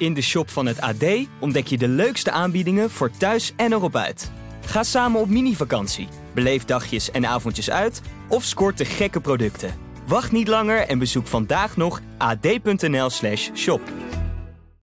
In 0.00 0.14
de 0.14 0.22
shop 0.22 0.50
van 0.50 0.66
het 0.66 0.80
AD 0.80 1.04
ontdek 1.40 1.66
je 1.66 1.78
de 1.78 1.88
leukste 1.88 2.30
aanbiedingen 2.30 2.90
voor 2.90 3.10
thuis 3.10 3.52
en 3.56 3.72
erop 3.72 3.96
uit. 3.96 4.30
Ga 4.66 4.82
samen 4.82 5.20
op 5.20 5.28
mini-vakantie, 5.28 6.08
beleef 6.34 6.64
dagjes 6.64 7.10
en 7.10 7.26
avondjes 7.26 7.70
uit 7.70 8.02
of 8.28 8.44
scoort 8.44 8.78
de 8.78 8.84
gekke 8.84 9.20
producten. 9.20 9.74
Wacht 10.06 10.32
niet 10.32 10.48
langer 10.48 10.86
en 10.88 10.98
bezoek 10.98 11.26
vandaag 11.26 11.76
nog 11.76 12.00
ad.nl/slash 12.18 13.50
shop. 13.54 13.80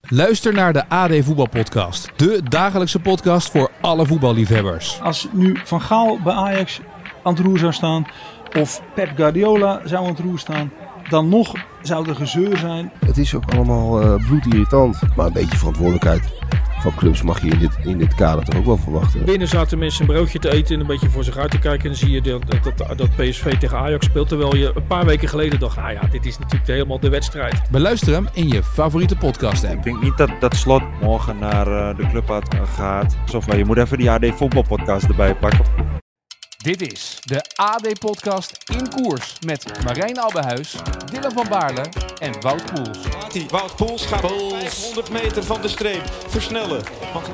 Luister 0.02 0.54
naar 0.54 0.74
de 0.74 0.90
AD 0.90 1.12
Voetbalpodcast. 1.22 2.12
De 2.16 2.42
dagelijkse 2.50 3.00
podcast 3.00 3.52
voor 3.52 3.72
alle 3.82 4.06
voetballiefhebbers. 4.06 5.00
Als 5.02 5.28
nu 5.32 5.60
Van 5.64 5.82
Gaal 5.82 6.20
bij 6.24 6.34
Ajax 6.34 6.80
aan 7.24 7.34
het 7.34 7.46
roer 7.46 7.58
zou 7.58 7.74
staan... 7.74 8.08
of 8.60 8.82
Pep 8.96 9.12
Guardiola 9.16 9.82
zou 9.86 10.04
aan 10.04 10.10
het 10.10 10.20
roer 10.20 10.40
staan... 10.40 10.72
dan 11.10 11.30
nog 11.30 11.54
zou 11.82 12.10
er 12.10 12.16
gezeur 12.16 12.58
zijn. 12.58 12.92
Het 13.06 13.18
is 13.18 13.36
ook 13.36 13.54
allemaal 13.54 14.02
eh 14.02 14.28
bloedirritant. 14.28 15.00
Maar 15.16 15.26
een 15.26 15.34
beetje 15.34 15.58
verantwoordelijkheid 15.58 16.34
van 16.84 16.96
clubs 16.96 17.22
mag 17.22 17.42
je 17.42 17.50
in 17.50 17.60
dit, 17.60 17.78
in 17.84 17.98
dit 17.98 18.16
kader 18.16 18.46
toch 18.46 18.56
ook 18.56 18.66
wel 18.66 18.78
verwachten. 18.78 19.26
Binnen 19.26 19.48
zaten 19.48 19.78
mensen 19.78 20.02
een 20.02 20.16
broodje 20.16 20.40
te 20.40 20.52
eten 20.52 20.76
en 20.76 20.82
een 20.82 20.88
beetje 20.88 21.10
voor 21.10 21.24
zich 21.24 21.38
uit 21.38 21.52
te 21.52 21.60
kijken. 21.60 21.82
En 21.82 21.88
dan 21.88 21.96
zie 21.96 22.12
je 22.12 22.22
dat, 22.22 22.42
dat, 22.78 22.98
dat 22.98 23.16
PSV 23.16 23.58
tegen 23.58 23.78
Ajax 23.78 24.06
speelt. 24.06 24.28
Terwijl 24.28 24.56
je 24.56 24.72
een 24.76 24.88
paar 24.88 25.06
weken 25.06 25.30
geleden 25.30 25.60
dacht, 25.60 25.78
ah 25.78 25.92
ja, 25.92 26.02
dit 26.12 26.26
is 26.26 26.40
natuurlijk 26.40 26.68
helemaal 26.68 27.00
de 27.00 27.10
wedstrijd. 27.10 27.62
Beluister 27.72 28.14
hem 28.14 28.28
in 28.34 28.48
je 28.48 28.64
favoriete 28.64 29.16
podcast 29.16 29.64
app. 29.64 29.74
Ik 29.74 29.84
denk 29.84 30.02
niet 30.02 30.18
dat, 30.18 30.30
dat 30.40 30.56
Slot 30.56 30.84
morgen 31.02 31.40
naar 31.40 31.68
eh, 31.68 31.98
de 31.98 32.08
club 32.08 32.44
gaat. 32.76 33.16
Of 33.36 33.48
maar 33.48 33.58
je 33.58 33.66
moet 33.66 33.78
even 33.78 33.98
die 33.98 34.12
AD 34.12 34.26
voetbalpodcast 34.26 35.06
erbij 35.06 35.36
pakken. 35.36 36.02
Dit 36.64 36.92
is 36.92 37.20
de 37.26 37.44
AD 37.56 38.00
Podcast 38.00 38.58
in 38.72 38.90
koers 38.90 39.38
met 39.46 39.84
Marijn 39.84 40.20
Abbehuis, 40.20 40.76
Dylan 41.12 41.32
van 41.32 41.46
Baarle 41.50 41.86
en 42.20 42.42
Wout 42.42 42.74
Poels. 42.74 42.98
Wout 43.50 43.76
Poels 43.76 44.06
gaat 44.06 44.20
500 44.20 45.10
meter 45.10 45.44
van 45.44 45.62
de 45.62 45.68
streep 45.68 46.02
versnellen. 46.28 46.84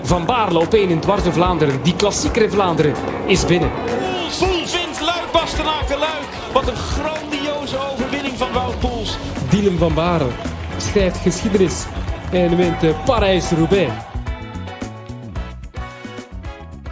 Van 0.04 0.26
Baarle 0.26 0.60
op 0.60 0.74
1 0.74 0.90
in 0.90 1.00
Dwarse 1.00 1.32
Vlaanderen. 1.32 1.84
Die 1.84 1.96
klassieker 1.96 2.42
in 2.42 2.52
Vlaanderen 2.52 2.96
is 3.26 3.46
binnen. 3.46 3.72
Poels, 3.72 4.38
Poels 4.38 4.72
wint 4.72 5.02
Luik 5.02 5.32
Bastenaken 5.32 5.98
Luik. 5.98 6.28
Wat 6.54 6.68
een 6.68 6.76
grandioze 6.76 7.78
overwinning 7.78 8.38
van 8.38 8.52
Wout 8.52 8.80
Poels. 8.80 9.18
Dylan 9.50 9.78
van 9.78 9.94
Baarle 9.94 10.30
schrijft 10.78 11.18
geschiedenis 11.18 11.86
en 12.32 12.56
wint 12.58 12.82
de 12.82 12.96
Parijs-Roubaix. 13.06 13.92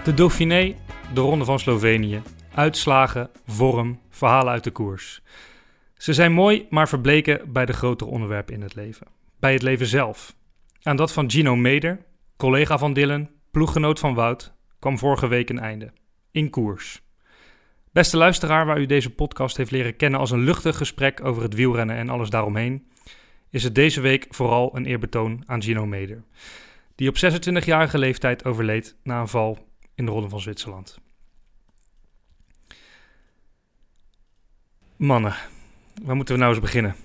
De 0.04 0.14
Dauphiné, 0.14 0.76
de 1.14 1.22
Ronde 1.22 1.46
van 1.46 1.60
Slovenië. 1.60 2.22
Uitslagen, 2.54 3.30
vorm, 3.46 4.00
verhalen 4.10 4.52
uit 4.54 4.64
de 4.64 4.72
koers. 4.72 5.22
Ze 5.98 6.14
zijn 6.14 6.32
mooi, 6.32 6.68
maar 6.70 6.88
verbleken 6.88 7.52
bij 7.52 7.66
de 7.66 7.74
grotere 7.74 8.10
onderwerpen 8.10 8.54
in 8.54 8.62
het 8.62 8.76
leven. 8.76 9.08
Bij 9.40 9.54
het 9.54 9.62
leven 9.62 9.86
zelf. 9.86 10.36
Aan 10.84 10.96
dat 10.96 11.14
van 11.14 11.32
Gino 11.32 11.56
Meder, 11.56 12.06
collega 12.38 12.78
van 12.78 12.94
Dylan, 12.94 13.30
ploeggenoot 13.52 14.00
van 14.00 14.14
Wout, 14.14 14.54
kwam 14.80 14.98
vorige 14.98 15.28
week 15.28 15.50
een 15.50 15.60
einde. 15.60 15.92
In 16.32 16.50
koers. 16.50 17.02
Beste 17.92 18.18
luisteraar, 18.18 18.66
waar 18.66 18.80
u 18.80 18.86
deze 18.86 19.10
podcast 19.10 19.58
heeft 19.58 19.72
leren 19.72 19.96
kennen 19.96 20.20
als 20.20 20.32
een 20.32 20.44
luchtig 20.44 20.78
gesprek 20.78 21.26
over 21.26 21.44
het 21.44 21.54
wielrennen 21.54 21.96
en 21.96 22.10
alles 22.10 22.30
daaromheen, 22.30 22.88
is 23.50 23.64
het 23.64 23.76
deze 23.76 24.02
week 24.02 24.26
vooral 24.30 24.76
een 24.76 24.86
eerbetoon 24.86 25.44
aan 25.46 25.64
Gino 25.64 25.86
Meder, 25.86 26.24
die 26.96 27.10
op 27.10 27.16
26-jarige 27.16 27.98
leeftijd 27.98 28.46
overleed 28.46 28.96
na 29.04 29.20
een 29.20 29.28
val 29.28 29.68
in 29.98 30.06
de 30.06 30.12
Ronde 30.12 30.30
van 30.30 30.40
Zwitserland. 30.40 31.00
Mannen, 34.95 35.34
waar 36.04 36.16
moeten 36.16 36.34
we 36.36 36.39
nou 36.42 36.54
eens 36.54 36.62
beginnen? 36.62 36.95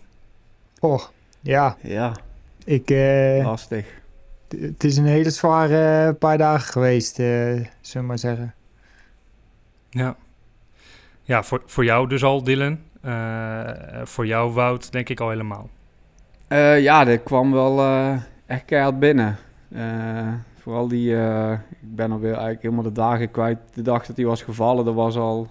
Oh, 0.80 1.02
ja. 1.40 1.76
Ja, 1.82 2.16
Ik, 2.64 2.90
eh, 2.90 3.44
lastig. 3.44 3.86
het 4.60 4.84
is 4.84 4.96
een 4.96 5.06
hele 5.06 5.30
zware 5.30 6.12
paar 6.14 6.38
dagen 6.38 6.72
geweest, 6.72 7.18
eh 7.18 7.26
zullen 7.26 7.66
we 7.92 8.00
maar 8.02 8.18
zeggen. 8.18 8.54
Ja, 9.90 10.16
ja 11.22 11.42
voor, 11.42 11.62
voor 11.67 11.84
jou 11.84 12.08
dus 12.08 12.24
al, 12.24 12.42
Dylan. 12.42 12.78
Eh, 13.00 13.70
voor 14.05 14.27
jou, 14.27 14.52
Wout, 14.52 14.92
denk 14.92 15.08
ik 15.08 15.20
al 15.20 15.28
helemaal. 15.30 15.70
Eh, 16.48 16.80
ja, 16.80 17.05
dat 17.05 17.22
kwam 17.22 17.52
wel 17.52 17.78
eh, 17.80 18.17
echt 18.46 18.64
keihard 18.64 18.98
binnen. 18.98 19.38
Vooral 20.62 20.89
die, 20.89 21.17
eh, 21.17 21.52
ik 21.52 21.95
ben 21.95 22.12
alweer 22.12 22.33
eigenlijk 22.33 22.62
helemaal 22.62 22.84
de 22.84 22.92
dagen 22.92 23.30
kwijt. 23.30 23.58
De 23.74 23.83
dag 23.83 24.06
dat 24.06 24.17
hij 24.17 24.24
was 24.24 24.42
gevallen, 24.42 24.84
dat 24.84 24.95
was 24.95 25.17
al 25.17 25.48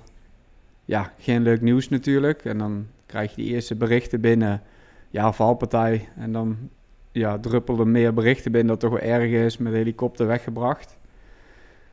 ja, 0.85 1.13
geen 1.17 1.41
leuk 1.41 1.61
nieuws 1.61 1.89
natuurlijk. 1.89 2.45
En 2.45 2.57
dan 2.57 2.87
krijg 3.05 3.35
je 3.35 3.41
die 3.41 3.53
eerste 3.53 3.75
berichten 3.75 4.21
binnen. 4.21 4.61
Ja, 5.09 5.31
valpartij. 5.31 6.09
En 6.15 6.31
dan 6.31 6.57
ja, 7.11 7.37
druppelden 7.37 7.91
meer 7.91 8.13
berichten 8.13 8.51
binnen 8.51 8.69
dat 8.69 8.79
toch 8.79 8.99
wel 8.99 9.09
erg 9.09 9.31
is, 9.31 9.57
met 9.57 9.71
de 9.71 9.77
helikopter 9.77 10.27
weggebracht. 10.27 10.97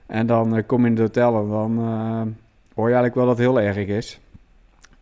En 0.06 0.26
dan 0.26 0.56
eh, 0.56 0.66
kom 0.66 0.80
je 0.80 0.86
in 0.86 0.92
het 0.92 1.00
hotel 1.00 1.40
en 1.42 1.48
dan 1.48 1.78
eh, 1.78 2.22
hoor 2.74 2.88
je 2.88 2.94
eigenlijk 2.94 3.14
wel 3.14 3.26
dat 3.26 3.38
het 3.38 3.46
heel 3.46 3.60
erg 3.60 3.76
is. 3.76 4.20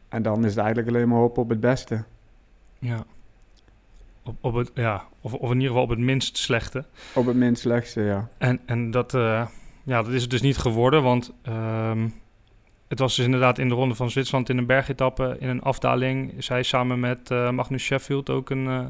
En 0.09 0.23
dan 0.23 0.45
is 0.45 0.51
het 0.51 0.65
eigenlijk 0.65 0.89
alleen 0.89 1.09
maar 1.09 1.19
hopen 1.19 1.43
op 1.43 1.49
het 1.49 1.61
beste. 1.61 2.05
Ja. 2.79 3.05
Op, 4.27 4.37
op 4.41 4.55
het, 4.55 4.71
ja, 4.75 5.05
of, 5.21 5.35
of 5.35 5.49
in 5.49 5.55
ieder 5.55 5.69
geval 5.69 5.83
op 5.83 5.89
het 5.91 5.99
minst 5.99 6.39
slechte. 6.39 6.85
Op 7.15 7.27
het 7.27 7.37
minst 7.37 7.61
slechtste, 7.63 8.03
ja. 8.03 8.29
En, 8.39 8.61
en 8.67 8.91
dat, 8.91 9.15
eh, 9.15 9.47
ja, 9.83 10.03
dat 10.03 10.13
is 10.13 10.23
het 10.23 10.31
dus 10.31 10.41
niet 10.43 10.57
geworden, 10.59 11.03
want 11.03 11.33
ehm, 11.43 12.09
het 12.89 12.99
was 12.99 13.17
dus 13.17 13.25
inderdaad 13.25 13.59
in 13.59 13.69
de 13.69 13.75
ronde 13.75 13.95
van 13.95 14.11
Zwitserland 14.11 14.49
in 14.49 14.59
een 14.59 14.67
bergetappe 14.67 15.37
in 15.41 15.49
een 15.49 15.63
afdaling. 15.63 16.33
Zij 16.39 16.63
samen 16.63 17.01
met 17.01 17.31
eh, 17.31 17.51
Magnus 17.51 17.83
Sheffield, 17.83 18.31
ook 18.31 18.51
een 18.51 18.67
eh, 18.67 18.85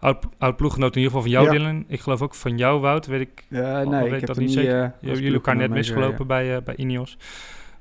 oud, 0.00 0.24
oud 0.38 0.56
ploeggenoot 0.56 0.96
in 0.96 1.02
ieder 1.02 1.16
geval 1.16 1.30
van 1.32 1.42
jou, 1.42 1.44
Ja. 1.44 1.58
Dylan. 1.58 1.84
Ik 1.88 2.00
geloof 2.00 2.22
ook 2.22 2.34
van 2.34 2.56
jou, 2.58 2.80
Wout, 2.80 3.06
weet 3.06 3.20
ik. 3.20 3.44
Ja, 3.48 3.82
nee, 3.84 4.02
weet 4.02 4.12
ik 4.12 4.18
heb 4.18 4.26
dat 4.26 4.36
niet 4.38 4.52
zeker. 4.52 4.94
jullie 5.00 5.32
elkaar 5.32 5.56
net 5.56 5.70
misgelopen 5.70 6.26
bij, 6.26 6.56
eh, 6.56 6.62
bij 6.62 6.76
Ineos. 6.76 7.16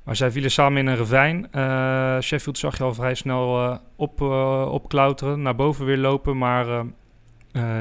Maar 0.08 0.16
zij 0.16 0.32
vielen 0.32 0.52
samen 0.52 0.78
in 0.78 0.88
een 0.88 0.98
ravijn. 0.98 1.52
Eh, 1.52 2.20
Sheffield 2.20 2.58
zag 2.58 2.78
je 2.78 2.84
al 2.84 2.94
vrij 2.94 3.14
snel 3.14 3.58
eh, 3.58 3.78
op, 3.96 4.22
eh, 4.22 4.70
opklauteren, 4.72 5.42
naar 5.42 5.56
boven 5.56 5.86
weer 5.86 5.98
lopen, 5.98 6.38
maar 6.38 6.86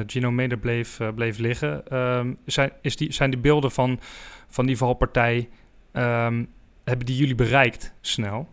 Gino 0.06 0.30
Meder 0.30 0.58
bleef, 0.58 1.00
bleef 1.14 1.38
liggen. 1.38 1.88
Ehm, 1.88 2.34
zijn, 2.44 2.70
is 2.80 2.96
die, 2.96 3.12
zijn 3.12 3.30
die 3.30 3.40
beelden 3.40 3.70
van, 3.70 3.98
van 4.48 4.66
die 4.66 4.76
valpartij, 4.76 5.48
ehm, 5.92 6.44
hebben 6.84 7.06
die 7.06 7.16
jullie 7.16 7.34
bereikt 7.34 7.94
snel? 8.00 8.48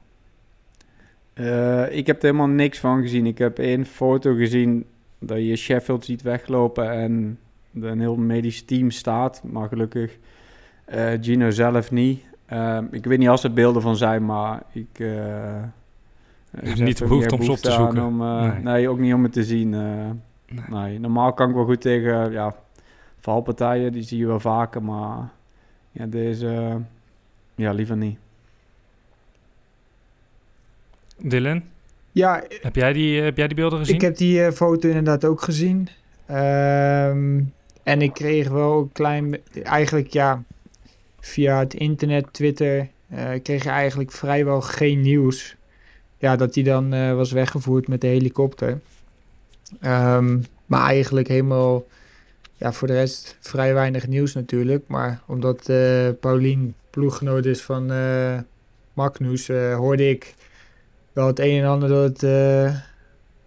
Ik 1.89 2.07
heb 2.07 2.17
er 2.17 2.25
helemaal 2.25 2.47
niks 2.47 2.79
van 2.79 3.01
gezien. 3.01 3.25
Ik 3.25 3.38
heb 3.38 3.59
één 3.59 3.85
foto 3.85 4.35
gezien 4.35 4.85
dat 5.19 5.38
je 5.38 5.56
Sheffield 5.56 6.06
ziet 6.06 6.22
weglopen 6.22 6.91
en 6.91 7.39
een 7.81 8.00
heel 8.00 8.16
medisch 8.16 8.66
team 8.66 8.91
staat. 8.91 9.44
Maar 9.44 9.67
gelukkig 9.67 10.17
Gino 11.22 11.50
zelf 11.50 11.91
niet. 11.91 12.31
Ehm, 12.46 12.86
ik 12.92 13.06
weet 13.06 13.18
niet 13.20 13.30
als 13.30 13.44
er 13.44 13.54
beelden 13.54 13.81
van 13.81 13.96
zijn, 13.98 14.26
maar 14.26 14.64
ik... 14.72 14.88
eh, 15.00 15.64
ik 16.62 16.80
niet 16.80 17.00
er 17.00 17.08
behoefte 17.08 17.36
om 17.36 17.44
ze 17.44 17.52
op 17.52 17.58
te 17.58 17.72
zoeken. 17.72 18.04
Om, 18.06 18.22
eh, 18.22 18.42
Nee. 18.52 18.62
nee. 18.64 18.90
ook 18.90 19.00
niet 19.00 19.14
om 19.14 19.24
het 19.24 19.34
te 19.34 19.44
zien. 19.44 19.74
eh. 19.74 19.81
Nee. 20.48 20.64
nee. 20.70 21.00
Normaal 21.00 21.34
kan 21.34 21.50
ik 21.50 21.56
wel 21.56 21.66
goed 21.66 21.81
tegen 21.81 22.31
ja, 22.31 22.56
valpartijen, 23.20 23.92
die 23.92 24.04
zie 24.04 24.18
je 24.18 24.26
wel 24.28 24.40
vaker. 24.40 24.84
Maar 24.84 25.30
ja, 25.92 26.06
deze, 26.06 26.78
ja, 27.56 27.72
liever 27.72 27.98
niet. 27.98 28.18
Dylan, 31.18 31.64
Ja, 32.12 32.44
heb 32.62 32.75
jij 32.75 32.94
die, 32.94 33.22
heb 33.22 33.38
jij 33.38 33.48
die 33.48 33.56
beelden 33.56 33.80
gezien? 33.80 33.96
ik 33.96 34.02
heb 34.02 34.18
die 34.18 34.52
foto 34.52 34.88
inderdaad 34.88 35.25
ook 35.25 35.42
gezien. 35.42 35.88
Ehm, 36.25 37.42
en 37.84 38.02
ik 38.02 38.14
kreeg 38.14 38.50
wel 38.50 38.80
een 38.80 38.92
klein... 38.92 39.38
Eigenlijk 39.64 40.08
ja, 40.08 40.44
via 41.23 41.59
het 41.59 41.73
internet, 41.73 42.34
Twitter... 42.34 42.89
eh, 43.09 43.29
kreeg 43.44 43.63
je 43.63 43.69
eigenlijk 43.69 44.11
vrijwel 44.11 44.61
geen 44.61 45.01
nieuws. 45.01 45.56
Ja, 46.17 46.35
dat 46.35 46.56
hij 46.56 46.63
dan 46.63 46.94
eh, 46.94 47.16
was 47.16 47.31
weggevoerd 47.31 47.88
met 47.88 48.01
de 48.01 48.07
helikopter. 48.07 48.81
Ehm, 49.79 50.39
maar 50.66 50.85
eigenlijk 50.85 51.28
helemaal... 51.28 51.85
Ja, 52.53 52.73
voor 52.73 52.88
de 52.88 52.94
rest 52.94 53.38
vrij 53.39 53.74
weinig 53.74 54.07
nieuws 54.07 54.33
natuurlijk. 54.33 54.88
Maar 54.88 55.21
omdat 55.25 55.69
eh 55.69 56.09
Paulien 56.19 56.75
ploeggenoot 56.89 57.45
is 57.45 57.62
van 57.62 57.92
eh 57.92 58.39
Magnus... 58.94 59.48
hoorde 59.48 60.09
ik 60.09 60.36
wel 61.13 61.27
het 61.27 61.39
een 61.39 61.62
en 61.62 61.68
ander 61.68 61.89
dat 61.89 62.21
het, 62.21 62.74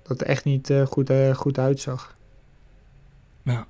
dat 0.02 0.22
echt 0.22 0.44
niet 0.44 0.72
goed, 0.88 1.12
goed 1.34 1.58
uitzag. 1.58 2.16
Ja, 3.42 3.66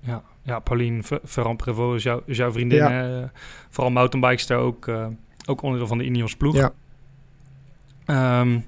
ja 0.00 0.22
Pauline 0.64 1.02
Ver- 1.02 1.20
Ferrand-Prévot 1.24 1.94
is, 1.94 2.02
jou, 2.02 2.22
is 2.26 2.36
jouw 2.36 2.52
vriendin. 2.52 2.78
Ja. 2.78 2.90
hè? 2.90 3.24
vooral 3.68 3.92
mountainbikester, 3.92 4.56
ook, 4.56 4.88
eh, 4.88 5.06
ook 5.46 5.62
onderdeel 5.62 5.88
van 5.88 5.98
de 5.98 6.04
Ineos 6.04 6.36
ploeg. 6.36 6.56
Ja. 6.56 6.72
Ehm, 8.06 8.58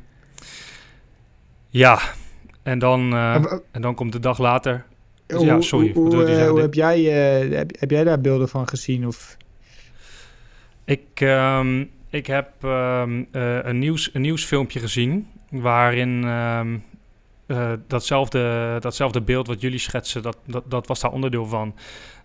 ja, 1.69 1.99
en 2.63 2.79
dan, 2.79 3.13
eh, 3.13 3.45
En 3.71 3.83
dan 3.83 3.95
komt 3.95 4.13
de 4.13 4.21
dag 4.21 4.39
later. 4.39 4.85
Dus 5.27 5.43
ja, 5.43 5.61
sorry. 5.61 5.93
Hoe, 5.93 6.25
eh, 6.25 6.49
hoe 6.49 6.61
heb, 6.61 6.75
jij, 6.75 6.99
eh, 6.99 7.57
heb, 7.57 7.71
heb 7.79 7.91
jij 7.91 8.05
daar 8.05 8.21
beelden 8.21 8.49
van 8.49 8.69
gezien? 8.69 9.07
Of? 9.07 9.37
Ik, 10.85 11.07
ehm, 11.15 11.85
ik 12.11 12.27
heb 12.27 12.49
ehm, 12.63 13.25
eh, 13.31 13.59
een, 13.63 13.79
nieuws, 13.79 14.11
een 14.13 14.21
nieuwsfilmpje 14.21 14.81
gezien 14.81 15.29
waarin 15.51 16.21
eh, 17.53 17.73
datzelfde, 17.87 18.77
datzelfde 18.81 19.21
beeld 19.21 19.47
wat 19.47 19.61
jullie 19.61 19.79
schetsen, 19.79 20.23
dat, 20.23 20.39
dat, 20.47 20.65
dat 20.71 20.87
was 20.87 21.01
daar 21.01 21.13
onderdeel 21.13 21.47
van. 21.47 21.75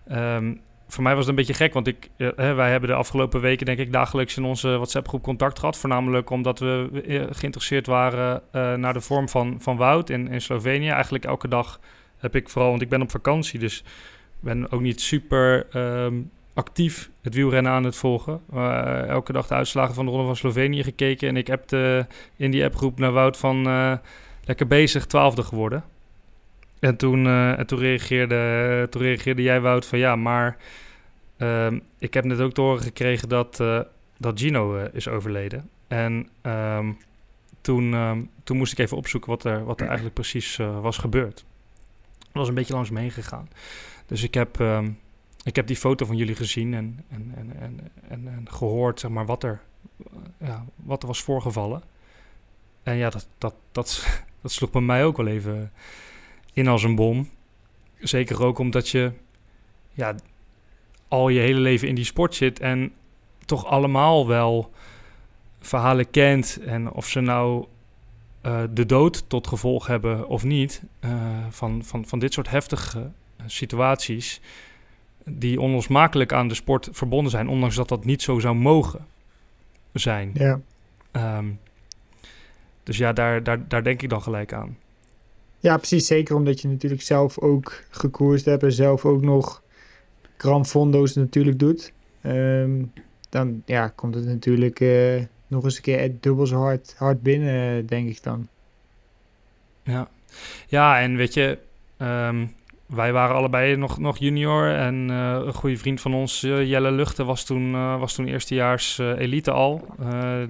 Ehm, 0.08 0.54
voor 0.88 1.02
mij 1.02 1.12
was 1.12 1.20
het 1.20 1.30
een 1.30 1.44
beetje 1.46 1.64
gek, 1.64 1.72
want 1.72 1.86
ik, 1.86 2.10
eh, 2.16 2.54
wij 2.54 2.70
hebben 2.70 2.88
de 2.88 2.94
afgelopen 2.94 3.40
weken 3.40 3.66
denk 3.66 3.78
ik 3.78 3.92
dagelijks 3.92 4.36
in 4.36 4.44
onze 4.44 4.68
WhatsApp-groep 4.68 5.22
contact 5.22 5.58
gehad. 5.58 5.76
Voornamelijk 5.76 6.30
omdat 6.30 6.58
we 6.58 7.02
eh, 7.06 7.22
geïnteresseerd 7.30 7.86
waren 7.86 8.42
naar 8.80 8.92
de 8.92 9.00
vorm 9.00 9.28
van, 9.28 9.56
van 9.60 9.76
Wout 9.76 10.10
in, 10.10 10.28
in 10.28 10.40
Slovenië. 10.40 10.88
Eigenlijk 10.88 11.24
elke 11.24 11.48
dag 11.48 11.80
heb 12.18 12.34
ik 12.34 12.48
vooral, 12.48 12.70
want 12.70 12.82
ik 12.82 12.88
ben 12.88 13.02
op 13.02 13.10
vakantie, 13.10 13.58
dus 13.58 13.84
ben 14.40 14.70
ook 14.70 14.80
niet 14.80 15.00
super 15.00 15.66
ehm, 15.70 16.14
actief 16.54 17.10
het 17.22 17.34
wielrennen 17.34 17.72
aan 17.72 17.84
het 17.84 17.96
volgen. 17.96 18.40
Elke 19.08 19.32
dag 19.32 19.46
de 19.46 19.54
uitslagen 19.54 19.94
van 19.94 20.04
de 20.04 20.10
Ronde 20.10 20.26
van 20.26 20.36
Slovenië 20.36 20.82
gekeken. 20.82 21.28
En 21.28 21.36
ik 21.36 21.46
heb 21.46 21.72
in 22.36 22.50
die 22.50 22.64
appgroep 22.64 22.98
naar 22.98 23.12
Wout 23.12 23.36
van 23.36 23.66
lekker 24.48 24.66
bezig, 24.66 25.06
twaalfde 25.06 25.42
geworden. 25.42 25.84
En 26.80 26.96
toen, 26.96 27.26
en 27.26 27.66
toen, 27.66 27.78
reageerde, 27.78 28.86
toen 28.90 29.02
reageerde 29.02 29.42
jij, 29.42 29.60
Wout, 29.60 29.86
van 29.86 29.98
ja, 29.98 30.16
maar 30.16 30.56
um, 31.38 31.82
ik 31.98 32.14
heb 32.14 32.24
net 32.24 32.40
ook 32.40 32.52
te 32.52 32.60
horen 32.60 32.82
gekregen 32.82 33.28
dat, 33.28 33.56
dat 34.18 34.40
Gino 34.40 34.88
is 34.92 35.08
overleden. 35.08 35.70
En 35.88 36.28
um, 36.42 36.98
toen, 37.60 37.92
um, 37.92 38.30
toen 38.44 38.56
moest 38.56 38.72
ik 38.72 38.78
even 38.78 38.96
opzoeken 38.96 39.30
wat 39.30 39.44
er, 39.44 39.64
wat 39.64 39.80
er 39.80 39.86
eigenlijk 39.86 40.14
precies 40.14 40.56
was 40.56 40.98
gebeurd. 40.98 41.44
Dat 42.18 42.32
was 42.32 42.48
een 42.48 42.54
beetje 42.54 42.74
langs 42.74 42.90
me 42.90 43.00
heen 43.00 43.10
gegaan. 43.10 43.48
Dus 44.06 44.22
ik 44.22 44.34
heb, 44.34 44.62
ik 45.42 45.56
heb 45.56 45.66
die 45.66 45.76
foto 45.76 46.06
van 46.06 46.16
jullie 46.16 46.36
gezien 46.36 46.74
en, 46.74 47.04
en, 47.10 47.32
en, 47.36 47.60
en, 47.60 47.80
en, 48.08 48.28
en 48.28 48.46
gehoord 48.50 49.00
zeg 49.00 49.10
maar, 49.10 49.26
wat, 49.26 49.42
er, 49.42 49.60
ja, 50.38 50.64
wat 50.76 51.02
er 51.02 51.08
was 51.08 51.22
voorgevallen. 51.22 51.82
En 52.82 52.96
ja, 52.96 53.10
dat, 53.10 53.28
dat, 53.38 53.54
dat, 53.72 54.22
dat 54.42 54.52
sloeg 54.52 54.70
bij 54.70 54.80
mij 54.80 55.04
ook 55.04 55.16
wel 55.16 55.26
even 55.26 55.72
in 56.52 56.68
als 56.68 56.82
een 56.82 56.94
bom. 56.94 57.28
Zeker 57.98 58.44
ook 58.44 58.58
omdat 58.58 58.88
je 58.88 59.12
ja, 59.92 60.14
al 61.08 61.28
je 61.28 61.40
hele 61.40 61.60
leven 61.60 61.88
in 61.88 61.94
die 61.94 62.04
sport 62.04 62.34
zit 62.34 62.60
en 62.60 62.92
toch 63.44 63.66
allemaal 63.66 64.26
wel 64.26 64.72
verhalen 65.60 66.10
kent. 66.10 66.58
En 66.66 66.90
of 66.90 67.06
ze 67.06 67.20
nou 67.20 67.66
uh, 68.46 68.62
de 68.70 68.86
dood 68.86 69.28
tot 69.28 69.46
gevolg 69.46 69.86
hebben 69.86 70.28
of 70.28 70.44
niet, 70.44 70.82
uh, 71.00 71.10
van, 71.50 71.84
van, 71.84 72.06
van 72.06 72.18
dit 72.18 72.32
soort 72.32 72.50
heftige 72.50 73.10
situaties 73.46 74.40
die 75.24 75.60
onlosmakelijk 75.60 76.32
aan 76.32 76.48
de 76.48 76.54
sport 76.54 76.88
verbonden 76.92 77.30
zijn, 77.30 77.48
ondanks 77.48 77.74
dat 77.74 77.88
dat 77.88 78.04
niet 78.04 78.22
zo 78.22 78.38
zou 78.38 78.54
mogen 78.54 79.06
zijn. 79.92 80.30
Ja. 80.34 80.60
Um, 81.36 81.58
dus 82.88 82.96
ja, 82.96 83.12
daar, 83.12 83.42
daar, 83.42 83.68
daar 83.68 83.82
denk 83.82 84.02
ik 84.02 84.08
dan 84.08 84.22
gelijk 84.22 84.52
aan. 84.52 84.76
Ja, 85.58 85.76
precies. 85.76 86.06
Zeker 86.06 86.34
omdat 86.34 86.60
je 86.60 86.68
natuurlijk 86.68 87.02
zelf 87.02 87.38
ook 87.38 87.82
gekoerst 87.90 88.44
hebt 88.44 88.62
en 88.62 88.72
zelf 88.72 89.04
ook 89.04 89.22
nog 89.22 89.62
Gran 90.36 90.66
Fondo's 90.66 91.14
natuurlijk 91.14 91.58
doet. 91.58 91.92
Um, 92.22 92.92
dan 93.28 93.62
ja, 93.64 93.88
komt 93.88 94.14
het 94.14 94.26
natuurlijk 94.26 94.80
uh, 94.80 95.22
nog 95.46 95.64
eens 95.64 95.76
een 95.76 95.82
keer 95.82 96.12
dubbel 96.20 96.46
zo 96.46 96.56
hard, 96.56 96.94
hard 96.96 97.22
binnen, 97.22 97.86
denk 97.86 98.08
ik 98.08 98.22
dan. 98.22 98.48
Ja, 99.82 100.08
ja 100.66 101.00
en 101.00 101.16
weet 101.16 101.34
je, 101.34 101.58
um, 101.98 102.54
wij 102.88 103.12
waren 103.12 103.36
allebei 103.36 103.76
nog, 103.76 103.98
nog 103.98 104.18
junior 104.18 104.74
en 104.74 105.08
uh, 105.10 105.40
een 105.44 105.54
goede 105.54 105.76
vriend 105.76 106.00
van 106.00 106.14
ons, 106.14 106.44
uh, 106.44 106.68
Jelle 106.68 106.90
Luchten, 106.90 107.26
was 107.26 107.44
toen, 107.44 107.72
uh, 107.72 107.98
was 107.98 108.14
toen 108.14 108.26
eerstejaars 108.26 108.98
elite 108.98 109.50
al. 109.50 109.86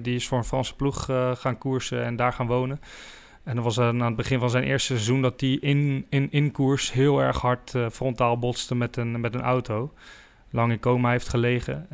die 0.01 0.15
is 0.15 0.27
voor 0.27 0.37
een 0.37 0.43
Franse 0.43 0.75
ploeg 0.75 1.03
gaan 1.33 1.57
koersen 1.57 2.03
en 2.03 2.15
daar 2.15 2.33
gaan 2.33 2.47
wonen. 2.47 2.81
En 3.43 3.55
dat 3.55 3.63
was 3.63 3.79
aan 3.79 4.01
het 4.01 4.15
begin 4.15 4.39
van 4.39 4.49
zijn 4.49 4.63
eerste 4.63 4.93
seizoen 4.93 5.21
dat 5.21 5.41
hij 5.41 5.57
in, 5.61 6.05
in, 6.09 6.27
in 6.31 6.51
koers 6.51 6.91
heel 6.93 7.21
erg 7.21 7.41
hard 7.41 7.73
frontaal 7.91 8.39
botste 8.39 8.75
met 8.75 8.97
een, 8.97 9.21
met 9.21 9.33
een 9.33 9.41
auto. 9.41 9.93
Lang 10.49 10.71
in 10.71 10.79
coma 10.79 11.11
heeft 11.11 11.29
gelegen. 11.29 11.87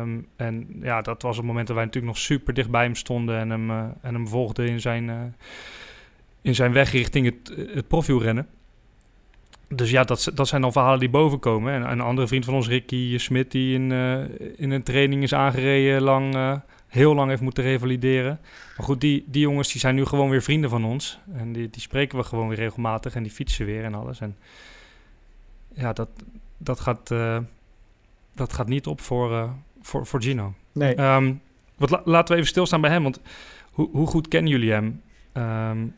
Um, 0.00 0.26
en 0.36 0.66
ja, 0.82 1.02
dat 1.02 1.22
was 1.22 1.36
het 1.36 1.46
moment 1.46 1.66
dat 1.66 1.76
wij 1.76 1.84
natuurlijk 1.84 2.14
nog 2.14 2.22
super 2.22 2.54
dicht 2.54 2.70
bij 2.70 2.84
hem 2.84 2.94
stonden 2.94 3.38
en 3.38 3.50
hem, 3.50 3.70
en 4.00 4.14
hem 4.14 4.28
volgden 4.28 4.68
in 4.68 4.80
zijn, 4.80 5.34
in 6.42 6.54
zijn 6.54 6.72
weg 6.72 6.90
richting 6.90 7.26
het, 7.26 7.68
het 7.74 7.88
profielrennen 7.88 8.48
dus 9.68 9.90
ja, 9.90 10.04
dat, 10.04 10.30
dat 10.34 10.48
zijn 10.48 10.62
dan 10.62 10.72
verhalen 10.72 10.98
die 10.98 11.08
boven 11.08 11.38
komen. 11.38 11.72
En 11.72 11.90
een 11.90 12.00
andere 12.00 12.26
vriend 12.26 12.44
van 12.44 12.54
ons, 12.54 12.68
Ricky 12.68 13.18
Smit, 13.18 13.50
die 13.50 13.74
in, 13.74 13.90
uh, 13.90 14.22
in 14.56 14.70
een 14.70 14.82
training 14.82 15.22
is 15.22 15.34
aangereden, 15.34 16.02
lang, 16.02 16.34
uh, 16.34 16.56
heel 16.86 17.14
lang 17.14 17.28
heeft 17.28 17.42
moeten 17.42 17.64
revalideren. 17.64 18.40
Maar 18.76 18.86
goed, 18.86 19.00
die, 19.00 19.24
die 19.26 19.42
jongens 19.42 19.72
die 19.72 19.80
zijn 19.80 19.94
nu 19.94 20.04
gewoon 20.04 20.30
weer 20.30 20.42
vrienden 20.42 20.70
van 20.70 20.84
ons. 20.84 21.18
En 21.34 21.52
die, 21.52 21.70
die 21.70 21.80
spreken 21.80 22.18
we 22.18 22.24
gewoon 22.24 22.48
weer 22.48 22.58
regelmatig 22.58 23.14
en 23.14 23.22
die 23.22 23.32
fietsen 23.32 23.66
weer 23.66 23.84
en 23.84 23.94
alles. 23.94 24.20
En 24.20 24.36
ja, 25.74 25.92
dat, 25.92 26.08
dat, 26.56 26.80
gaat, 26.80 27.10
uh, 27.10 27.38
dat 28.34 28.52
gaat 28.52 28.68
niet 28.68 28.86
op 28.86 29.00
voor, 29.00 29.50
voor, 29.80 30.06
voor 30.06 30.22
Gino. 30.22 30.54
Nee. 30.72 31.00
Um, 31.00 31.40
wat, 31.76 31.90
la, 31.90 32.02
laten 32.04 32.28
we 32.28 32.34
even 32.34 32.50
stilstaan 32.50 32.80
bij 32.80 32.90
hem, 32.90 33.02
want 33.02 33.20
hoe, 33.70 33.88
hoe 33.92 34.06
goed 34.06 34.28
kennen 34.28 34.50
jullie 34.50 34.70
hem? 34.70 35.02
Um, 35.32 35.94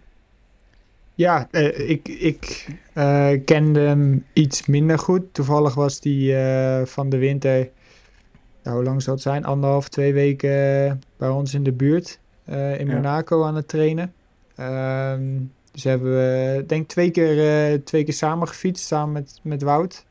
ja, 1.17 1.49
uh, 1.51 1.91
ik, 1.91 2.09
ik 2.09 2.67
uh, 2.95 3.31
kende 3.45 3.81
hem 3.81 4.25
iets 4.33 4.67
minder 4.67 4.99
goed. 4.99 5.35
Toevallig 5.35 5.75
was 5.75 6.01
die 6.01 6.33
uh, 6.33 6.85
van 6.85 7.09
de 7.09 7.19
winter, 7.19 7.69
nou, 8.63 8.77
hoe 8.77 8.85
lang 8.85 9.03
zou 9.03 9.17
het 9.17 9.25
zijn? 9.25 9.45
Anderhalf, 9.45 9.89
twee 9.89 10.13
weken 10.13 11.01
bij 11.17 11.29
ons 11.29 11.55
in 11.55 11.63
de 11.63 11.73
buurt 11.73 12.19
in 12.47 12.87
ja. 12.87 12.95
Monaco 12.95 13.45
aan 13.45 13.57
het 13.57 13.69
trainen. 13.69 14.13
Um, 14.61 15.53
dus 15.73 15.85
hebben 15.85 16.13
we, 16.13 16.65
denk 16.67 16.89
twee 16.89 17.11
keer, 17.11 17.85
twee 17.85 18.05
keer 18.05 18.15
samen 18.15 18.49
gefietst, 18.49 18.87
samen 18.87 19.13
met, 19.13 19.41
met 19.43 19.63
Wout. 19.63 20.05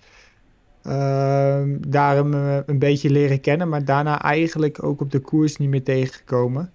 Um, 0.87 1.89
daar 1.89 2.15
hem 2.15 2.33
een 2.65 2.79
beetje 2.79 3.09
leren 3.09 3.41
kennen, 3.41 3.69
maar 3.69 3.85
daarna 3.85 4.21
eigenlijk 4.21 4.83
ook 4.83 5.01
op 5.01 5.11
de 5.11 5.19
koers 5.19 5.57
niet 5.57 5.69
meer 5.69 5.83
tegengekomen. 5.83 6.71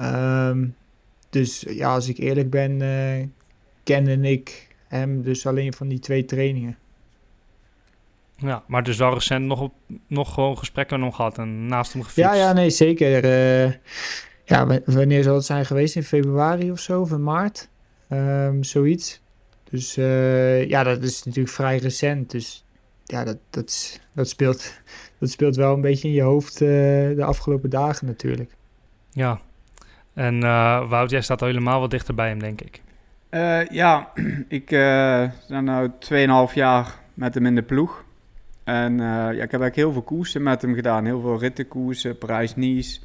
Um, 0.00 0.74
dus 1.30 1.64
ja, 1.68 1.94
als 1.94 2.08
ik 2.08 2.18
eerlijk 2.18 2.50
ben, 2.50 2.80
kende 3.86 4.30
ik 4.30 4.68
hem 4.88 5.22
dus 5.22 5.46
alleen 5.46 5.72
van 5.72 5.88
die 5.88 5.98
twee 5.98 6.24
trainingen. 6.24 6.76
Ja, 8.36 8.62
maar 8.66 8.82
dus 8.82 8.96
wel 8.96 9.12
recent 9.12 9.46
nog, 9.46 9.60
op, 9.60 9.74
nog 10.06 10.34
gewoon 10.34 10.58
gesprekken 10.58 11.00
nog 11.00 11.16
gehad 11.16 11.38
en 11.38 11.66
naast 11.66 11.92
hem 11.92 12.02
gefietst. 12.02 12.30
Ja, 12.30 12.36
ja, 12.36 12.52
nee, 12.52 12.70
zeker. 12.70 13.24
Uh, 13.24 13.72
ja, 14.44 14.80
wanneer 14.84 15.22
zal 15.22 15.34
het 15.34 15.44
zijn 15.44 15.66
geweest? 15.66 15.96
In 15.96 16.02
februari 16.02 16.70
of 16.70 16.80
zo, 16.80 17.00
of 17.00 17.10
in 17.10 17.22
maart? 17.22 17.68
Um, 18.10 18.64
zoiets. 18.64 19.20
Dus 19.70 19.96
uh, 19.96 20.68
ja, 20.68 20.82
dat 20.82 21.02
is 21.02 21.22
natuurlijk 21.22 21.54
vrij 21.54 21.78
recent. 21.78 22.30
Dus 22.30 22.64
ja, 23.04 23.24
dat, 23.24 23.38
dat, 23.50 24.00
dat, 24.12 24.28
speelt, 24.28 24.80
dat 25.18 25.30
speelt 25.30 25.56
wel 25.56 25.74
een 25.74 25.80
beetje 25.80 26.08
in 26.08 26.14
je 26.14 26.22
hoofd 26.22 26.60
uh, 26.60 26.68
de 27.16 27.24
afgelopen 27.24 27.70
dagen 27.70 28.06
natuurlijk. 28.06 28.50
Ja, 29.10 29.40
en 30.14 30.40
Wout, 30.88 31.10
jij 31.10 31.20
staat 31.20 31.40
al 31.40 31.46
helemaal 31.46 31.80
wat 31.80 31.90
dichter 31.90 32.14
bij 32.14 32.28
hem, 32.28 32.38
denk 32.38 32.60
ik. 32.60 32.80
Uh, 33.30 33.66
ja, 33.66 34.12
ik 34.48 34.70
uh, 34.70 35.24
ben 35.48 35.64
nu 35.64 35.90
2,5 36.48 36.54
jaar 36.54 36.98
met 37.14 37.34
hem 37.34 37.46
in 37.46 37.54
de 37.54 37.62
ploeg. 37.62 38.04
En 38.64 38.92
uh, 38.92 38.98
ja, 39.06 39.30
ik 39.30 39.50
heb 39.50 39.60
eigenlijk 39.60 39.76
heel 39.76 39.92
veel 39.92 40.02
koersen 40.02 40.42
met 40.42 40.62
hem 40.62 40.74
gedaan. 40.74 41.04
Heel 41.04 41.20
veel 41.20 41.38
rittenkoersen, 41.38 42.18
Parijs-Nice, 42.18 43.00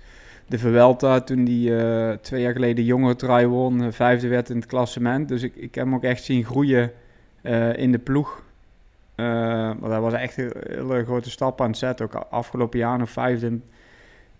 de 0.47 0.59
Vuelta. 0.59 1.21
Toen 1.21 1.45
hij 1.45 2.17
twee 2.17 2.41
jaar 2.41 2.53
geleden 2.53 2.83
jonge 2.83 3.15
trui 3.15 3.47
won, 3.47 3.93
vijfde 3.93 4.27
werd 4.27 4.49
in 4.49 4.55
het 4.55 4.65
klassement. 4.65 5.27
Dus 5.27 5.43
ik, 5.43 5.55
ik 5.55 5.75
heb 5.75 5.85
hem 5.85 5.95
ook 5.95 6.03
echt 6.03 6.23
zien 6.23 6.45
groeien 6.45 6.91
in 7.75 7.91
de 7.91 7.99
ploeg. 8.03 8.43
maar 9.15 9.79
dat 9.79 10.01
was 10.01 10.13
echt 10.13 10.37
een 10.37 10.51
hele 10.67 11.03
grote 11.03 11.29
stap 11.29 11.61
aan 11.61 11.67
het 11.67 11.77
zetten. 11.77 12.05
Ook 12.05 12.25
afgelopen 12.29 12.79
jaar 12.79 12.97
nog 12.97 13.09
vijfde 13.09 13.45
in, 13.45 13.63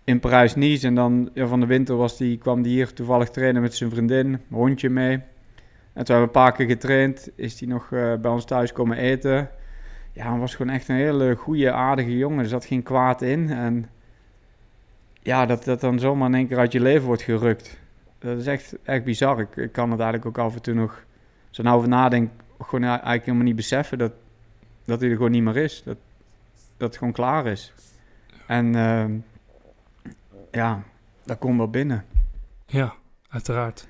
in 0.04 0.20
Parijs-Nice. 0.20 0.86
En 0.86 0.94
dan 0.94 1.30
van 1.34 1.60
de 1.60 1.66
winter 1.66 1.96
was 1.96 2.16
die, 2.16 2.38
kwam 2.38 2.60
hij 2.60 2.70
hier 2.70 2.92
toevallig 2.92 3.30
trainen 3.30 3.62
met 3.62 3.74
zijn 3.74 3.90
vriendin, 3.90 4.40
hondje 4.50 4.90
mee. 4.90 5.20
En 5.92 6.04
toen 6.04 6.16
hebben 6.16 6.32
we 6.32 6.38
een 6.38 6.44
paar 6.44 6.52
keer 6.52 6.66
getraind, 6.66 7.30
is 7.34 7.60
hij 7.60 7.68
nog 7.68 7.90
uh, 7.90 8.14
bij 8.14 8.30
ons 8.30 8.44
thuis 8.44 8.72
komen 8.72 8.96
eten. 8.96 9.50
Ja, 10.12 10.30
hij 10.30 10.38
was 10.38 10.54
gewoon 10.54 10.72
echt 10.72 10.88
een 10.88 10.96
hele 10.96 11.34
goede, 11.34 11.72
aardige 11.72 12.16
jongen. 12.16 12.38
Er 12.38 12.48
zat 12.48 12.64
geen 12.64 12.82
kwaad 12.82 13.22
in. 13.22 13.50
En 13.50 13.90
ja, 15.22 15.46
dat 15.46 15.64
dat 15.64 15.80
dan 15.80 15.98
zomaar 15.98 16.28
in 16.28 16.34
één 16.34 16.46
keer 16.46 16.58
uit 16.58 16.72
je 16.72 16.80
leven 16.80 17.06
wordt 17.06 17.22
gerukt. 17.22 17.80
Dat 18.18 18.38
is 18.38 18.46
echt, 18.46 18.76
echt 18.82 19.04
bizar. 19.04 19.40
Ik, 19.40 19.72
kan 19.72 19.90
het 19.90 20.00
eigenlijk 20.00 20.26
ook 20.26 20.44
af 20.44 20.54
en 20.54 20.62
toe 20.62 20.74
nog, 20.74 21.04
zo 21.50 21.62
nou 21.62 21.76
over 21.76 21.88
nadenk, 21.88 22.30
gewoon 22.60 22.84
eigenlijk 22.84 23.24
helemaal 23.24 23.46
niet 23.46 23.56
beseffen 23.56 23.98
dat, 23.98 24.12
dat 24.84 25.00
hij 25.00 25.10
er 25.10 25.16
gewoon 25.16 25.30
niet 25.30 25.42
meer 25.42 25.56
is. 25.56 25.82
Dat, 25.82 25.96
dat 26.76 26.88
het 26.88 26.96
gewoon 26.96 27.12
klaar 27.12 27.46
is. 27.46 27.72
En 28.46 28.76
uh, 28.76 29.04
ja, 30.50 30.82
dat 31.24 31.38
komt 31.38 31.56
wel 31.56 31.70
binnen. 31.70 32.04
Ja, 32.66 32.94
uiteraard. 33.28 33.86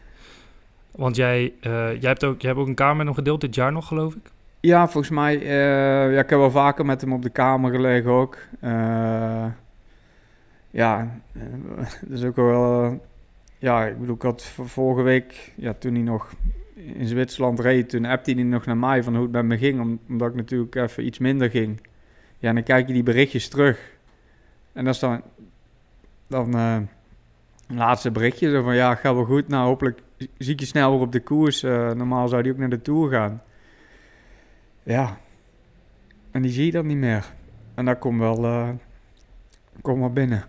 Want 0.93 1.17
jij, 1.17 1.43
uh, 1.43 1.73
jij, 2.01 2.11
hebt 2.11 2.25
ook, 2.25 2.41
jij 2.41 2.51
hebt 2.51 2.63
ook 2.63 2.69
een 2.69 2.75
kamer 2.75 3.05
met 3.05 3.15
gedeeld 3.15 3.41
dit 3.41 3.55
jaar 3.55 3.73
nog, 3.73 3.87
geloof 3.87 4.15
ik? 4.15 4.31
Ja, 4.61 4.89
volgens 4.89 5.13
mij. 5.13 5.41
Uh, 5.41 6.13
ja, 6.15 6.21
ik 6.21 6.31
heb 6.31 6.39
wel 6.39 6.51
vaker 6.51 6.87
met 6.87 7.01
hem 7.01 7.13
op 7.13 7.23
de 7.23 7.31
kamer 7.31 7.71
gelegen 7.75 8.11
ook. 8.11 8.39
Uh, 8.61 9.45
ja, 10.71 11.21
dat 12.07 12.19
is 12.19 12.25
ook 12.25 12.37
wel... 12.37 13.01
ja, 13.59 13.87
ik 13.87 13.99
bedoel, 14.01 14.15
ik 14.15 14.23
had 14.23 14.43
vorige 14.65 15.03
week, 15.03 15.53
ja, 15.57 15.73
toen 15.73 15.95
hij 15.95 16.03
nog 16.03 16.33
in 16.75 17.07
Zwitserland 17.07 17.61
reed, 17.61 17.89
toen 17.89 18.05
appte 18.05 18.33
hij 18.33 18.43
nog 18.43 18.67
naar 18.67 18.77
mij 18.77 19.03
van 19.03 19.15
hoe 19.15 19.23
het 19.23 19.33
met 19.33 19.45
me 19.45 19.59
ging, 19.59 19.81
om- 19.81 19.99
omdat 20.09 20.29
ik 20.29 20.35
natuurlijk 20.35 20.75
even 20.75 21.07
iets 21.07 21.19
minder 21.19 21.51
ging. 21.51 21.81
Ja, 22.39 22.49
en 22.49 22.55
dan 22.55 22.65
kijk 22.65 22.87
je 22.87 22.93
die 22.93 23.03
berichtjes 23.03 23.49
terug. 23.49 23.91
En 24.73 24.85
dat 24.85 24.95
is 24.95 25.01
dan, 25.01 25.23
dan 26.29 26.55
eh, 26.55 26.77
een 27.69 27.77
laatste 27.77 28.11
berichtje, 28.11 28.51
zo 28.51 28.63
van 28.63 28.75
ja, 28.75 28.95
gaat 28.95 29.15
wel 29.15 29.25
goed. 29.25 29.49
Nou, 29.49 29.67
hopelijk 29.67 29.99
zie 30.39 30.53
ik 30.53 30.61
je 30.61 30.67
snel 30.67 30.91
weer 30.91 31.01
op 31.01 31.13
de 31.13 31.21
koers. 31.21 31.63
Eh, 31.63 31.91
normaal 31.91 32.29
zou 32.29 32.43
die 32.43 32.53
ook 32.53 32.59
naar 32.59 32.69
de 32.69 32.83
Tour 32.83 33.11
gaan. 33.11 33.43
Ja, 34.83 35.19
en 36.31 36.43
die 36.43 36.51
zie 36.51 36.65
je 36.65 36.73
dan 36.73 36.87
niet 36.87 36.97
meer. 36.97 37.33
En 37.75 37.85
dat 37.85 37.99
komt 37.99 38.19
wel, 38.19 38.79
komt 39.81 39.99
wel 39.99 40.13
binnen. 40.13 40.45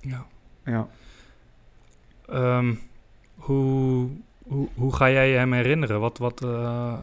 Ja. 0.00 0.26
Ja. 0.64 0.88
Ehm, 2.28 2.74
hoe, 3.34 4.08
hoe, 4.42 4.68
hoe 4.74 4.94
ga 4.94 5.10
jij 5.10 5.30
je 5.30 5.36
hem 5.36 5.52
herinneren? 5.52 6.00
Wat, 6.00 6.18
wat, 6.18 6.42
eh, 6.42 6.98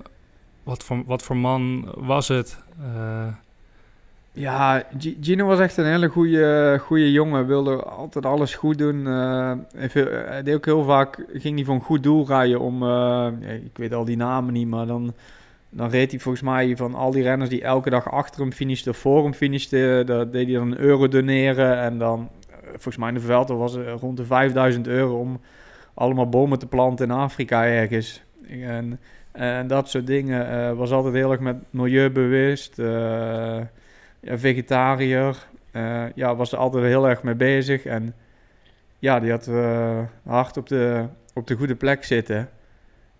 wat, 0.63 0.83
voor, 0.83 1.03
wat 1.05 1.23
voor 1.23 1.37
man 1.37 1.91
was 1.97 2.27
het? 2.27 2.63
Ja, 4.39 4.83
Gino 5.21 5.45
was 5.45 5.59
echt 5.59 5.77
een 5.77 5.85
hele 5.85 6.07
goede, 6.07 6.77
goede 6.81 7.11
jongen. 7.11 7.47
Wilde 7.47 7.75
altijd 7.83 8.25
alles 8.25 8.55
goed 8.55 8.77
doen. 8.77 9.07
En 9.07 9.89
veel- 9.89 10.07
hij 10.11 10.43
deed 10.43 10.55
ook 10.55 10.65
heel 10.65 10.83
vaak, 10.83 11.25
ging 11.33 11.55
hij 11.55 11.65
voor 11.65 11.75
een 11.75 11.81
goed 11.81 12.03
doel 12.03 12.27
rijden 12.27 12.59
om, 12.59 12.83
eh, 12.83 13.27
ik 13.63 13.77
weet 13.77 13.93
al 13.93 14.05
die 14.05 14.17
namen 14.17 14.53
niet, 14.53 14.67
maar 14.67 14.85
dan, 14.85 15.13
dan 15.69 15.89
reed 15.89 16.11
hij 16.11 16.19
volgens 16.19 16.43
mij 16.43 16.77
van 16.77 16.95
al 16.95 17.11
die 17.11 17.23
renners 17.23 17.49
die 17.49 17.61
elke 17.63 17.89
dag 17.89 18.11
achter 18.11 18.41
hem 18.41 18.51
finishten, 18.51 18.95
voor 18.95 19.23
hem 19.23 19.33
finishten, 19.33 20.05
deed 20.05 20.45
hij 20.47 20.53
dan 20.53 20.71
een 20.71 20.79
euro 20.79 21.07
doneren. 21.07 21.77
En 21.79 21.97
dan, 21.97 22.29
volgens 22.71 22.97
mij 22.97 23.07
in 23.07 23.13
de 23.13 23.19
Vuelta 23.21 23.53
was 23.55 23.73
het 23.73 23.99
rond 23.99 24.17
de 24.17 24.25
5000 24.25 24.87
euro 24.87 25.19
om 25.19 25.39
allemaal 25.93 26.29
bomen 26.29 26.59
te 26.59 26.67
planten 26.67 27.05
in 27.09 27.15
Afrika 27.15 27.65
ergens. 27.65 28.21
En, 28.61 28.99
en 29.31 29.67
dat 29.67 29.89
soort 29.89 30.07
dingen. 30.07 30.49
eh, 30.49 30.71
was 30.73 30.91
altijd 30.91 31.13
heel 31.13 31.31
erg 31.31 31.39
met 31.39 31.55
milieubewust. 31.69 32.77
ja, 32.77 33.69
vegetariër. 34.23 35.47
Eh, 35.71 36.05
ja, 36.15 36.35
was 36.35 36.51
er 36.51 36.57
altijd 36.57 36.83
heel 36.83 37.09
erg 37.09 37.23
mee 37.23 37.35
bezig. 37.35 37.85
En 37.85 38.15
ja, 38.99 39.19
die 39.19 39.31
had 39.31 39.47
eh, 39.47 39.99
hard 40.25 40.57
op 40.57 40.67
de, 40.67 41.07
op 41.33 41.47
de 41.47 41.55
goede 41.55 41.75
plek 41.75 42.03
zitten. 42.03 42.49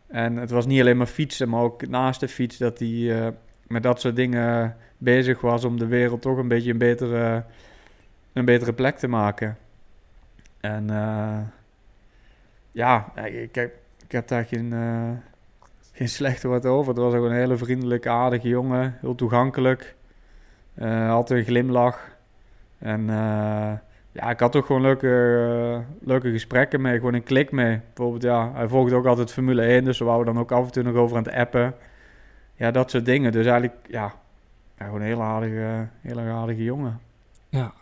En 0.08 0.36
het 0.36 0.50
was 0.50 0.66
niet 0.66 0.80
alleen 0.80 0.98
maar 0.98 1.08
fietsen, 1.08 1.50
maar 1.50 1.62
ook 1.62 1.88
naast 1.88 2.20
de 2.20 2.28
fiets 2.28 2.58
dat 2.58 2.80
hij 2.80 3.22
eh, 3.22 3.28
met 3.68 3.84
dat 3.84 4.02
soort 4.02 4.16
dingen 4.16 4.76
bezig 4.98 5.42
was 5.42 5.66
om 5.66 5.78
de 5.78 5.88
wereld 5.88 6.22
toch 6.22 6.38
een 6.38 6.48
beetje 6.48 6.72
een 6.72 6.78
betere, 6.78 7.44
een 8.34 8.46
betere 8.46 8.74
plek 8.74 8.98
te 8.98 9.08
maken. 9.08 9.58
En 10.60 10.88
ja, 12.72 13.12
ik 13.26 13.56
heb, 13.56 13.76
ik 14.06 14.12
heb 14.12 14.28
daar 14.28 14.46
geen, 14.46 14.74
geen 15.92 16.10
slechte 16.10 16.48
woord 16.48 16.66
over. 16.66 16.94
Het 16.94 17.04
was 17.04 17.14
ook 17.14 17.26
een 17.26 17.32
hele 17.32 17.58
vriendelijke, 17.58 18.10
aardige 18.10 18.48
jongen, 18.48 18.98
heel 19.02 19.16
toegankelijk. 19.16 19.96
Eh, 20.80 21.10
altijd 21.10 21.40
een 21.40 21.46
glimlach. 21.46 22.18
En 22.78 23.10
eh, 23.10 23.72
ja, 24.12 24.30
ik 24.30 24.40
had 24.40 24.56
ook 24.56 24.66
gewoon 24.66 24.82
leuke, 24.82 25.08
eh, 25.74 26.08
leuke 26.08 26.32
gesprekken 26.32 26.82
mee. 26.82 26.98
Gewoon 26.98 27.14
een 27.14 27.24
klik 27.24 27.52
mee. 27.52 27.80
Bijvoorbeeld, 27.94 28.24
ja, 28.24 28.52
hij 28.54 28.68
volgde 28.68 28.96
ook 28.96 29.06
altijd 29.06 29.32
Formule 29.32 29.62
1. 29.62 29.84
Dus 29.84 30.00
we 30.00 30.06
waren 30.06 30.26
dan 30.26 30.40
ook 30.40 30.52
af 30.52 30.66
en 30.66 30.72
toe 30.72 30.84
nog 30.84 30.96
over 30.96 31.18
aan 31.18 31.24
het 31.24 31.34
appen. 31.34 31.76
Ja, 32.56 32.72
dat 32.72 32.92
soort 32.92 33.06
dingen. 33.06 33.32
Dus 33.32 33.46
eigenlijk, 33.46 33.76
ja, 33.88 34.14
ja 34.78 34.86
gewoon 34.86 35.02
een 35.02 35.08
hele 35.08 35.22
aardige, 35.22 35.88
hele 36.02 36.22
aardige 36.22 36.64
jongen. 36.64 37.00
ja, 37.50 37.74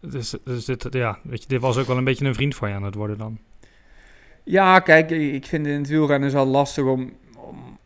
dus, 0.00 0.36
dus 0.44 0.64
dit, 0.64 0.86
ja, 0.90 1.18
weet 1.22 1.42
je, 1.42 1.48
dit 1.48 1.60
was 1.60 1.78
ook 1.78 1.86
wel 1.86 1.96
een 1.96 2.04
beetje 2.04 2.24
een 2.24 2.34
vriend 2.34 2.54
van 2.54 2.68
je 2.68 2.74
aan 2.74 2.82
het 2.82 2.94
worden 2.94 3.18
dan. 3.18 3.38
Ja, 4.42 4.78
kijk, 4.78 5.10
ik 5.10 5.46
vind 5.46 5.66
in 5.66 5.78
het 5.78 5.88
wielrennen 5.88 6.28
is 6.28 6.34
al 6.34 6.46
lastig 6.46 6.84
om, 6.84 7.12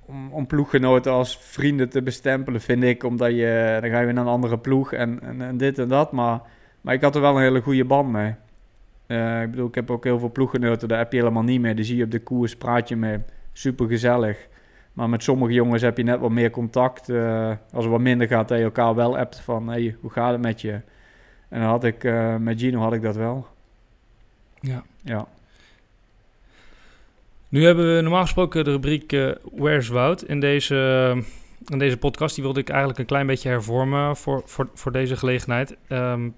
om, 0.08 0.32
om, 0.32 0.46
ploeggenoten 0.46 1.12
als 1.12 1.38
vrienden 1.38 1.88
te 1.88 2.02
bestempelen, 2.02 2.60
vind 2.60 2.82
ik. 2.82 3.04
Omdat 3.04 3.30
je, 3.30 3.78
dan 3.80 3.90
ga 3.90 3.98
je 3.98 4.04
weer 4.04 4.14
naar 4.14 4.24
een 4.24 4.30
andere 4.30 4.58
ploeg 4.58 4.92
en, 4.92 5.20
en, 5.22 5.40
en 5.42 5.56
dit 5.56 5.78
en 5.78 5.88
dat. 5.88 6.12
Maar, 6.12 6.40
maar 6.80 6.94
ik 6.94 7.02
had 7.02 7.14
er 7.14 7.20
wel 7.20 7.36
een 7.36 7.42
hele 7.42 7.60
goede 7.60 7.84
band 7.84 8.12
mee. 8.12 8.34
Eh, 9.06 9.42
ik 9.42 9.50
bedoel, 9.50 9.68
ik 9.68 9.74
heb 9.74 9.90
ook 9.90 10.04
heel 10.04 10.18
veel 10.18 10.30
ploeggenoten, 10.30 10.88
daar 10.88 10.98
heb 10.98 11.12
je 11.12 11.18
helemaal 11.18 11.42
niet 11.42 11.60
mee. 11.60 11.74
Die 11.74 11.84
zie 11.84 11.96
je 11.96 12.04
op 12.04 12.10
de 12.10 12.20
koers, 12.20 12.56
praat 12.56 12.88
je 12.88 12.96
mee. 12.96 13.18
Super 13.52 13.86
gezellig. 13.86 14.48
Maar 14.92 15.08
met 15.08 15.22
sommige 15.22 15.52
jongens 15.52 15.82
heb 15.82 15.96
je 15.96 16.02
net 16.02 16.20
wat 16.20 16.30
meer 16.30 16.50
contact. 16.50 17.08
Eh, 17.08 17.48
als 17.72 17.84
het 17.84 17.92
wat 17.92 18.00
minder 18.00 18.26
gaat, 18.26 18.48
dat 18.48 18.58
je 18.58 18.64
elkaar 18.64 18.94
wel 18.94 19.18
appt 19.18 19.40
van, 19.40 19.68
hey, 19.68 19.96
hoe 20.00 20.10
gaat 20.10 20.32
het 20.32 20.40
met 20.40 20.60
je? 20.60 20.72
En 21.48 21.60
dan 21.60 21.68
had 21.68 21.84
ik, 21.84 22.04
eh, 22.04 22.36
met 22.36 22.60
Gino 22.60 22.80
had 22.80 22.92
ik 22.92 23.02
dat 23.02 23.16
wel. 23.16 23.46
Ja. 24.60 24.82
Ja. 25.02 25.26
Nu 27.48 27.64
hebben 27.64 27.94
we 27.94 28.00
normaal 28.00 28.22
gesproken 28.22 28.64
de 28.64 28.70
rubriek 28.70 29.12
eh, 29.12 29.30
Where's 29.52 29.88
Wout 29.88 30.22
in 30.22 30.40
deze, 30.40 31.22
in 31.66 31.78
deze 31.78 31.96
podcast. 31.96 32.34
Die 32.34 32.44
wilde 32.44 32.60
ik 32.60 32.68
eigenlijk 32.68 32.98
een 32.98 33.06
klein 33.06 33.26
beetje 33.26 33.48
hervormen 33.48 34.16
voor, 34.16 34.42
voor, 34.44 34.68
voor 34.74 34.92
deze 34.92 35.16
gelegenheid. 35.16 35.76
Ehm, 35.88 36.28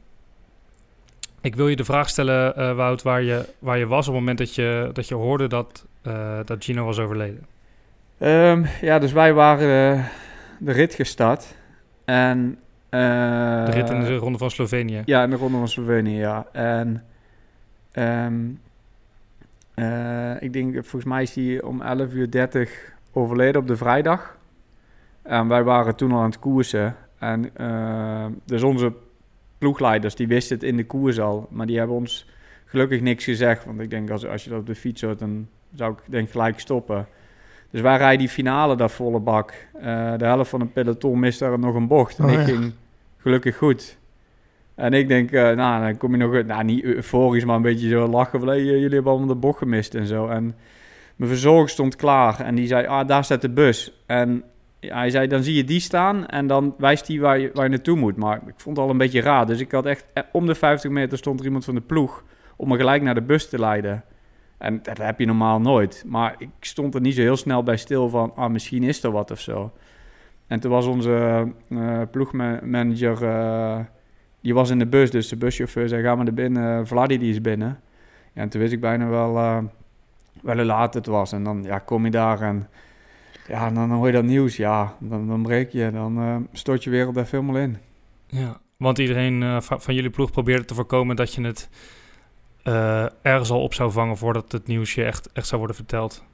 ik 1.40 1.55
wil 1.55 1.69
je 1.69 1.76
de 1.76 1.85
vraag 1.85 2.09
stellen, 2.09 2.57
eh, 2.57 2.75
Wout, 2.75 3.02
waar 3.02 3.23
je, 3.23 3.45
waar 3.59 3.79
je 3.79 3.87
was 3.87 4.09
op 4.09 4.12
het 4.12 4.21
moment 4.21 4.38
dat 4.38 4.55
je, 4.55 4.90
dat 4.93 5.09
je 5.09 5.14
hoorde 5.14 5.47
dat, 5.47 5.87
eh, 6.02 6.38
dat 6.45 6.64
Gino 6.64 6.85
was 6.85 6.99
overleden. 6.99 7.47
Ehm, 8.19 8.64
ja, 8.81 8.99
dus 8.99 9.12
wij 9.12 9.33
waren 9.33 9.99
eh, 9.99 10.05
de 10.59 10.73
rit 10.73 10.95
gestart. 10.95 11.55
En, 12.05 12.59
eh, 12.88 13.00
De 13.64 13.71
rit 13.71 13.90
in 13.90 14.00
de 14.00 14.17
Ronde 14.17 14.38
van 14.38 14.50
Slovenië. 14.50 15.02
Ja, 15.05 15.23
in 15.23 15.31
de 15.31 15.37
Ronde 15.37 15.59
van 15.59 15.69
Slovenië, 15.69 16.19
ja. 16.19 16.47
En 16.52 17.05
ehm, 17.93 18.35
eh, 19.81 20.43
ik 20.43 20.53
denk, 20.53 20.75
volgens 20.75 21.05
mij 21.05 21.23
is 21.23 21.35
hij 21.35 21.63
om 21.63 21.83
11 21.83 22.13
uur 22.13 22.31
30 22.31 22.93
overleden 23.13 23.61
op 23.61 23.67
de 23.67 23.77
vrijdag. 23.77 24.39
En 25.23 25.49
wij 25.49 25.63
waren 25.63 25.97
toen 25.97 26.13
al 26.13 26.19
aan 26.19 26.31
het 26.31 26.39
koersen. 26.39 26.97
En 27.19 27.57
eh, 27.57 28.27
dus 28.45 28.63
onze 28.63 28.93
ploegleiders, 29.59 30.15
die 30.15 30.29
wisten 30.29 30.57
het 30.57 30.65
in 30.65 30.77
de 30.77 30.87
koers 30.87 31.21
al. 31.21 31.47
Maar 31.51 31.67
die 31.67 31.79
hebben 31.79 31.97
ons 31.97 32.29
gelukkig 32.65 33.01
niks 33.01 33.25
gezegd. 33.25 33.65
Want 33.65 33.81
ik 33.81 33.91
denk, 33.91 34.11
als, 34.11 34.27
als 34.27 34.45
je 34.45 34.51
dat 34.51 34.59
op 34.59 34.67
de 34.67 34.75
fiets 34.75 35.03
hoort, 35.03 35.19
dan 35.19 35.49
zou 35.75 35.93
ik 35.93 35.99
denk 36.07 36.31
gelijk 36.31 36.61
stoppen. 36.61 37.07
Dus 37.71 37.81
wij 37.81 37.97
rijden 37.97 38.19
die 38.19 38.29
finale 38.29 38.77
daar 38.77 38.91
volle 38.91 39.21
bak. 39.21 39.55
Eh, 39.75 40.17
de 40.17 40.25
helft 40.25 40.51
van 40.51 40.61
het 40.61 40.73
peloton 40.73 41.19
mist 41.19 41.39
daar 41.39 41.59
nog 41.59 41.75
een 41.75 41.87
bocht. 41.87 42.19
En 42.19 42.25
Oh, 42.25 42.31
ik 42.31 42.39
ja. 42.39 42.45
ging 42.45 42.73
gelukkig 43.17 43.57
goed. 43.57 43.99
En 44.81 44.93
ik 44.93 45.09
denk, 45.09 45.31
eh, 45.31 45.51
nou, 45.51 45.83
dan 45.85 45.97
kom 45.97 46.11
je 46.11 46.17
nog... 46.17 46.45
Nou, 46.45 46.65
niet 46.65 46.85
euforisch, 46.85 47.45
maar 47.45 47.57
een 47.57 47.63
beetje 47.63 47.89
zo 47.89 48.07
lachen. 48.07 48.41
Van, 48.41 48.51
eh, 48.51 48.65
jullie 48.65 48.95
hebben 48.95 49.13
allemaal 49.13 49.29
de 49.29 49.35
bocht 49.35 49.59
gemist 49.59 49.95
en 49.95 50.07
zo. 50.07 50.27
En 50.29 50.55
mijn 51.17 51.31
verzorger 51.31 51.69
stond 51.69 51.97
klaar. 51.97 52.41
En 52.41 52.55
die 52.55 52.67
zei, 52.67 52.87
ah, 52.87 53.09
daar 53.09 53.25
staat 53.25 53.41
de 53.41 53.51
bus. 53.51 54.03
En 54.07 54.43
ja, 54.79 54.97
hij 54.97 55.11
zei, 55.11 55.27
dan 55.27 55.43
zie 55.43 55.55
je 55.55 55.65
die 55.65 55.81
staan. 55.81 56.27
En 56.27 56.47
dan 56.47 56.75
wijst 56.79 57.09
hij 57.09 57.19
waar 57.19 57.39
je, 57.39 57.51
waar 57.55 57.65
je 57.65 57.71
naartoe 57.71 57.97
moet. 57.97 58.17
Maar 58.17 58.37
ik 58.37 58.55
vond 58.57 58.77
het 58.77 58.87
al 58.87 58.91
een 58.93 58.99
beetje 58.99 59.21
raar. 59.21 59.47
Dus 59.47 59.61
ik 59.61 59.73
had 59.73 59.87
echt... 59.87 60.07
eh, 60.13 60.23
Om 60.33 60.47
de 60.47 60.55
50 60.55 60.91
meter 60.91 61.19
stond 61.19 61.39
er 61.41 61.47
iemand 61.47 61.65
van 61.65 61.75
de 61.75 61.81
ploeg... 61.81 62.25
om 62.57 62.69
me 62.69 62.77
gelijk 62.77 63.03
naar 63.03 63.15
de 63.15 63.23
bus 63.23 63.49
te 63.49 63.59
leiden. 63.59 64.05
En 64.59 64.81
dat 64.83 64.99
heb 64.99 65.19
je 65.19 65.27
normaal 65.27 65.61
nooit. 65.61 66.05
Maar 66.07 66.35
ik 66.39 66.51
stond 66.61 66.95
er 66.95 67.01
niet 67.01 67.15
zo 67.15 67.21
heel 67.21 67.37
snel 67.37 67.63
bij 67.63 67.77
stil 67.77 68.09
van... 68.09 68.33
ah, 68.37 68.51
misschien 68.51 68.83
is 68.83 69.03
er 69.03 69.11
wat 69.11 69.31
of 69.31 69.41
zo. 69.41 69.73
En 70.47 70.61
toen 70.61 70.71
was 70.71 70.87
onze 70.87 71.47
ploegmanager... 72.11 73.19
die 74.40 74.54
was 74.54 74.70
in 74.70 74.78
de 74.78 74.87
bus, 74.87 75.11
dus 75.11 75.28
de 75.28 75.37
buschauffeur 75.37 75.88
zei... 75.88 76.02
ga 76.02 76.14
maar 76.14 76.25
naar 76.25 76.35
binnen, 76.35 76.87
Vladi 76.87 77.18
die 77.18 77.30
is 77.30 77.40
binnen. 77.40 77.80
Ja, 78.32 78.42
en 78.42 78.49
toen 78.49 78.61
wist 78.61 78.73
ik 78.73 78.80
bijna 78.80 79.09
wel, 79.09 79.37
eh, 79.37 79.59
wel 80.42 80.56
hoe 80.56 80.64
laat 80.64 80.94
het 80.94 81.06
was. 81.06 81.32
En 81.32 81.44
dan 81.44 81.62
ja, 81.62 81.78
kom 81.78 82.04
je 82.04 82.11
daar 82.11 82.40
en... 82.40 82.68
Ja, 83.49 83.70
dan 83.70 83.90
hoor 83.90 84.06
je 84.06 84.12
dat 84.12 84.25
nieuws. 84.25 84.56
Ja, 84.56 84.97
dan, 84.99 85.26
dan 85.26 85.42
breek 85.42 85.70
je. 85.70 85.90
Dan 85.90 86.18
eh, 86.18 86.37
stort 86.52 86.85
je 86.85 86.90
wereld 86.90 87.16
even 87.16 87.40
helemaal 87.40 87.62
in. 87.62 87.76
Ja, 88.26 88.61
want 88.76 88.99
iedereen 88.99 89.42
eh, 89.42 89.61
va- 89.61 89.78
van 89.78 89.94
jullie 89.94 90.11
ploeg 90.11 90.30
probeerde 90.30 90.64
te 90.64 90.75
voorkomen 90.75 91.16
dat 91.16 91.35
je 91.35 91.42
het 91.42 91.68
eh, 92.62 93.06
ergens 93.23 93.50
al 93.50 93.62
op 93.62 93.75
zou 93.75 93.92
vangen 93.92 94.16
voordat 94.16 94.52
het 94.52 94.66
nieuws 94.66 94.94
je 94.94 95.04
echt, 95.04 95.32
echt 95.32 95.47
zou 95.47 95.59
worden 95.59 95.76
verteld. 95.76 96.25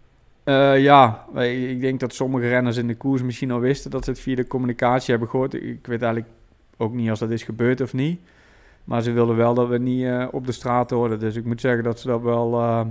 Eh, 0.45 0.83
ja, 0.83 1.25
ik 1.43 1.81
denk 1.81 2.01
dat 2.01 2.15
sommige 2.15 2.49
renners 2.49 2.77
in 2.77 2.87
de 2.87 2.97
koers 2.97 3.23
misschien 3.23 3.51
al 3.51 3.61
wisten 3.61 3.91
dat 3.91 4.05
ze 4.05 4.11
het 4.11 4.21
via 4.21 4.35
de 4.37 4.47
communicatie 4.47 5.11
hebben 5.11 5.29
gehoord. 5.29 5.55
Ik 5.55 5.87
weet 5.87 6.03
eigenlijk 6.03 6.33
ook 6.77 6.93
niet 6.93 7.11
als 7.11 7.19
dat 7.19 7.31
is 7.31 7.43
gebeurd 7.43 7.81
of 7.81 7.93
niet. 7.93 8.21
Maar 8.87 9.03
ze 9.03 9.13
wilden 9.13 9.37
wel 9.37 9.55
dat 9.55 9.69
we 9.69 9.79
niet 9.79 10.05
eh, 10.05 10.27
op 10.31 10.47
de 10.47 10.53
straat 10.53 10.91
hoorden. 10.91 11.19
Dus 11.19 11.37
ik 11.37 11.45
moet 11.45 11.61
zeggen 11.61 11.85
dat 11.85 12.01
ze 12.01 12.07
dat 12.07 12.23
wel, 12.23 12.61
eh, 12.61 12.87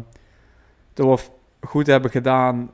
toch 0.94 1.30
goed 1.60 1.88
hebben 1.88 2.12
gedaan 2.12 2.72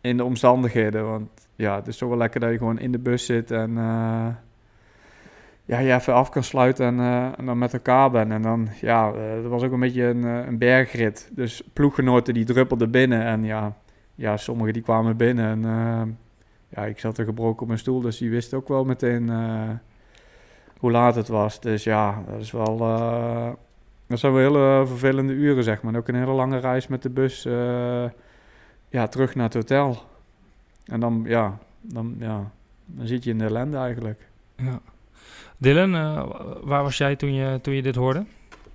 in 0.00 0.16
de 0.16 0.24
omstandigheden. 0.24 1.06
Want 1.10 1.28
ja, 1.56 1.76
het 1.76 1.86
is 1.86 1.96
toch 1.96 2.08
wel 2.08 2.18
lekker 2.18 2.40
dat 2.40 2.50
je 2.50 2.58
gewoon 2.58 2.78
in 2.78 2.92
de 2.92 2.98
bus 2.98 3.26
zit 3.26 3.50
en 3.50 3.78
eh, 3.78 4.26
ja, 5.64 5.78
je 5.78 5.94
even 5.94 6.14
af 6.14 6.28
kan 6.28 6.42
sluiten 6.42 6.86
en, 6.86 7.34
en 7.36 7.46
dan 7.46 7.58
met 7.58 7.72
elkaar 7.72 8.10
bent. 8.10 8.32
En 8.32 8.42
dan, 8.42 8.68
ja, 8.80 9.14
het 9.14 9.46
was 9.46 9.62
ook 9.62 9.72
een 9.72 9.80
beetje 9.80 10.04
een, 10.04 10.22
een 10.22 10.58
bergrit. 10.58 11.30
Dus 11.32 11.62
ploeggenoten 11.72 12.34
die 12.34 12.44
druppelden 12.44 12.90
binnen 12.90 13.24
en 13.24 13.44
ja, 13.44 13.76
ja, 14.14 14.36
sommigen 14.36 14.72
die 14.72 14.82
kwamen 14.82 15.16
binnen 15.16 15.64
en 15.64 16.18
ja, 16.68 16.84
ik 16.84 16.98
zat 16.98 17.18
er 17.18 17.24
gebroken 17.24 17.60
op 17.60 17.66
mijn 17.66 17.78
stoel, 17.78 18.00
dus 18.00 18.18
die 18.18 18.30
wist 18.30 18.54
ook 18.54 18.68
wel 18.68 18.84
meteen 18.84 19.30
hoe 20.82 20.90
laat 20.90 21.14
het 21.14 21.28
was. 21.28 21.60
Dus 21.60 21.84
ja, 21.84 22.22
dat 22.26 22.40
is 22.40 22.50
wel, 22.50 22.80
eh, 22.80 23.48
dat 24.06 24.18
zijn 24.18 24.32
wel 24.32 24.42
hele 24.42 24.86
vervelende 24.86 25.32
uren, 25.32 25.64
zeg 25.64 25.82
maar. 25.82 25.92
En 25.92 25.98
ook 25.98 26.08
een 26.08 26.14
hele 26.14 26.32
lange 26.32 26.58
reis 26.58 26.86
met 26.86 27.02
de 27.02 27.10
bus 27.10 27.44
eh, 27.44 28.04
ja, 28.88 29.06
terug 29.06 29.34
naar 29.34 29.44
het 29.44 29.54
hotel. 29.54 30.02
En 30.84 31.00
dan, 31.00 31.22
ja, 31.26 31.58
dan, 31.80 32.14
ja, 32.18 32.50
dan 32.86 33.06
zit 33.06 33.24
je 33.24 33.30
in 33.30 33.38
de 33.38 33.44
ellende 33.44 33.76
eigenlijk. 33.76 34.28
Ja. 34.56 34.80
Dylan, 35.56 35.94
uh, 35.94 36.24
waar 36.62 36.82
was 36.82 36.98
jij 36.98 37.16
toen 37.16 37.34
je, 37.34 37.58
toen 37.60 37.74
je 37.74 37.82
dit 37.82 37.94
hoorde? 37.94 38.24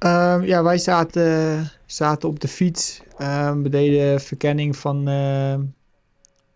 Uh, 0.05 0.37
ja, 0.41 0.63
wij 0.63 0.77
zaten, 0.77 1.69
zaten 1.85 2.29
op 2.29 2.39
de 2.39 2.47
fiets. 2.47 3.01
Uh, 3.19 3.51
we 3.51 3.69
deden 3.69 4.21
verkenning 4.21 4.77
van 4.77 5.09
uh, 5.09 5.55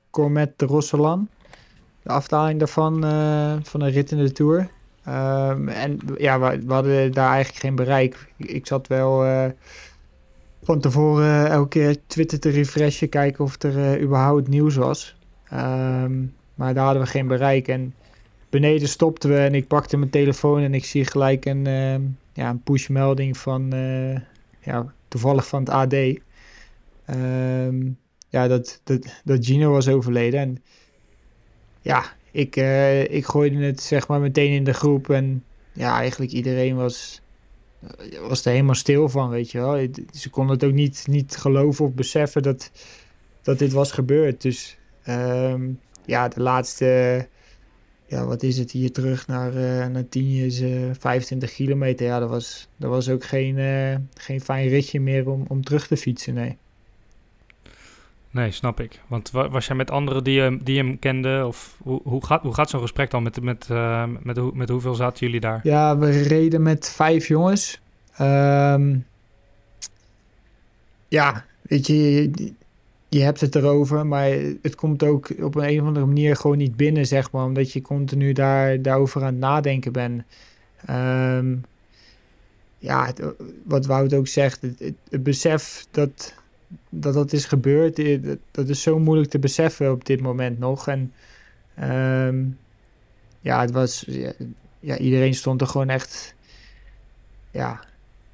Cormet 0.09 0.59
de 0.59 0.65
Rosselan. 0.65 1.29
De 2.03 2.09
afdaling 2.09 2.59
daarvan, 2.59 3.01
van 3.63 3.81
een 3.81 3.91
rit 3.91 4.11
in 4.11 4.17
de 4.17 4.31
Tour. 4.31 4.69
Um, 5.07 5.67
en 5.67 5.99
ja, 6.17 6.39
we, 6.39 6.73
hadden 6.73 7.11
daar 7.11 7.31
eigenlijk 7.31 7.63
geen 7.63 7.75
bereik. 7.75 8.33
Ik, 8.37 8.67
zat 8.67 8.87
wel 8.87 9.25
van 10.63 10.79
tevoren 10.79 11.49
elke 11.49 11.67
keer 11.67 11.97
Twitter 12.07 12.39
te 12.39 12.49
refreshen, 12.49 13.09
kijken 13.09 13.43
of 13.43 13.63
er 13.63 14.01
überhaupt 14.01 14.47
nieuws 14.47 14.75
was. 14.75 15.15
Um, 15.53 16.33
maar 16.55 16.73
daar 16.73 16.85
hadden 16.85 17.03
we 17.03 17.09
geen 17.09 17.27
bereik. 17.27 17.67
En 17.67 17.93
beneden 18.49 18.87
stopten 18.87 19.29
we 19.29 19.37
en 19.37 19.55
ik 19.55 19.67
pakte 19.67 19.97
mijn 19.97 20.09
telefoon 20.09 20.61
en 20.61 20.73
ik 20.73 20.85
zie 20.85 21.05
gelijk 21.05 21.45
een, 21.45 21.67
uh, 21.67 21.95
ja, 22.33 22.49
een 22.49 22.63
pushmelding 22.63 23.37
van 23.37 23.73
uh, 23.73 24.17
ja, 24.59 24.93
toevallig 25.07 25.47
van 25.47 25.59
het 25.59 25.69
AD. 25.69 25.95
Ja, 28.29 28.47
dat, 28.47 28.81
dat, 28.83 29.21
dat 29.23 29.45
Gino 29.45 29.71
was 29.71 29.87
overleden. 29.87 30.39
En 30.39 30.63
ja, 31.81 32.03
ik, 32.31 32.55
uh, 32.55 33.03
ik 33.03 33.25
gooide 33.25 33.65
het 33.65 33.81
zeg 33.81 34.07
maar 34.07 34.19
meteen 34.19 34.51
in 34.51 34.63
de 34.63 34.73
groep. 34.73 35.09
En 35.09 35.43
ja, 35.73 35.97
eigenlijk 35.97 36.31
iedereen 36.31 36.75
was, 36.75 37.21
was 38.27 38.45
er 38.45 38.51
helemaal 38.51 38.75
stil 38.75 39.09
van, 39.09 39.29
weet 39.29 39.51
je 39.51 39.57
wel. 39.57 39.87
Ze 40.11 40.29
konden 40.29 40.55
het 40.55 40.63
ook 40.63 40.73
niet, 40.73 41.05
niet 41.07 41.37
geloven 41.37 41.85
of 41.85 41.93
beseffen 41.93 42.43
dat, 42.43 42.71
dat 43.41 43.59
dit 43.59 43.71
was 43.71 43.91
gebeurd. 43.91 44.41
Dus 44.41 44.77
um, 45.07 45.79
ja, 46.05 46.27
de 46.27 46.41
laatste 46.41 47.27
ja, 48.05 48.25
wat 48.25 48.43
is 48.43 48.57
het 48.57 48.71
hier 48.71 48.91
terug 48.91 49.27
naar, 49.27 49.53
uh, 49.53 49.87
naar 49.87 50.09
10 50.09 50.45
is 50.45 50.61
uh, 50.61 50.89
25 50.99 51.53
kilometer. 51.53 52.05
Ja, 52.05 52.19
dat 52.19 52.29
was, 52.29 52.67
dat 52.77 52.89
was 52.89 53.09
ook 53.09 53.23
geen, 53.23 53.57
geen 54.13 54.41
fijn 54.41 54.67
ritje 54.67 54.99
meer 54.99 55.29
om, 55.29 55.45
om 55.47 55.63
terug 55.63 55.87
te 55.87 55.97
fietsen, 55.97 56.33
nee. 56.33 56.57
Nee, 58.31 58.51
snap 58.51 58.79
ik. 58.79 58.99
Want 59.07 59.31
was 59.31 59.67
jij 59.67 59.75
met 59.75 59.91
anderen 59.91 60.23
die, 60.23 60.39
hem, 60.39 60.63
die 60.63 60.77
hem 60.77 60.99
kenden? 60.99 61.47
Of 61.47 61.75
hoe, 61.83 62.01
hoe 62.03 62.25
gaat, 62.25 62.41
hoe 62.41 62.53
gaat 62.53 62.69
zo'n 62.69 62.81
gesprek 62.81 63.11
dan? 63.11 63.23
Met, 63.23 63.41
met, 63.41 63.67
uh, 63.71 64.05
met, 64.05 64.23
met, 64.23 64.53
met 64.53 64.69
hoeveel 64.69 64.93
zaten 64.93 65.25
jullie 65.25 65.41
daar? 65.41 65.59
Ja, 65.63 65.97
we 65.97 66.21
reden 66.21 66.61
met 66.61 66.89
vijf 66.89 67.27
jongens. 67.27 67.81
Um, 68.21 69.05
ja, 71.07 71.45
weet 71.61 71.87
je, 71.87 72.31
je 73.09 73.21
hebt 73.21 73.41
het 73.41 73.55
erover, 73.55 74.07
maar 74.07 74.29
het 74.61 74.75
komt 74.75 75.03
ook 75.03 75.29
op 75.39 75.55
een, 75.55 75.81
of 75.81 75.87
andere 75.87 76.05
manier 76.05 76.35
gewoon 76.35 76.57
niet 76.57 76.75
binnen, 76.75 77.05
zeg 77.05 77.31
maar, 77.31 77.45
omdat 77.45 77.71
je 77.71 77.81
continu 77.81 78.33
daar, 78.33 78.81
daarover 78.81 79.21
aan 79.21 79.27
het 79.27 79.37
nadenken 79.37 79.91
bent. 79.91 80.23
Um, 80.89 81.63
ja, 82.77 83.13
wat 83.63 83.85
Wout 83.85 84.13
ook 84.13 84.27
zegt, 84.27 84.61
het, 84.61 84.93
het, 85.09 85.23
besef 85.23 85.85
dat, 85.91 86.33
dat 86.89 87.13
dat 87.13 87.33
is 87.33 87.45
gebeurd, 87.45 88.01
dat, 88.51 88.69
is 88.69 88.81
zo 88.81 88.99
moeilijk 88.99 89.29
te 89.29 89.39
beseffen 89.39 89.91
op 89.91 90.05
dit 90.05 90.21
moment 90.21 90.59
nog. 90.59 90.87
En 90.87 91.13
um, 92.27 92.57
ja, 93.39 93.61
het 93.61 93.71
was, 93.71 94.05
ja, 94.79 94.97
iedereen 94.97 95.33
stond 95.33 95.61
er 95.61 95.67
gewoon 95.67 95.89
echt, 95.89 96.35
ja, 97.51 97.79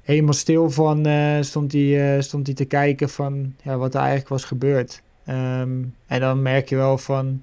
helemaal 0.02 0.32
stil 0.32 0.70
van 0.70 1.06
uh, 1.06 1.42
stond 1.42 1.72
hij 1.72 2.16
uh, 2.16 2.22
stond 2.22 2.46
hij 2.46 2.56
te 2.56 2.64
kijken 2.64 3.08
van 3.08 3.54
ja, 3.62 3.76
wat 3.76 3.94
er 3.94 4.00
eigenlijk 4.00 4.28
was 4.28 4.44
gebeurd. 4.44 5.02
Um, 5.28 5.94
en 6.06 6.20
dan 6.20 6.42
merk 6.42 6.68
je 6.68 6.76
wel 6.76 6.98
van 6.98 7.42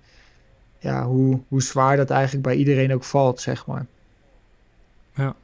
ja, 0.79 1.05
hoe, 1.05 1.39
hoe 1.47 1.61
zwaar 1.61 1.97
dat 1.97 2.09
eigenlijk 2.09 2.43
bij 2.43 2.55
iedereen 2.55 2.93
ook 2.93 3.03
valt, 3.03 3.41
zeg 3.41 3.65
maar. 3.65 3.85
Ja, 5.15 5.35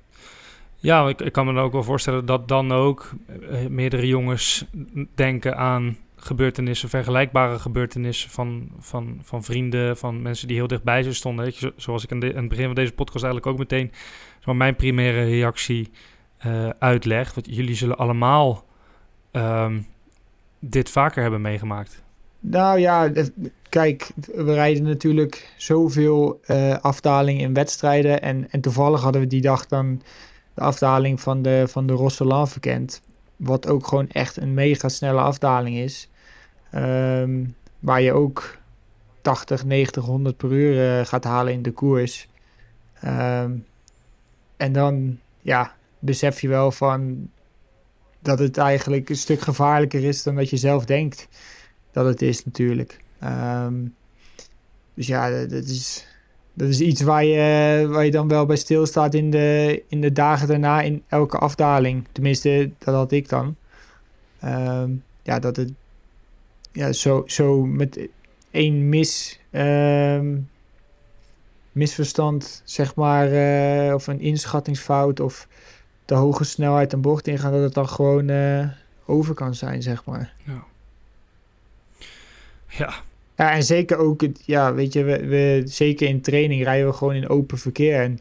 ja 0.81 1.08
ik, 1.08 1.21
ik 1.21 1.32
kan 1.32 1.45
me 1.45 1.53
dan 1.53 1.63
ook 1.63 1.71
wel 1.71 1.84
voorstellen 1.84 2.25
dat 2.25 2.47
dan 2.47 2.71
ook 2.71 3.12
uh, 3.41 3.67
meerdere 3.67 4.08
jongens 4.08 4.65
denken 5.15 5.58
aan 5.58 5.97
gebeurtenissen, 6.15 6.89
vergelijkbare 6.89 7.60
gebeurtenissen 7.60 8.29
van, 8.29 8.69
van, 8.79 9.19
van 9.21 9.43
vrienden, 9.43 9.97
van 9.97 10.21
mensen 10.21 10.47
die 10.47 10.58
heel 10.58 10.67
dichtbij 10.67 11.03
ze 11.03 11.13
stonden. 11.13 11.45
Je, 11.45 11.73
zoals 11.75 12.03
ik 12.03 12.12
aan, 12.12 12.23
het 12.23 12.49
begin 12.49 12.65
van 12.65 12.75
deze 12.75 12.93
podcast 12.93 13.23
eigenlijk 13.23 13.53
ook 13.53 13.60
meteen 13.60 13.91
mijn 14.45 14.75
primaire 14.75 15.23
reactie 15.23 15.91
uh, 16.45 16.69
uitleg. 16.79 17.34
Want 17.34 17.56
jullie 17.56 17.75
zullen 17.75 17.97
allemaal 17.97 18.65
um, 19.32 19.86
dit 20.60 20.89
vaker 20.89 21.21
hebben 21.21 21.41
meegemaakt. 21.41 22.03
Nou 22.39 22.79
ja, 22.79 23.12
kijk, 23.69 24.12
we 24.34 24.53
rijden 24.53 24.84
natuurlijk 24.84 25.53
zoveel 25.58 26.39
uh, 26.47 26.77
afdaling 26.77 27.41
in 27.41 27.53
wedstrijden. 27.53 28.21
En, 28.21 28.51
en 28.51 28.62
toevallig 28.62 29.01
hadden 29.01 29.21
we 29.21 29.27
die 29.27 29.41
dag 29.41 29.65
dan 29.65 30.01
de 30.53 30.61
afdaling 30.61 31.21
van 31.21 31.41
de, 31.41 31.63
van 31.67 31.87
de 31.87 32.09
verkend. 32.47 33.01
Wat 33.35 33.67
ook 33.67 33.87
gewoon 33.87 34.09
echt 34.09 34.37
een 34.37 34.53
mega 34.53 34.89
snelle 34.89 35.21
afdaling 35.21 35.77
is. 35.77 36.09
Um, 36.75 37.55
waar 37.79 38.01
je 38.01 38.13
ook 38.13 38.57
80, 39.21 39.65
90, 39.65 40.05
100 40.05 40.37
per 40.37 40.51
uur 40.51 40.99
uh, 40.99 41.05
gaat 41.05 41.23
halen 41.23 41.53
in 41.53 41.61
de 41.61 41.71
koers. 41.71 42.27
Um, 43.05 43.65
en 44.57 44.73
dan, 44.73 45.19
ja, 45.41 45.75
besef 45.99 46.41
je 46.41 46.47
wel 46.47 46.71
van 46.71 47.29
dat 48.19 48.39
het 48.39 48.57
eigenlijk 48.57 49.09
een 49.09 49.15
stuk 49.15 49.41
gevaarlijker 49.41 50.03
is 50.03 50.23
dan 50.23 50.35
dat 50.35 50.49
je 50.49 50.57
zelf 50.57 50.85
denkt 50.85 51.27
dat 51.91 52.05
het 52.05 52.21
is 52.21 52.45
natuurlijk. 52.45 52.99
Um, 53.23 53.95
dus 54.93 55.07
ja, 55.07 55.29
dat 55.29 55.63
is, 55.63 56.07
dat 56.62 56.69
is 56.69 56.82
iets 56.82 57.02
waar 57.02 57.26
je, 57.26 57.88
waar 57.89 58.06
je 58.06 58.12
dan 58.12 58.28
wel 58.28 58.45
bij 58.45 58.56
stilstaat 58.56 59.13
in 59.13 59.32
de, 59.32 59.84
in 59.88 60.02
de 60.02 60.12
dagen 60.12 60.47
daarna 60.47 60.82
in 60.82 61.04
elke 61.08 61.38
afdaling. 61.38 62.06
Tenminste, 62.12 62.71
dat 62.78 62.93
had 62.93 63.12
ik 63.12 63.30
dan. 63.30 63.56
Um, 64.43 65.04
ja, 65.24 65.39
dat 65.39 65.56
het 65.56 65.71
ja, 66.71 66.91
zo, 66.91 67.24
zo 67.26 67.65
met 67.65 68.08
één 68.52 68.89
mis, 68.89 69.39
um, 69.52 70.50
misverstand, 71.71 72.62
zeg 72.65 72.95
maar, 72.95 73.32
uh, 73.32 73.93
of 73.93 74.08
een 74.08 74.19
inschattingsfout 74.19 75.19
of 75.19 75.47
de 76.06 76.15
hoge 76.15 76.43
snelheid 76.43 76.93
een 76.93 77.02
bocht 77.02 77.28
ingaan, 77.28 77.52
dat 77.52 77.62
het 77.62 77.74
dan 77.74 77.89
gewoon 77.89 78.30
uh, 78.30 78.67
over 79.06 79.34
kan 79.34 79.56
zijn, 79.56 79.82
zeg 79.82 80.06
maar. 80.06 80.34
Ja. 80.43 80.63
Ja. 82.67 82.93
Ja, 83.41 83.51
en 83.51 83.63
zeker 83.63 83.97
ook, 83.97 84.23
ja, 84.45 84.73
weet 84.73 84.93
je, 84.93 85.04
we, 85.04 85.27
we, 85.27 85.62
zeker 85.65 86.08
in 86.08 86.21
training 86.21 86.63
rijden 86.63 86.88
we 86.88 86.93
gewoon 86.93 87.13
in 87.13 87.30
open 87.30 87.58
verkeer. 87.58 88.01
En 88.01 88.19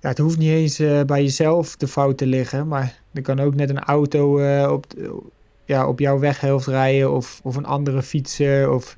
ja, 0.00 0.08
het 0.08 0.18
hoeft 0.18 0.38
niet 0.38 0.50
eens 0.50 0.80
uh, 0.80 1.02
bij 1.02 1.22
jezelf 1.22 1.76
de 1.76 1.88
fout 1.88 2.18
te 2.18 2.26
liggen, 2.26 2.68
maar 2.68 3.00
er 3.12 3.22
kan 3.22 3.40
ook 3.40 3.54
net 3.54 3.70
een 3.70 3.78
auto 3.78 4.40
uh, 4.40 4.72
op, 4.72 4.86
ja, 5.64 5.88
op 5.88 5.98
jouw 5.98 6.18
weghelft 6.18 6.66
rijden 6.66 7.12
of, 7.12 7.40
of 7.42 7.56
een 7.56 7.66
andere 7.66 8.02
fietser. 8.02 8.70
Of 8.70 8.96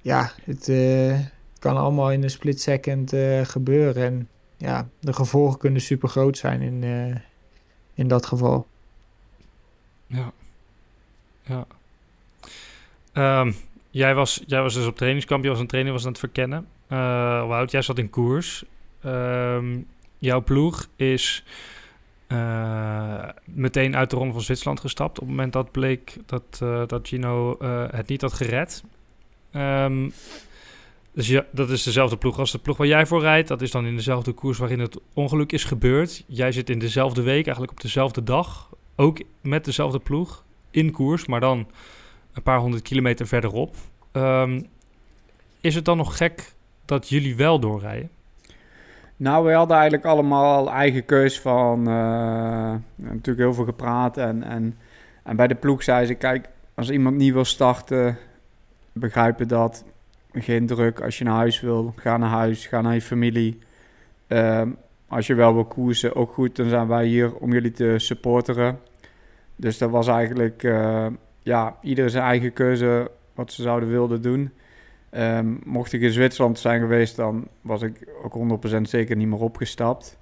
ja, 0.00 0.32
het 0.44 0.68
uh, 0.68 1.18
kan 1.58 1.76
allemaal 1.76 2.12
in 2.12 2.22
een 2.22 2.30
split 2.30 2.60
second 2.60 3.14
gebeuren. 3.42 4.04
En 4.04 4.28
ja, 4.56 4.88
de 4.98 5.12
gevolgen 5.12 5.58
kunnen 5.58 5.80
super 5.80 6.08
groot 6.08 6.38
zijn 6.38 6.60
in, 6.60 6.84
in 7.94 8.08
dat 8.08 8.26
geval. 8.26 8.66
Ja. 10.06 10.32
Ja. 11.42 11.66
Um, 13.40 13.54
jij, 13.90 14.14
was, 14.14 14.42
jij 14.46 14.62
was 14.62 14.74
dus 14.74 14.86
op 14.86 14.96
trainingskamp, 14.96 15.44
je 15.44 15.50
was 15.50 15.60
een 15.60 15.66
trainer, 15.66 15.92
was 15.92 16.02
aan 16.04 16.10
het 16.10 16.18
verkennen. 16.18 16.66
Uh, 16.88 17.62
jij 17.66 17.82
zat 17.82 17.98
in 17.98 18.10
koers. 18.10 18.64
Um, 19.06 19.86
jouw 20.18 20.42
ploeg 20.42 20.86
is 20.96 21.44
uh, 22.28 23.24
meteen 23.44 23.96
uit 23.96 24.10
de 24.10 24.16
Ronde 24.16 24.32
van 24.32 24.42
Zwitserland 24.42 24.80
gestapt. 24.80 25.18
Op 25.18 25.26
het 25.26 25.34
moment 25.34 25.52
dat 25.52 25.70
bleek 25.70 26.16
dat, 26.26 26.58
dat 26.88 27.08
Gino 27.08 27.56
het 27.90 28.08
niet 28.08 28.20
had 28.20 28.32
gered. 28.32 28.84
Um, 29.52 30.12
dus 31.12 31.28
ja, 31.28 31.44
dat 31.50 31.70
is 31.70 31.82
dezelfde 31.82 32.16
ploeg 32.16 32.38
als 32.38 32.52
de 32.52 32.58
ploeg 32.58 32.76
waar 32.76 32.86
jij 32.86 33.06
voor 33.06 33.20
rijdt. 33.20 33.48
Dat 33.48 33.62
is 33.62 33.70
dan 33.70 33.86
in 33.86 33.96
dezelfde 33.96 34.32
koers 34.32 34.58
waarin 34.58 34.80
het 34.80 35.00
ongeluk 35.14 35.52
is 35.52 35.64
gebeurd. 35.64 36.24
Jij 36.26 36.52
zit 36.52 36.70
in 36.70 36.78
dezelfde 36.78 37.22
week, 37.22 37.44
eigenlijk 37.44 37.72
op 37.72 37.80
dezelfde 37.80 38.22
dag. 38.22 38.70
Ook 38.96 39.18
met 39.40 39.64
dezelfde 39.64 39.98
ploeg 39.98 40.44
in 40.70 40.90
koers, 40.90 41.26
maar 41.26 41.40
dan 41.40 41.66
een 42.32 42.42
paar 42.42 42.58
honderd 42.58 42.82
kilometer 42.82 43.26
verderop. 43.26 43.74
Um, 44.12 44.66
is 45.60 45.74
het 45.74 45.84
dan 45.84 45.96
nog 45.96 46.16
gek 46.16 46.52
dat 46.84 47.08
jullie 47.08 47.36
wel 47.36 47.60
doorrijden? 47.60 48.10
Nou, 49.16 49.46
we 49.46 49.52
hadden 49.52 49.76
eigenlijk 49.76 50.06
allemaal 50.06 50.70
eigen 50.70 51.04
keus 51.04 51.40
van... 51.40 51.78
Uh, 51.78 52.74
natuurlijk 52.96 53.38
heel 53.38 53.54
veel 53.54 53.64
gepraat. 53.64 54.16
En, 54.16 54.42
en, 54.42 54.78
en 55.22 55.36
bij 55.36 55.46
de 55.46 55.54
ploeg 55.54 55.82
zei 55.82 56.06
ze... 56.06 56.14
Kijk, 56.14 56.48
als 56.74 56.90
iemand 56.90 57.16
niet 57.16 57.32
wil 57.32 57.44
starten, 57.44 58.18
begrijpen 58.92 59.48
dat 59.48 59.84
geen 60.32 60.66
druk. 60.66 61.00
Als 61.00 61.18
je 61.18 61.24
naar 61.24 61.34
huis 61.34 61.60
wil, 61.60 61.92
ga 61.96 62.16
naar 62.16 62.28
huis, 62.28 62.66
ga 62.66 62.80
naar 62.80 62.94
je 62.94 63.02
familie. 63.02 63.58
Uh, 64.28 64.62
als 65.08 65.26
je 65.26 65.34
wel 65.34 65.54
wil 65.54 65.64
koersen, 65.64 66.16
ook 66.16 66.32
goed, 66.32 66.56
dan 66.56 66.68
zijn 66.68 66.86
wij 66.86 67.06
hier 67.06 67.34
om 67.34 67.52
jullie 67.52 67.70
te 67.70 67.94
supporteren. 67.96 68.78
Dus 69.56 69.78
dat 69.78 69.90
was 69.90 70.06
eigenlijk 70.08 70.62
uh, 70.62 71.06
ja, 71.42 71.76
iedereen 71.82 72.10
zijn 72.10 72.24
eigen 72.24 72.52
keuze 72.52 73.10
wat 73.34 73.52
ze 73.52 73.62
zouden 73.62 73.88
willen 73.88 74.22
doen. 74.22 74.52
Ehm, 75.10 75.54
mocht 75.64 75.92
ik 75.92 76.00
in 76.00 76.12
Zwitserland 76.12 76.58
zijn 76.58 76.80
geweest, 76.80 77.16
dan 77.16 77.48
was 77.60 77.82
ik 77.82 78.08
ook 78.22 78.34
100% 78.34 78.88
zeker 78.88 79.16
niet 79.16 79.28
meer 79.28 79.40
opgestapt. 79.40 80.18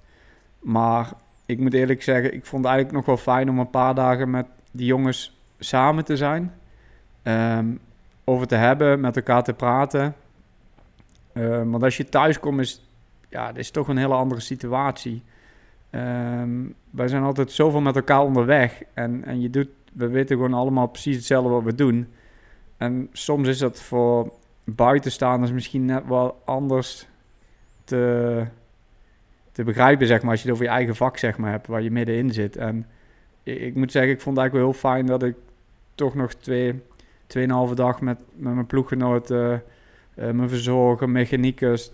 Maar 0.59 1.11
ik 1.45 1.59
moet 1.59 1.73
eerlijk 1.73 2.03
zeggen, 2.03 2.33
ik 2.33 2.45
vond 2.45 2.63
het 2.63 2.73
eigenlijk 2.73 2.91
nog 2.91 3.05
wel 3.05 3.23
fijn 3.33 3.49
om 3.49 3.59
een 3.59 3.69
paar 3.69 3.95
dagen 3.95 4.29
met 4.29 4.45
die 4.71 4.85
jongens 4.85 5.39
samen 5.59 6.05
te 6.05 6.17
zijn. 6.17 6.53
Ehm, 7.23 7.67
over 8.23 8.47
te 8.47 8.55
hebben, 8.55 8.99
met 8.99 9.15
elkaar 9.15 9.43
te 9.43 9.53
praten. 9.53 10.15
Ehm, 11.33 11.69
want 11.69 11.83
als 11.83 11.97
je 11.97 12.09
thuis 12.09 12.39
komt, 12.39 12.59
is 12.59 12.87
ja, 13.29 13.47
het 13.47 13.57
is 13.57 13.71
toch 13.71 13.87
een 13.87 13.97
hele 13.97 14.13
andere 14.13 14.41
situatie. 14.41 15.23
Wij 16.89 17.07
zijn 17.07 17.23
altijd 17.23 17.51
zoveel 17.51 17.81
met 17.81 17.95
elkaar 17.95 18.21
onderweg. 18.21 18.81
En, 18.93 19.25
en 19.25 19.41
je 19.41 19.49
doet, 19.49 19.69
we 19.93 20.07
weten 20.07 20.35
gewoon 20.35 20.53
allemaal 20.53 20.87
precies 20.87 21.15
hetzelfde 21.15 21.49
wat 21.49 21.63
we 21.63 21.75
doen. 21.75 22.07
En 22.77 23.09
soms 23.11 23.47
is 23.47 23.57
dat 23.57 23.81
voor 23.81 24.33
buitenstaanders 24.63 25.51
misschien 25.51 25.85
net 25.85 26.07
wel 26.07 26.41
anders 26.45 27.07
te, 27.83 28.45
te 29.51 29.63
begrijpen, 29.63 30.07
zeg 30.07 30.21
maar, 30.21 30.31
als 30.31 30.41
je 30.41 30.45
het 30.45 30.55
over 30.55 30.67
je 30.67 30.71
eigen 30.71 30.95
vak, 30.95 31.17
zeg 31.17 31.37
maar, 31.37 31.51
hebt, 31.51 31.67
waar 31.67 31.81
je 31.81 31.91
middenin 31.91 32.33
zit. 32.33 32.57
En 32.57 32.85
ik, 33.43 33.59
ik 33.59 33.75
moet 33.75 33.91
zeggen, 33.91 34.11
ik 34.11 34.21
vond 34.21 34.35
het 34.35 34.45
eigenlijk 34.45 34.53
wel 34.53 34.91
heel 34.91 34.91
fijn 34.91 35.05
dat 35.05 35.23
ik 35.23 35.35
toch 35.95 36.15
nog 36.15 36.33
twee, 36.33 36.81
tweeënhalve 37.27 37.75
dag 37.75 38.01
met, 38.01 38.19
met 38.35 38.53
mijn 38.53 38.65
ploeggenoten, 38.65 39.63
uh, 40.15 40.31
mijn 40.31 40.49
verzorger, 40.49 41.09
mechaniekers, 41.09 41.91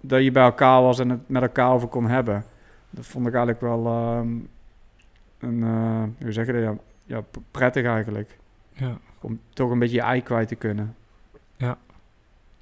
dat 0.00 0.22
je 0.22 0.30
bij 0.30 0.42
elkaar 0.42 0.82
was 0.82 0.98
en 0.98 1.08
het 1.08 1.28
met 1.28 1.42
elkaar 1.42 1.72
over 1.72 1.88
kon 1.88 2.06
hebben. 2.06 2.44
Dat 2.90 3.06
vond 3.06 3.26
ik 3.26 3.34
eigenlijk 3.34 3.60
wel 3.60 3.86
um, 4.16 4.48
een, 5.38 5.58
uh, 5.58 6.02
hoe 6.22 6.32
zeg 6.32 6.46
je 6.46 6.52
dat, 6.52 6.76
ja, 7.10 7.24
prettig 7.50 7.84
eigenlijk. 7.84 8.38
Ja. 8.72 8.98
Om 9.20 9.40
toch 9.52 9.70
een 9.70 9.78
beetje 9.78 9.96
je 9.96 10.02
ei 10.02 10.22
kwijt 10.22 10.48
te 10.48 10.54
kunnen. 10.54 10.96
Ja, 11.56 11.78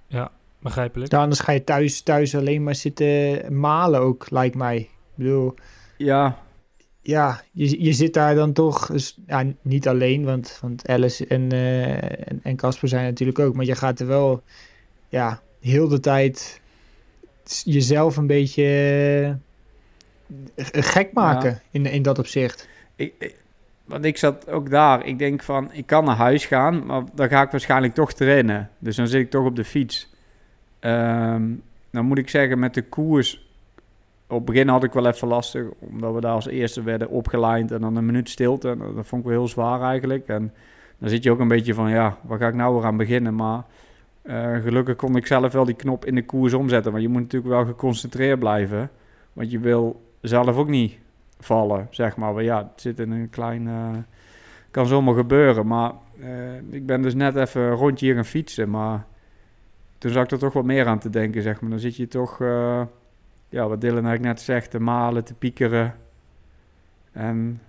ja 0.07 0.31
begrijpelijk. 0.59 1.13
Ja, 1.13 1.19
anders 1.21 1.41
ga 1.41 1.53
je 1.53 1.65
thuis, 1.65 2.01
thuis 2.01 2.37
alleen 2.37 2.63
maar 2.63 2.75
zitten 2.75 3.59
malen 3.59 4.01
ook, 4.01 4.31
lijkt 4.31 4.55
mij. 4.55 4.77
Ik 4.77 4.89
bedoel... 5.15 5.55
Ja. 5.97 6.39
Ja, 7.01 7.43
je, 7.53 7.85
je 7.85 7.93
zit 7.93 8.15
daar 8.15 8.35
dan 8.35 8.53
toch, 8.53 8.87
dus, 8.87 9.19
ja, 9.27 9.45
niet 9.63 9.89
alleen, 9.89 10.25
want, 10.25 10.59
want 10.61 10.89
Alice 10.89 11.27
en 11.27 11.55
uh, 11.55 12.47
en 12.47 12.57
Casper 12.57 12.89
zijn 12.89 13.05
natuurlijk 13.05 13.39
ook, 13.39 13.55
maar 13.55 13.65
je 13.65 13.75
gaat 13.75 14.01
er 14.01 14.07
wel, 14.07 14.43
ja, 15.09 15.43
heel 15.61 15.89
de 15.89 16.01
tijd 16.01 16.61
jezelf 17.65 18.17
een 18.17 18.27
beetje 18.27 18.65
uh, 20.57 20.65
gek 20.73 21.13
maken 21.13 21.51
ja. 21.51 21.61
in, 21.71 21.87
in 21.87 22.03
dat 22.03 22.19
opzicht. 22.19 22.69
Ik, 22.97 23.15
ik, 23.19 23.37
want 23.89 24.05
ik 24.05 24.17
zat 24.17 24.51
ook 24.51 24.71
daar. 24.71 25.07
Ik 25.07 25.19
denk 25.19 25.43
van, 25.43 25.73
ik 25.73 25.87
kan 25.87 26.05
naar 26.05 26.17
huis 26.17 26.47
gaan, 26.47 26.87
maar 26.87 27.03
dan 27.15 27.29
ga 27.29 27.43
ik 27.43 27.51
waarschijnlijk 27.51 27.95
toch 27.95 28.13
trainen. 28.13 28.71
Dus 28.79 28.97
dan 28.97 29.07
zit 29.07 29.21
ik 29.21 29.31
toch 29.31 29.45
op 29.45 29.57
de 29.57 29.65
fiets. 29.65 30.15
Um, 30.81 31.63
dan 31.91 32.05
moet 32.05 32.19
ik 32.19 32.29
zeggen, 32.29 32.59
met 32.59 32.75
de 32.75 32.83
koers... 32.83 33.47
Op 34.31 34.37
het 34.37 34.45
begin 34.45 34.69
had 34.69 34.85
ik 34.85 34.93
wel 34.93 35.07
even 35.07 35.29
lastig, 35.29 35.67
omdat 35.79 36.15
we 36.15 36.21
daar 36.21 36.33
als 36.33 36.47
eerste 36.47 36.83
werden 36.83 37.09
opgeleid 37.09 37.73
en 37.73 37.81
dan 37.81 37.97
een 37.97 38.07
minuut 38.07 38.29
stilte. 38.29 38.71
En 38.71 38.79
dat 38.79 39.07
vond 39.07 39.23
ik 39.23 39.29
wel 39.29 39.39
heel 39.39 39.49
zwaar 39.49 39.83
eigenlijk. 39.83 40.27
En 40.27 40.53
dan 40.99 41.09
zit 41.09 41.23
je 41.23 41.31
ook 41.31 41.39
een 41.39 41.49
beetje 41.49 41.75
van, 41.75 41.91
ja, 41.91 42.17
waar 42.23 42.39
ga 42.39 42.49
ik 42.49 42.55
nou 42.55 42.75
weer 42.75 42.85
aan 42.85 42.97
beginnen? 42.97 43.35
Maar 43.35 43.63
uh, 44.23 44.57
gelukkig 44.63 44.97
kon 44.97 45.17
ik 45.17 45.27
zelf 45.27 45.53
wel 45.53 45.65
die 45.65 45.75
knop 45.75 46.05
in 46.05 46.15
de 46.15 46.25
koers 46.25 46.53
omzetten. 46.53 46.93
Maar 46.93 47.01
je 47.01 47.09
moet 47.09 47.23
natuurlijk 47.23 47.53
wel 47.53 47.65
geconcentreerd 47.65 48.39
blijven. 48.39 48.91
Want 49.33 49.51
je 49.51 49.59
wil 49.59 50.03
zelf 50.21 50.57
ook 50.57 50.69
niet 50.69 50.99
vallen, 51.41 51.87
zeg 51.91 52.17
maar. 52.17 52.35
Maar 52.35 52.43
ja, 52.43 52.59
het 52.59 52.81
zit 52.81 53.01
in 53.01 53.11
een 53.11 53.31
klein... 53.31 53.67
Uh, 53.67 53.97
kan 54.71 54.87
zomaar 54.87 55.15
gebeuren. 55.15 55.67
Maar 55.67 55.93
uh, 56.19 56.57
ik 56.71 56.87
ben 56.87 57.03
dus 57.03 57.15
net 57.15 57.37
even 57.37 57.71
rondje 57.71 58.07
hier 58.07 58.15
gaan 58.15 58.25
fietsen. 58.25 58.71
Maar 58.71 59.07
toen 59.99 60.11
zag 60.11 60.25
ik 60.25 60.31
er 60.31 60.39
toch 60.39 60.53
wat 60.53 60.65
meer 60.65 60.87
aan 60.87 60.99
te 60.99 61.11
denken, 61.11 61.43
zeg 61.43 61.61
maar. 61.61 61.71
Dan 61.71 61.79
zit 61.79 61.97
je 61.97 62.09
toch... 62.09 62.41
Uh, 62.41 62.83
ja, 63.49 63.69
wat 63.69 63.81
Dylan 63.81 64.05
eigenlijk 64.05 64.25
net 64.25 64.41
zegt, 64.41 64.71
te 64.71 64.81
malen, 64.81 65.25
te 65.25 65.35
piekeren. 65.35 65.95
En 67.13 67.61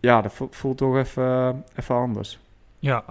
ja, 0.00 0.20
dat 0.22 0.40
voelt 0.50 0.76
toch 0.76 0.96
even, 0.96 1.64
even 1.76 1.94
anders. 1.94 2.40
Ja, 2.78 3.04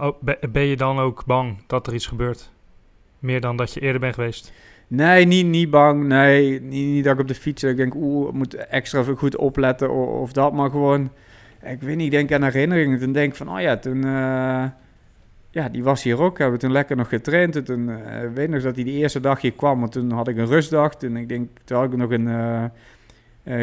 ben 0.50 0.62
je 0.62 0.76
dan 0.76 0.98
ook 0.98 1.24
bang 1.24 1.66
dat 1.66 1.86
er 1.86 1.94
iets 1.94 2.06
gebeurt? 2.06 2.50
Meer 3.18 3.40
dan 3.40 3.56
dat 3.56 3.72
je 3.72 3.80
eerder 3.80 4.00
bent 4.00 4.14
geweest? 4.14 4.52
Nee, 4.88 5.26
niet, 5.26 5.46
niet 5.46 5.70
bang. 5.70 6.04
Nee, 6.04 6.60
niet, 6.60 6.86
niet 6.86 7.04
dat 7.04 7.14
ik 7.14 7.20
op 7.20 7.28
de 7.28 7.34
fiets 7.34 7.62
ik 7.62 7.76
denk, 7.76 7.94
oeh, 7.94 8.28
ik 8.28 8.34
moet 8.34 8.54
extra 8.54 9.02
goed 9.02 9.36
opletten 9.36 9.90
of, 9.90 10.20
of, 10.20 10.32
dat. 10.32 10.52
Maar 10.52 10.70
gewoon, 10.70 11.10
ik 11.62 11.80
weet 11.80 11.96
niet, 11.96 12.04
ik 12.04 12.10
denk 12.10 12.32
aan 12.32 12.42
herinneringen. 12.42 12.98
Toen 12.98 13.12
denk 13.12 13.30
ik 13.30 13.36
van, 13.36 13.50
oh 13.50 13.60
ja, 13.60 13.76
toen... 13.76 14.06
Uh, 14.06 14.64
ja, 15.54 15.68
die 15.68 15.84
was 15.84 16.02
hier 16.02 16.20
ook. 16.20 16.38
Hebben 16.38 16.56
we 16.56 16.64
toen 16.64 16.72
lekker 16.72 16.96
nog 16.96 17.08
getraind. 17.08 17.64
Toen 17.64 17.88
uh, 17.88 17.98
weet 18.34 18.48
nog 18.48 18.62
dat 18.62 18.74
hij 18.74 18.84
de 18.84 18.90
eerste 18.90 19.20
dag 19.20 19.40
hier 19.40 19.52
kwam. 19.52 19.80
Want 19.80 19.92
toen 19.92 20.10
had 20.10 20.28
ik 20.28 20.36
een 20.36 20.46
rustdag. 20.46 20.96
Toen, 20.96 21.16
ik 21.16 21.28
denk, 21.28 21.48
toen 21.64 21.76
had 21.76 21.92
ik 21.92 21.96
nog 21.96 22.10
een 22.10 22.26
uh, 22.26 22.64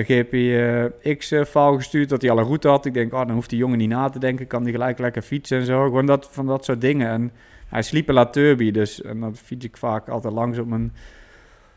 GPX-file 0.04 1.76
gestuurd. 1.76 2.10
Dat 2.10 2.22
hij 2.22 2.32
al 2.32 2.38
een 2.38 2.46
route 2.46 2.68
had. 2.68 2.86
Ik 2.86 2.94
denk, 2.94 3.14
oh, 3.14 3.20
dan 3.20 3.32
hoeft 3.32 3.50
die 3.50 3.60
jongen 3.60 3.78
niet 3.78 3.90
na 3.90 4.10
te 4.10 4.20
denken. 4.20 4.48
Kan 4.48 4.64
die 4.64 4.74
gelijk 4.74 5.00
lekker 5.00 5.22
fietsen 5.22 5.60
en 5.60 5.66
zo. 5.66 5.84
Gewoon 5.84 6.06
dat, 6.06 6.30
van 6.32 6.46
dat 6.46 6.66
soort 6.66 6.82
dingen. 6.82 7.08
En 7.08 7.32
hij 7.72 7.82
sliep 7.82 8.08
in 8.08 8.14
La 8.14 8.26
dus 8.26 9.02
en 9.02 9.20
dan 9.20 9.36
fiets 9.36 9.66
ik 9.66 9.78
vaak 9.78 10.08
altijd 10.08 10.34
langs 10.34 10.58
op 10.58 10.68
mijn, 10.68 10.94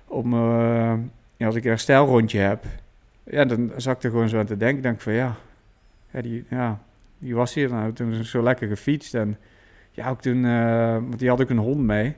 op 0.07 0.25
mijn 0.25 1.11
ja, 1.37 1.47
als 1.47 1.55
ik 1.55 1.65
een 1.65 1.71
herstelrondje 1.71 2.39
heb. 2.39 2.65
Ja, 3.25 3.45
dan 3.45 3.73
zat 3.77 3.97
ik 3.97 4.03
er 4.03 4.11
gewoon 4.11 4.29
zo 4.29 4.39
aan 4.39 4.47
te 4.47 4.57
denken. 4.57 4.83
denk 4.83 5.01
van 5.01 5.13
ja, 5.13 5.37
ja, 6.11 6.21
die, 6.21 6.45
ja, 6.49 6.81
die 7.19 7.35
was 7.35 7.55
hier 7.55 7.71
nou 7.71 7.93
toen 7.93 8.25
zo 8.25 8.43
lekker 8.43 8.69
gefietst. 8.69 9.15
En 9.15 9.37
ja, 9.91 10.09
ook 10.09 10.21
toen, 10.21 10.45
uh, 10.45 10.93
want 10.93 11.19
die 11.19 11.29
had 11.29 11.41
ook 11.41 11.51
een 11.51 11.59
hond 11.59 11.81
mee. 11.81 12.15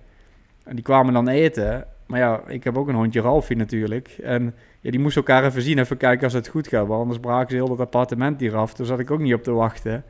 En 0.64 0.74
die 0.74 0.84
kwamen 0.84 1.12
dan 1.12 1.28
eten. 1.28 1.86
Maar 2.06 2.18
ja, 2.18 2.42
ik 2.46 2.64
heb 2.64 2.76
ook 2.76 2.88
een 2.88 2.94
hondje, 2.94 3.20
Ralfie 3.20 3.56
natuurlijk. 3.56 4.08
En 4.22 4.54
ja, 4.80 4.90
die 4.90 5.00
moest 5.00 5.16
elkaar 5.16 5.44
even 5.44 5.62
zien, 5.62 5.78
even 5.78 5.96
kijken 5.96 6.24
als 6.24 6.32
het 6.32 6.48
goed 6.48 6.68
gaat. 6.68 6.86
Want 6.86 7.00
anders 7.00 7.20
braken 7.20 7.50
ze 7.50 7.56
heel 7.56 7.68
dat 7.68 7.80
appartement 7.80 8.40
hier 8.40 8.56
af. 8.56 8.74
Daar 8.74 8.86
zat 8.86 8.98
ik 8.98 9.10
ook 9.10 9.20
niet 9.20 9.34
op 9.34 9.42
te 9.42 9.52
wachten. 9.52 10.04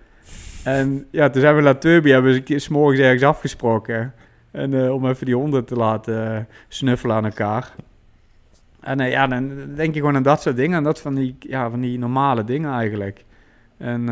En 0.67 1.07
ja, 1.11 1.31
toen 1.31 1.41
zijn 1.41 1.57
we 1.57 1.63
naar 1.63 1.79
Turby, 1.79 2.11
hebben 2.11 2.33
we 2.33 2.43
eens 2.45 2.69
morgens 2.69 3.01
ergens 3.01 3.23
afgesproken. 3.23 4.15
En 4.51 4.73
uh, 4.73 4.95
om 4.95 5.07
even 5.07 5.27
die 5.27 5.35
honden 5.35 5.65
te 5.65 5.75
laten 5.75 6.33
uh, 6.33 6.39
snuffelen 6.69 7.17
aan 7.17 7.25
elkaar. 7.25 7.75
En 8.81 9.01
uh, 9.01 9.11
ja, 9.11 9.27
dan 9.27 9.53
denk 9.75 9.95
je 9.95 10.01
gewoon 10.01 10.17
aan 10.17 10.23
dat 10.23 10.43
soort 10.43 10.57
dingen. 10.57 10.77
En 10.77 10.85
dat 10.85 11.01
van 11.01 11.15
die, 11.15 11.37
ja, 11.39 11.71
van 11.71 11.81
die 11.81 11.99
normale 11.99 12.45
dingen 12.45 12.73
eigenlijk. 12.73 13.25
En 13.77 14.05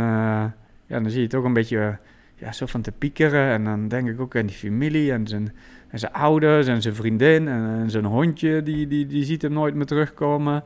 ja, 0.86 1.00
dan 1.00 1.10
zie 1.10 1.20
je 1.20 1.28
toch 1.28 1.44
een 1.44 1.52
beetje 1.52 1.98
ja, 2.34 2.52
zo 2.52 2.66
van 2.66 2.80
te 2.80 2.92
piekeren. 2.92 3.48
En 3.48 3.64
dan 3.64 3.88
denk 3.88 4.08
ik 4.08 4.20
ook 4.20 4.36
aan 4.36 4.46
die 4.46 4.56
familie 4.56 5.12
en 5.12 5.26
zijn, 5.26 5.52
en 5.88 5.98
zijn 5.98 6.12
ouders 6.12 6.66
en 6.66 6.82
zijn 6.82 6.94
vriendin. 6.94 7.48
En, 7.48 7.78
en 7.80 7.90
zijn 7.90 8.04
hondje, 8.04 8.62
die, 8.62 8.86
die, 8.86 9.06
die 9.06 9.24
ziet 9.24 9.42
hem 9.42 9.52
nooit 9.52 9.74
meer 9.74 9.86
terugkomen. 9.86 10.64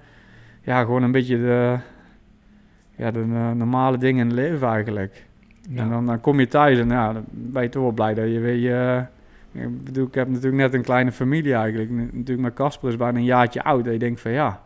Ja, 0.62 0.81
gewoon 0.81 1.03
een 1.03 1.12
beetje 1.12 1.37
de, 1.37 1.79
ja, 2.96 3.11
de 3.11 3.24
normale 3.55 3.98
dingen 3.98 4.20
in 4.20 4.27
het 4.27 4.37
leven 4.37 4.68
eigenlijk. 4.68 5.27
Ja. 5.68 5.83
En 5.83 5.88
dan, 5.88 6.07
dan, 6.07 6.20
kom 6.20 6.40
je 6.40 6.48
thuis 6.48 6.78
en 6.78 6.88
ja, 6.88 7.12
dan 7.12 7.24
ben 7.31 7.62
je 7.62 7.68
toch 7.68 7.83
wel 7.83 7.92
blij 7.92 8.14
dat 8.14 8.24
je 8.24 8.38
weer... 8.38 8.64
Uh, 8.64 9.02
ik 9.52 9.85
bedoel, 9.85 10.07
ik 10.07 10.14
heb 10.14 10.28
natuurlijk 10.28 10.57
net 10.57 10.74
een 10.74 10.83
kleine 10.83 11.12
familie 11.12 11.54
eigenlijk. 11.54 11.90
Natuurlijk, 11.90 12.40
mijn 12.40 12.54
Casper 12.54 12.88
is 12.88 12.96
bijna 12.96 13.18
een 13.18 13.24
jaartje 13.24 13.62
oud. 13.62 13.87
En 13.87 13.92
je 13.92 13.98
denkt 13.98 14.20
van 14.20 14.31
ja, 14.31 14.62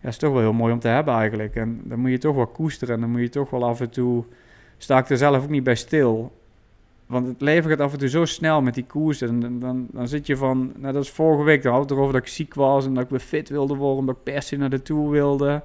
ja, 0.00 0.08
is 0.08 0.16
toch 0.16 0.32
wel 0.32 0.40
heel 0.40 0.52
mooi 0.52 0.72
om 0.72 0.78
te 0.78 0.88
hebben 0.88 1.14
eigenlijk. 1.14 1.56
En 1.56 1.80
dan 1.84 1.98
moet 1.98 2.10
je 2.10 2.18
toch 2.18 2.34
wel 2.34 2.46
koesteren. 2.46 2.94
En 2.94 3.00
dan 3.00 3.10
moet 3.10 3.20
je 3.20 3.28
toch 3.28 3.50
wel 3.50 3.64
af 3.64 3.80
en 3.80 3.90
toe... 3.90 4.24
Sta 4.76 4.98
ik 4.98 5.08
er 5.08 5.16
zelf 5.16 5.42
ook 5.42 5.48
niet 5.48 5.64
bij 5.64 5.74
stil. 5.74 6.32
Want 7.06 7.26
het 7.26 7.40
leven 7.40 7.70
gaat 7.70 7.80
af 7.80 7.92
en 7.92 7.98
toe 7.98 8.08
zo 8.08 8.24
snel 8.24 8.62
met 8.62 8.74
die 8.74 8.86
koers. 8.86 9.20
En 9.20 9.40
dan, 9.40 9.58
dan, 9.60 9.86
dan 9.90 10.08
zit 10.08 10.26
je 10.26 10.36
van... 10.36 10.72
Nou, 10.76 10.92
dat 10.92 11.02
is 11.02 11.10
vorige 11.10 11.42
week. 11.42 11.62
Dan 11.62 11.72
had 11.72 11.82
het 11.82 11.90
erover 11.90 12.12
dat 12.12 12.22
ik 12.22 12.28
ziek 12.28 12.54
was. 12.54 12.86
En 12.86 12.94
dat 12.94 13.04
ik 13.04 13.10
weer 13.10 13.18
fit 13.18 13.48
wilde 13.48 13.74
worden. 13.74 14.06
Dat 14.06 14.16
ik 14.16 14.22
per 14.22 14.42
se 14.42 14.56
naar 14.56 14.70
de 14.70 14.82
Tour 14.82 15.10
wilde. 15.10 15.62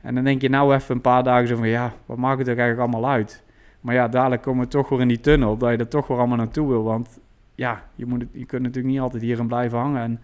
En 0.00 0.14
dan 0.14 0.24
denk 0.24 0.42
je 0.42 0.48
nou 0.48 0.74
even 0.74 0.94
een 0.94 1.00
paar 1.00 1.22
dagen 1.22 1.48
zo 1.48 1.56
van... 1.56 1.68
Ja, 1.68 1.92
wat 2.06 2.16
maakt 2.16 2.38
het 2.38 2.48
er 2.48 2.58
eigenlijk 2.58 2.92
allemaal 2.92 3.10
uit? 3.10 3.42
Maar 3.80 3.94
ja, 3.94 4.08
dadelijk 4.08 4.42
komen 4.42 4.64
we 4.64 4.70
toch 4.70 4.88
weer 4.88 5.00
in 5.00 5.08
die 5.08 5.20
tunnel, 5.20 5.56
dat 5.56 5.70
je 5.70 5.76
er 5.76 5.88
toch 5.88 6.06
weer 6.06 6.18
allemaal 6.18 6.36
naartoe 6.36 6.68
wil. 6.68 6.82
Want 6.82 7.18
ja, 7.54 7.84
je, 7.94 8.06
moet, 8.06 8.24
je 8.32 8.44
kunt 8.44 8.62
natuurlijk 8.62 8.94
niet 8.94 9.02
altijd 9.02 9.22
hierin 9.22 9.46
blijven 9.46 9.78
hangen. 9.78 10.02
En, 10.02 10.20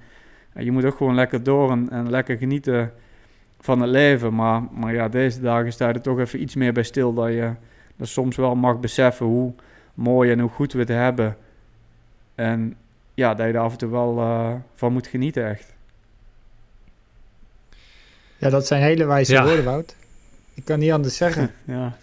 en 0.53 0.65
je 0.65 0.73
moet 0.73 0.85
ook 0.85 0.97
gewoon 0.97 1.15
lekker 1.15 1.43
door 1.43 1.71
en, 1.71 1.91
en, 1.91 2.11
lekker 2.11 2.37
genieten 2.37 2.93
van 3.61 3.81
het 3.81 3.91
leven. 3.91 4.35
Maar, 4.35 4.63
maar 4.73 4.95
ja, 4.95 5.09
deze 5.09 5.41
dagen 5.41 5.73
sta 5.73 5.89
je 5.89 5.95
er 5.95 6.01
toch 6.01 6.19
even 6.19 6.43
iets 6.43 6.55
meer 6.55 6.73
bij 6.73 6.83
stil. 6.83 7.15
Dat 7.15 7.29
je 7.29 7.53
dat 7.97 8.09
soms 8.09 8.37
wel 8.37 8.55
mag 8.55 8.81
beseffen 8.81 9.27
hoe 9.27 9.53
mooi 9.95 10.31
en 10.31 10.41
hoe 10.41 10.51
goed 10.51 10.73
we 10.73 10.79
het 10.79 10.89
hebben. 10.89 11.37
En 12.35 12.77
ja, 13.15 13.35
dat 13.35 13.47
je 13.47 13.53
er 13.53 13.59
af 13.59 13.73
en 13.73 13.79
toe 13.79 13.91
wel 13.91 14.19
uh, 14.19 14.55
van 14.75 14.93
moet 14.93 15.07
genieten, 15.07 15.49
echt. 15.49 15.75
Ja, 18.37 18.51
dat 18.51 18.67
zijn 18.67 18.83
hele 18.83 19.05
wijze 19.05 19.33
ja. 19.33 19.45
woorden, 19.45 19.65
Wout. 19.65 19.97
Ik 20.55 20.65
kan 20.65 20.79
niet 20.79 20.93
anders 20.93 21.17
zeggen. 21.17 21.51
ja. 21.65 21.97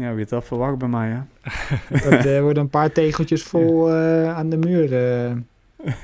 Ja, 0.00 0.14
wie 0.14 0.26
dat 0.26 0.44
verwacht 0.44 0.78
bij 0.78 0.88
mij, 0.88 1.08
hè? 1.08 1.20
Dat 2.10 2.26
uh, 2.26 2.40
worden 2.40 2.62
een 2.62 2.68
paar 2.68 2.92
tegeltjes 2.92 3.42
vol 3.42 3.88
uh, 3.88 4.36
aan 4.36 4.48
de 4.48 4.56
muur. 4.56 4.92
Uh, 4.92 5.36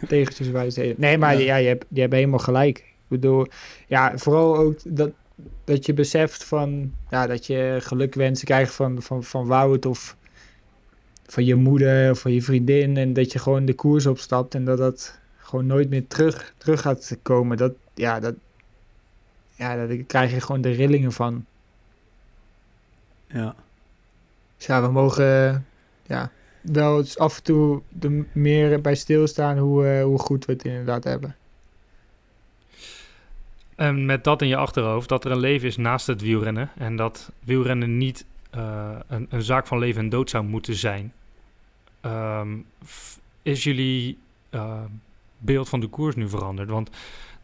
tegeltjes 0.08 0.48
wijzen. 0.48 0.94
Nee, 0.96 1.18
maar 1.18 1.32
ja. 1.32 1.40
ja, 1.40 1.56
je, 1.56 1.68
hebt, 1.68 1.84
je 1.88 2.00
hebt 2.00 2.12
helemaal 2.12 2.38
gelijk. 2.38 2.78
Ik 2.78 3.08
bedoel, 3.08 3.46
ja, 3.86 4.18
vooral 4.18 4.56
ook 4.56 4.78
dat 4.84 5.10
dat 5.64 5.86
je 5.86 5.94
beseft 5.94 6.44
van, 6.44 6.92
ja, 7.10 7.26
dat 7.26 7.46
je 7.46 7.78
gelukwensen 7.80 8.46
krijgt 8.46 8.74
van, 8.74 9.02
van, 9.02 9.24
van 9.24 9.46
Wout 9.46 9.86
of 9.86 10.16
van 11.26 11.44
je 11.44 11.54
moeder 11.54 12.10
of 12.10 12.18
van 12.18 12.32
je 12.32 12.42
vriendin. 12.42 12.96
En 12.96 13.12
dat 13.12 13.32
je 13.32 13.38
gewoon 13.38 13.64
de 13.64 13.74
koers 13.74 14.06
opstapt 14.06 14.54
en 14.54 14.64
dat 14.64 14.78
dat 14.78 15.18
gewoon 15.36 15.66
nooit 15.66 15.90
meer 15.90 16.06
terug, 16.06 16.54
terug 16.56 16.80
gaat 16.80 17.18
komen. 17.22 17.56
Dat, 17.56 17.72
ja, 17.94 18.20
dat, 18.20 18.34
ja, 19.54 19.86
daar 19.86 19.96
krijg 19.96 20.32
je 20.32 20.40
gewoon 20.40 20.60
de 20.60 20.70
rillingen 20.70 21.12
van. 21.12 21.44
Ja. 23.26 23.54
Dus 24.56 24.66
ja, 24.66 24.82
we 24.82 24.88
mogen 24.90 25.66
ja, 26.06 26.30
wel 26.60 26.98
eens 26.98 27.18
af 27.18 27.36
en 27.36 27.42
toe 27.42 27.82
er 28.00 28.24
meer 28.32 28.80
bij 28.80 28.94
stilstaan 28.94 29.58
hoe, 29.58 29.86
eh, 29.86 30.02
hoe 30.02 30.18
goed 30.18 30.44
we 30.44 30.52
het 30.52 30.64
inderdaad 30.64 31.04
hebben. 31.04 31.36
En 33.74 34.06
met 34.06 34.24
dat 34.24 34.42
in 34.42 34.48
je 34.48 34.56
achterhoofd, 34.56 35.08
dat 35.08 35.24
er 35.24 35.30
een 35.30 35.38
leven 35.38 35.68
is 35.68 35.76
naast 35.76 36.06
het 36.06 36.20
wielrennen. 36.20 36.70
En 36.76 36.96
dat 36.96 37.32
wielrennen 37.44 37.98
niet 37.98 38.24
uh, 38.56 38.90
een, 39.06 39.26
een, 39.30 39.42
zaak 39.42 39.66
van 39.66 39.78
leven 39.78 40.02
en 40.02 40.08
dood 40.08 40.30
zou 40.30 40.44
moeten 40.44 40.74
zijn. 40.74 41.12
Um, 42.02 42.66
is 43.42 43.64
jullie 43.64 44.18
beeld 45.38 45.68
van 45.68 45.80
de 45.80 45.86
koers 45.86 46.14
nu 46.14 46.28
veranderd? 46.28 46.70
Want 46.70 46.90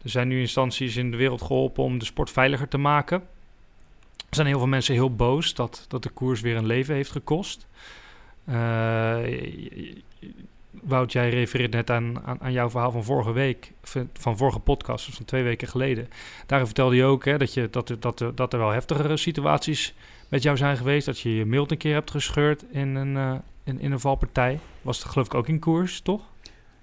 er 0.02 0.10
zijn 0.10 0.28
nu 0.28 0.40
instanties 0.40 0.96
in 0.96 1.10
de 1.10 1.16
wereld 1.16 1.42
geholpen 1.42 1.84
om 1.84 1.98
de 1.98 2.04
sport 2.04 2.30
veiliger 2.30 2.68
te 2.68 2.78
maken. 2.78 3.22
Er 4.32 4.38
zijn 4.38 4.50
heel 4.50 4.58
veel 4.58 4.68
mensen 4.68 4.94
heel 4.94 5.14
boos 5.14 5.54
dat, 5.54 5.84
dat 5.88 6.02
de 6.02 6.08
koers 6.08 6.40
weer 6.40 6.56
een 6.56 6.66
leven 6.66 6.94
heeft 6.94 7.10
gekost. 7.10 7.66
Uh, 8.48 9.16
Wout, 10.70 11.12
jij 11.12 11.30
refereert 11.30 11.72
net 11.72 11.90
aan, 11.90 12.22
aan, 12.24 12.40
aan, 12.40 12.52
jouw 12.52 12.70
verhaal 12.70 12.90
van 12.90 13.04
vorige 13.04 13.32
week, 13.32 13.72
van 14.12 14.36
vorige 14.36 14.58
podcast, 14.58 15.06
dus 15.06 15.14
van 15.14 15.24
twee 15.24 15.42
weken 15.42 15.68
geleden. 15.68 16.08
Daarin 16.46 16.66
vertelde 16.66 16.96
je 16.96 17.04
ook 17.04 17.24
hè, 17.24 17.38
dat, 17.38 17.54
je, 17.54 17.70
dat, 17.70 17.96
dat, 17.98 18.24
dat 18.34 18.52
er 18.52 18.58
wel 18.58 18.70
heftigere 18.70 19.16
situaties 19.16 19.94
met 20.28 20.42
jou 20.42 20.56
zijn 20.56 20.76
geweest. 20.76 21.06
Dat 21.06 21.18
je 21.18 21.36
je 21.36 21.44
mild 21.44 21.70
een 21.70 21.76
keer 21.76 21.94
hebt 21.94 22.10
gescheurd 22.10 22.64
in 22.70 22.94
een, 22.94 23.14
uh, 23.14 23.34
in, 23.64 23.92
een 23.92 24.00
valpartij. 24.00 24.58
Was 24.82 24.98
het 24.98 25.08
geloof 25.08 25.26
ik 25.26 25.34
ook 25.34 25.48
in 25.48 25.58
koers, 25.58 26.00
toch? 26.00 26.22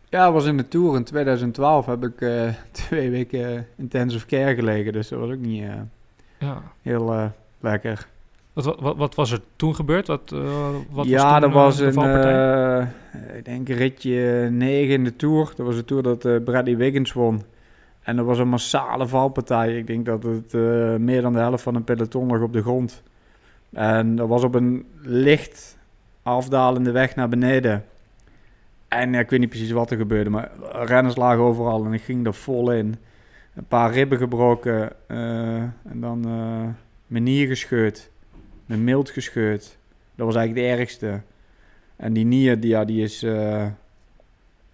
Ja, 0.09 0.31
was 0.31 0.45
in 0.45 0.57
de 0.57 0.67
Tour 0.67 0.95
in 0.95 1.03
2012 1.03 1.85
heb 1.85 2.03
ik 2.03 2.21
uh, 2.21 2.53
twee 2.71 3.09
weken 3.09 3.67
intensive 3.77 4.25
care 4.25 4.55
gelegen. 4.55 4.93
Dus 4.93 5.07
dat 5.07 5.19
was 5.19 5.29
ook 5.29 5.39
niet 5.39 5.63
ja. 6.39 6.61
heel 6.81 7.31
lekker. 7.59 8.07
Wat, 8.53 8.79
wat, 8.79 8.97
wat, 8.97 9.15
was 9.15 9.31
er 9.31 9.41
toen 9.55 9.75
gebeurd? 9.75 10.07
Wat, 10.07 10.31
uh, 10.33 10.69
wat 10.89 11.05
ja, 11.05 11.31
was 11.31 11.41
dat 11.41 11.51
was 11.51 11.79
een, 11.79 12.03
uh, 12.03 13.37
ik 13.37 13.45
denk 13.45 13.69
ritje 13.69 14.47
9 14.51 14.93
in 14.93 15.03
de 15.03 15.15
Tour. 15.15 15.51
Dat 15.55 15.65
was 15.65 15.75
de 15.75 15.85
Tour 15.85 16.03
dat 16.03 16.25
uh, 16.25 16.43
Bradley 16.43 16.77
Wiggins 16.77 17.13
won. 17.13 17.41
En 18.01 18.15
dat 18.15 18.25
was 18.25 18.39
een 18.39 18.47
massale 18.47 19.07
valpartij. 19.07 19.77
Ik 19.77 19.87
denk 19.87 20.05
dat 20.05 20.23
het 20.23 20.53
meer 20.99 21.21
dan 21.21 21.33
de 21.33 21.39
helft 21.39 21.63
van 21.63 21.75
een 21.75 21.83
peloton 21.83 22.27
lag 22.27 22.41
op 22.41 22.53
de 22.53 22.61
grond. 22.61 23.03
En 23.73 24.15
dat 24.15 24.27
was 24.27 24.43
op 24.43 24.55
een 24.55 24.85
licht 25.01 25.77
afdalende 26.23 26.91
weg 26.91 27.15
naar 27.15 27.29
beneden. 27.29 27.85
En 28.87 29.15
ik 29.15 29.29
weet 29.29 29.39
niet 29.39 29.49
precies 29.49 29.71
wat 29.71 29.91
er 29.91 29.97
gebeurde, 29.97 30.29
maar 30.29 30.51
renners 30.71 31.15
lagen 31.15 31.43
overal 31.43 31.85
en 31.85 31.93
ik 31.93 32.01
ging 32.01 32.25
er 32.25 32.33
vol 32.33 32.71
in. 32.71 32.95
Een 33.59 33.67
paar 33.67 33.91
ribben 33.91 34.17
gebroken 34.17 34.91
en 35.83 35.99
dan 35.99 36.19
mijn 37.07 37.23
nier 37.23 37.47
gescheurd 37.47 38.09
mijn 38.69 38.83
mild 38.83 39.09
gescheurd. 39.09 39.77
Dat 40.15 40.25
was 40.25 40.35
eigenlijk 40.35 40.67
de 40.67 40.73
ergste. 40.77 41.21
En 41.95 42.13
die 42.13 42.25
nier, 42.25 42.59
die, 42.59 42.69
ja, 42.69 42.85
die 42.85 43.03
is, 43.03 43.23
uh, 43.23 43.65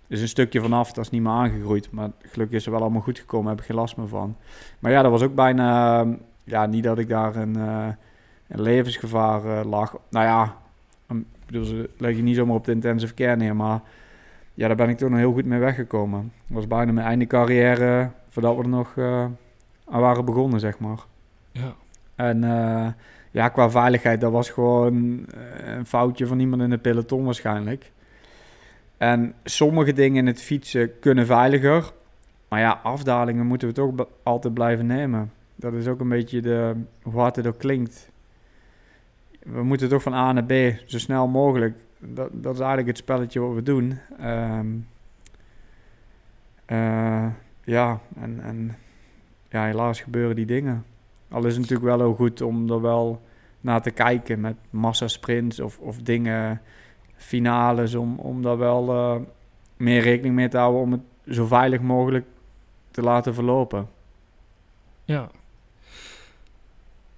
is 0.07 0.21
een 0.21 0.27
stukje 0.27 0.61
vanaf. 0.61 0.93
Dat 0.93 1.05
is 1.05 1.11
niet 1.11 1.21
meer 1.21 1.31
aangegroeid. 1.31 1.91
Maar 1.91 2.09
gelukkig 2.21 2.57
is 2.57 2.65
er 2.65 2.71
wel 2.71 2.81
allemaal 2.81 3.01
goed 3.01 3.19
gekomen. 3.19 3.49
Heb 3.49 3.59
ik 3.59 3.65
geen 3.65 3.75
last 3.75 3.97
meer 3.97 4.07
van. 4.07 4.37
Maar 4.79 4.91
ja, 4.91 5.01
dat 5.01 5.11
was 5.11 5.21
ook 5.21 5.35
bijna... 5.35 6.05
ja, 6.43 6.65
niet 6.65 6.83
dat 6.83 6.99
ik 6.99 7.09
daar 7.09 7.35
een, 7.35 7.55
een 8.47 8.61
levensgevaar 8.61 9.65
lag. 9.65 9.97
Nou 10.09 10.25
ja, 10.25 10.57
ik 11.09 11.25
bedoel, 11.45 11.63
ze 11.63 11.89
leg 11.97 12.15
je 12.15 12.23
niet 12.23 12.35
zomaar 12.35 12.55
op 12.55 12.65
de 12.65 12.71
intensive 12.71 13.13
care 13.13 13.35
neer. 13.35 13.55
Maar 13.55 13.81
ja, 14.53 14.67
daar 14.67 14.77
ben 14.77 14.89
ik 14.89 14.97
toch 14.97 15.09
nog 15.09 15.19
heel 15.19 15.33
goed 15.33 15.45
mee 15.45 15.59
weggekomen. 15.59 16.31
Dat 16.47 16.55
was 16.55 16.67
bijna 16.67 16.91
mijn 16.91 17.07
einde 17.07 17.27
carrière 17.27 18.11
voordat 18.35 18.55
we 18.55 18.61
er 18.61 18.69
nog 18.69 18.97
aan 19.85 20.01
waren 20.01 20.25
begonnen, 20.25 20.59
zeg 20.59 20.79
maar. 20.79 20.99
Ja. 21.51 21.75
En 22.15 22.43
ja, 23.35 23.49
qua 23.49 23.69
veiligheid, 23.69 24.21
dat 24.21 24.31
was 24.31 24.49
gewoon 24.49 25.25
eh, 25.27 25.75
een 25.75 25.85
foutje 25.85 26.27
van 26.27 26.39
iemand 26.39 26.61
in 26.61 26.69
de 26.69 26.77
peloton 26.77 27.23
waarschijnlijk. 27.23 27.91
En 28.97 29.33
sommige 29.43 29.93
dingen 29.93 30.17
in 30.17 30.27
het 30.27 30.41
fietsen 30.41 30.99
kunnen 30.99 31.25
veiliger. 31.25 31.91
Maar 32.47 32.59
ja, 32.59 32.79
afdalingen 32.83 33.45
moeten 33.45 33.67
we 33.67 33.73
toch 33.73 34.07
altijd 34.23 34.53
blijven 34.53 34.85
nemen. 34.85 35.31
Dat 35.55 35.73
is 35.73 35.87
ook 35.87 35.99
een 35.99 36.09
beetje 36.09 36.41
de, 36.41 36.75
hoe 37.01 37.19
hard 37.19 37.35
het 37.35 37.47
ook 37.47 37.57
klinkt. 37.57 38.09
We 39.39 39.63
moeten 39.63 39.89
toch 39.89 40.01
van 40.01 40.13
A 40.13 40.31
naar 40.31 40.43
B 40.43 40.53
zo 40.85 40.97
snel 40.97 41.27
mogelijk. 41.27 41.77
Dat, 41.99 42.29
dat 42.31 42.53
is 42.53 42.59
eigenlijk 42.59 42.87
het 42.87 42.97
spelletje 42.97 43.39
wat 43.39 43.53
we 43.53 43.63
doen. 43.63 43.99
Um, 44.21 44.87
uh, 46.67 47.27
ja, 47.65 47.99
en, 48.19 48.39
en 48.43 48.77
ja, 49.49 49.65
helaas 49.65 50.01
gebeuren 50.01 50.35
die 50.35 50.45
dingen. 50.45 50.85
Al 51.29 51.45
is 51.45 51.51
het 51.53 51.61
natuurlijk 51.61 51.97
wel 51.97 52.07
heel 52.07 52.15
goed 52.15 52.41
om 52.41 52.71
er 52.71 52.81
wel 52.81 53.21
naar 53.61 53.81
te 53.81 53.91
kijken 53.91 54.39
met 54.39 54.55
massasprints 54.69 55.59
of, 55.59 55.79
of 55.79 55.97
dingen, 55.97 56.61
finales, 57.15 57.95
om, 57.95 58.19
om 58.19 58.41
daar 58.41 58.57
wel 58.57 58.93
uh, 58.93 59.21
meer 59.77 60.01
rekening 60.01 60.35
mee 60.35 60.47
te 60.47 60.57
houden 60.57 60.81
om 60.81 60.91
het 60.91 61.01
zo 61.29 61.45
veilig 61.45 61.81
mogelijk 61.81 62.25
te 62.91 63.01
laten 63.01 63.33
verlopen. 63.33 63.89
Ja. 65.03 65.29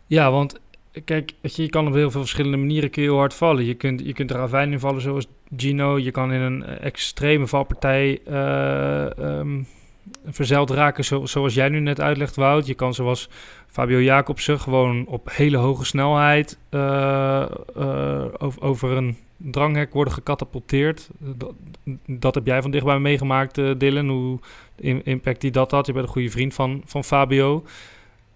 Ja, 0.05 0.31
want 0.31 0.59
kijk, 1.03 1.33
je, 1.41 1.69
kan 1.69 1.87
op 1.87 1.93
heel 1.93 2.11
veel 2.11 2.21
verschillende 2.21 2.57
manieren 2.57 2.89
kun 2.89 3.01
je 3.01 3.09
heel 3.09 3.17
hard 3.17 3.33
vallen. 3.33 3.65
Je 3.65 3.73
kunt, 3.73 4.01
je 4.05 4.13
kunt 4.13 4.31
er 4.31 4.37
ravijn 4.37 4.71
in 4.71 4.79
vallen 4.79 5.01
zoals 5.01 5.27
Gino. 5.55 5.99
Je 5.99 6.11
kan 6.11 6.31
in 6.31 6.41
een 6.41 6.63
extreme 6.63 7.47
valpartij 7.47 8.19
uh, 8.27 9.37
um, 9.37 9.67
verzeild 10.29 10.69
raken, 10.69 11.27
zoals 11.27 11.53
jij 11.53 11.69
nu 11.69 11.79
net 11.79 12.01
uitlegt, 12.01 12.35
Wout. 12.35 12.67
Je 12.67 12.73
kan 12.73 12.93
zoals 12.93 13.29
Fabio 13.67 14.01
Jacobsen 14.01 14.59
gewoon 14.59 15.05
op 15.05 15.29
hele 15.31 15.57
hoge 15.57 15.85
snelheid 15.85 16.57
uh, 16.71 17.45
uh, 17.77 18.25
over, 18.59 18.91
een 18.91 19.17
dranghek 19.37 19.93
worden 19.93 20.13
gecatapulteerd. 20.13 21.09
Dat, 21.17 21.53
dat, 22.05 22.35
heb 22.35 22.45
jij 22.45 22.61
van 22.61 22.71
dichtbij 22.71 22.99
meegemaakt, 22.99 23.57
uh, 23.57 23.71
Dylan. 23.77 24.07
Hoe 24.09 24.39
impact 25.03 25.41
die 25.41 25.51
dat 25.51 25.71
had. 25.71 25.85
Je 25.85 25.93
bent 25.93 26.05
een 26.05 26.11
goede 26.11 26.29
vriend 26.29 26.53
van, 26.53 26.81
van 26.85 27.03
Fabio. 27.03 27.63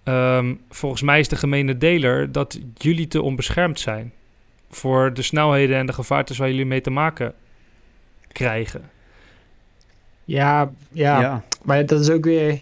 Um, 0.03 0.61
volgens 0.69 1.01
mij 1.01 1.19
is 1.19 1.27
de 1.27 1.35
gemene 1.35 1.77
deler 1.77 2.31
dat 2.31 2.59
jullie 2.77 3.07
te 3.07 3.21
onbeschermd 3.21 3.79
zijn. 3.79 4.13
Voor 4.69 5.13
de 5.13 5.21
snelheden 5.21 5.77
en 5.77 5.85
de 5.85 5.93
gevaartes 5.93 6.37
waar 6.37 6.49
jullie 6.49 6.65
mee 6.65 6.81
te 6.81 6.89
maken 6.89 7.33
krijgen. 8.31 8.89
Ja, 10.23 10.71
ja, 10.91 11.19
ja, 11.19 11.43
maar 11.63 11.85
dat 11.85 11.99
is 11.99 12.09
ook 12.09 12.23
weer... 12.23 12.61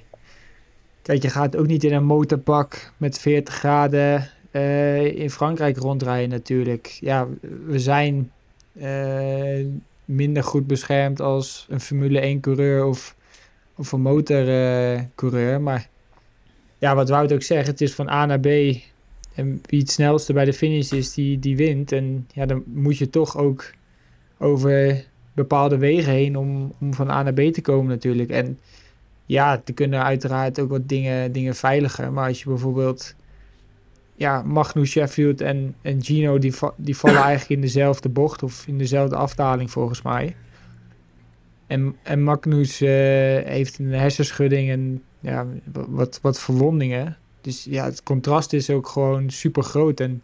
Kijk, 1.02 1.22
je 1.22 1.30
gaat 1.30 1.56
ook 1.56 1.68
niet 1.68 1.84
in 1.84 1.94
een 1.94 2.06
motorpak 2.06 2.94
met 2.98 3.20
40 3.20 3.54
graden 3.54 4.30
uh, 4.52 5.06
in 5.06 5.30
Frankrijk 5.30 5.78
rondrijden 5.78 6.30
natuurlijk. 6.30 6.88
Ja, 6.88 7.28
we 7.66 7.80
zijn 7.80 8.32
uh, 8.74 9.66
minder 10.06 10.44
goed 10.44 10.68
beschermd 10.68 11.22
als 11.22 11.66
een 11.70 11.80
Formule 11.80 12.20
1 12.20 12.40
coureur 12.40 12.86
of, 12.86 13.16
of 13.76 13.92
een 13.92 14.02
motorcoureur. 14.02 15.54
Uh, 15.54 15.60
maar 15.60 15.90
ja, 16.78 16.96
wat 16.96 17.10
Wout 17.10 17.34
ook 17.34 17.42
zegt, 17.42 17.68
het 17.68 17.82
is 17.82 17.94
van 17.94 18.10
A 18.10 18.26
naar 18.26 18.40
B. 18.40 18.48
En 19.36 19.62
wie 19.66 19.80
het 19.80 19.92
snelste 19.92 20.34
bij 20.34 20.46
de 20.46 20.54
finish 20.54 20.92
is, 20.92 21.14
die, 21.14 21.40
die 21.40 21.56
wint. 21.56 21.92
En 21.92 22.28
ja, 22.34 22.46
dan 22.46 22.64
moet 22.66 22.98
je 22.98 23.10
toch 23.10 23.38
ook 23.38 23.72
over 24.38 25.06
bepaalde 25.34 25.78
wegen 25.78 26.12
heen 26.12 26.38
om, 26.38 26.74
om 26.80 26.94
van 26.94 27.10
A 27.10 27.24
naar 27.24 27.34
B 27.34 27.54
te 27.54 27.62
komen 27.62 27.88
natuurlijk. 27.88 28.30
En 28.30 28.60
ja, 29.30 29.62
er 29.66 29.74
kunnen 29.74 30.04
uiteraard 30.04 30.60
ook 30.60 30.70
wat 30.70 30.90
dingen, 30.90 31.32
dingen 31.32 31.56
veiliger. 31.56 32.12
Maar 32.12 32.28
als 32.28 32.40
je 32.40 32.50
bijvoorbeeld 32.50 33.16
ja, 34.16 34.42
Magnus 34.42 34.90
Sheffield 34.90 35.42
en, 35.42 35.76
en 35.82 36.04
Gino, 36.04 36.38
die, 36.38 36.54
die 36.76 36.98
vallen 36.98 37.22
eigenlijk 37.30 37.50
in 37.50 37.62
dezelfde 37.62 38.10
bocht 38.10 38.44
of 38.44 38.68
in 38.68 38.78
dezelfde 38.78 39.16
afdaling 39.16 39.72
volgens 39.72 40.02
mij. 40.02 40.36
En, 41.68 41.96
en 42.04 42.24
Magnus 42.24 42.82
uh, 42.82 42.90
heeft 43.46 43.80
een 43.80 43.94
hersenschudding 43.94 44.70
en 44.70 45.04
ja, 45.20 45.46
wat, 45.72 46.20
wat 46.22 46.40
verwondingen. 46.40 47.18
Dus 47.42 47.64
ja, 47.64 47.86
het 47.86 48.04
contrast 48.04 48.54
is 48.54 48.70
ook 48.70 48.88
gewoon 48.88 49.30
super 49.30 49.64
groot. 49.64 50.00
En 50.00 50.22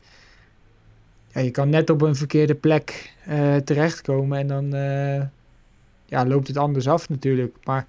ja, 1.28 1.42
je 1.42 1.52
kan 1.52 1.70
net 1.70 1.90
op 1.90 2.02
een 2.02 2.16
verkeerde 2.16 2.56
plek 2.56 3.14
uh, 3.30 3.56
terechtkomen 3.56 4.38
en 4.38 4.48
dan 4.48 4.76
uh, 4.76 5.22
ja, 6.06 6.26
loopt 6.26 6.48
het 6.48 6.58
anders 6.58 6.88
af 6.88 7.10
natuurlijk. 7.10 7.56
Maar 7.64 7.88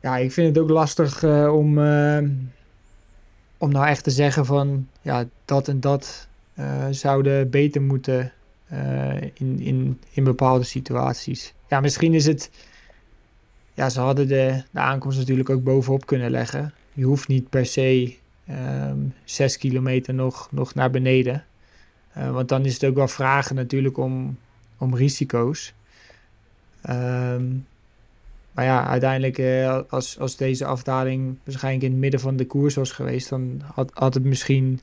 ja, 0.00 0.16
ik 0.16 0.32
vind 0.32 0.54
het 0.54 0.64
ook 0.64 0.70
lastig 0.70 1.22
uh, 1.22 1.54
om, 1.54 1.78
om 3.58 3.70
nou 3.70 3.86
echt 3.86 4.04
te 4.04 4.10
zeggen 4.10 4.46
van 4.46 4.88
ja, 5.02 5.24
dat 5.44 5.68
en 5.68 5.80
dat 5.80 6.28
zouden 6.90 7.50
beter 7.50 7.82
moeten 7.82 8.32
in, 9.34 9.60
in, 9.60 10.00
in 10.10 10.24
bepaalde 10.24 10.64
situaties. 10.64 11.54
Ja, 11.68 11.80
misschien 11.80 12.14
is 12.14 12.26
het. 12.26 12.50
Ja, 13.74 13.88
ze 13.88 14.00
hadden 14.00 14.28
de, 14.28 14.62
de 14.70 14.80
aankomst 14.80 15.18
natuurlijk 15.18 15.50
ook 15.50 15.64
bovenop 15.64 16.06
kunnen 16.06 16.30
leggen. 16.30 16.72
Je 16.96 17.04
hoeft 17.04 17.28
niet 17.28 17.48
per 17.48 17.66
se 17.66 18.16
ehm, 18.46 18.98
zes 19.24 19.58
kilometer 19.58 20.14
nog, 20.14 20.48
nog 20.50 20.74
naar 20.74 20.90
beneden. 20.90 21.44
Eh, 22.12 22.30
want 22.30 22.48
dan 22.48 22.64
is 22.64 22.72
het 22.72 22.84
ook 22.84 22.94
wel 22.94 23.08
vragen 23.08 23.54
natuurlijk 23.54 23.96
om, 23.96 24.38
om 24.78 24.94
risico's. 24.94 25.74
Ehm, 26.82 27.44
maar 28.56 28.64
ja, 28.64 28.86
uiteindelijk 28.86 29.38
eh, 29.38 29.80
als, 29.88 30.18
als 30.18 30.36
deze 30.36 30.64
afdaling 30.64 31.38
waarschijnlijk 31.44 31.84
in 31.84 31.90
het 31.90 32.00
midden 32.00 32.20
van 32.20 32.36
de 32.36 32.46
koers 32.46 32.74
was 32.74 32.90
geweest, 32.90 33.28
dan 33.28 33.62
had, 33.74 33.90
had 33.94 34.14
het 34.14 34.24
misschien 34.24 34.80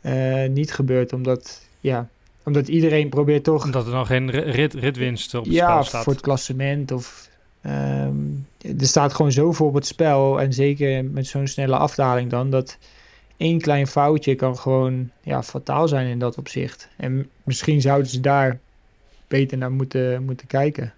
eh, 0.00 0.48
niet 0.48 0.72
gebeurd. 0.72 1.12
Omdat, 1.12 1.68
ja, 1.80 2.08
omdat 2.42 2.68
iedereen 2.68 3.08
probeert 3.08 3.44
toch... 3.44 3.64
Omdat 3.64 3.86
er 3.86 3.92
nog 3.92 4.06
geen 4.06 4.30
rit, 4.30 4.74
ritwinst 4.74 5.34
op 5.34 5.44
het 5.44 5.52
ja, 5.52 5.70
spel 5.70 5.84
staat. 5.84 6.04
voor 6.04 6.12
het 6.12 6.22
klassement 6.22 6.92
of... 6.92 7.28
ehm, 7.60 8.16
er 8.58 8.86
staat 8.86 9.14
gewoon 9.14 9.32
zoveel 9.32 9.66
op 9.66 9.74
het 9.74 9.86
spel. 9.86 10.40
En 10.40 10.52
zeker 10.52 11.04
met 11.04 11.26
zo'n 11.26 11.46
snelle 11.46 11.76
afdaling 11.76 12.30
dan, 12.30 12.50
dat 12.50 12.78
één 13.36 13.60
klein 13.60 13.86
foutje 13.86 14.34
kan 14.34 14.58
gewoon 14.58 15.10
ja, 15.20 15.42
fataal 15.42 15.88
zijn 15.88 16.06
in 16.06 16.18
dat 16.18 16.38
opzicht. 16.38 16.88
En 16.96 17.28
misschien 17.42 17.80
zouden 17.80 18.10
ze 18.10 18.20
daar 18.20 18.58
beter 19.28 19.58
naar 19.58 19.72
moeten, 19.72 20.24
moeten 20.24 20.46
kijken. 20.46 20.92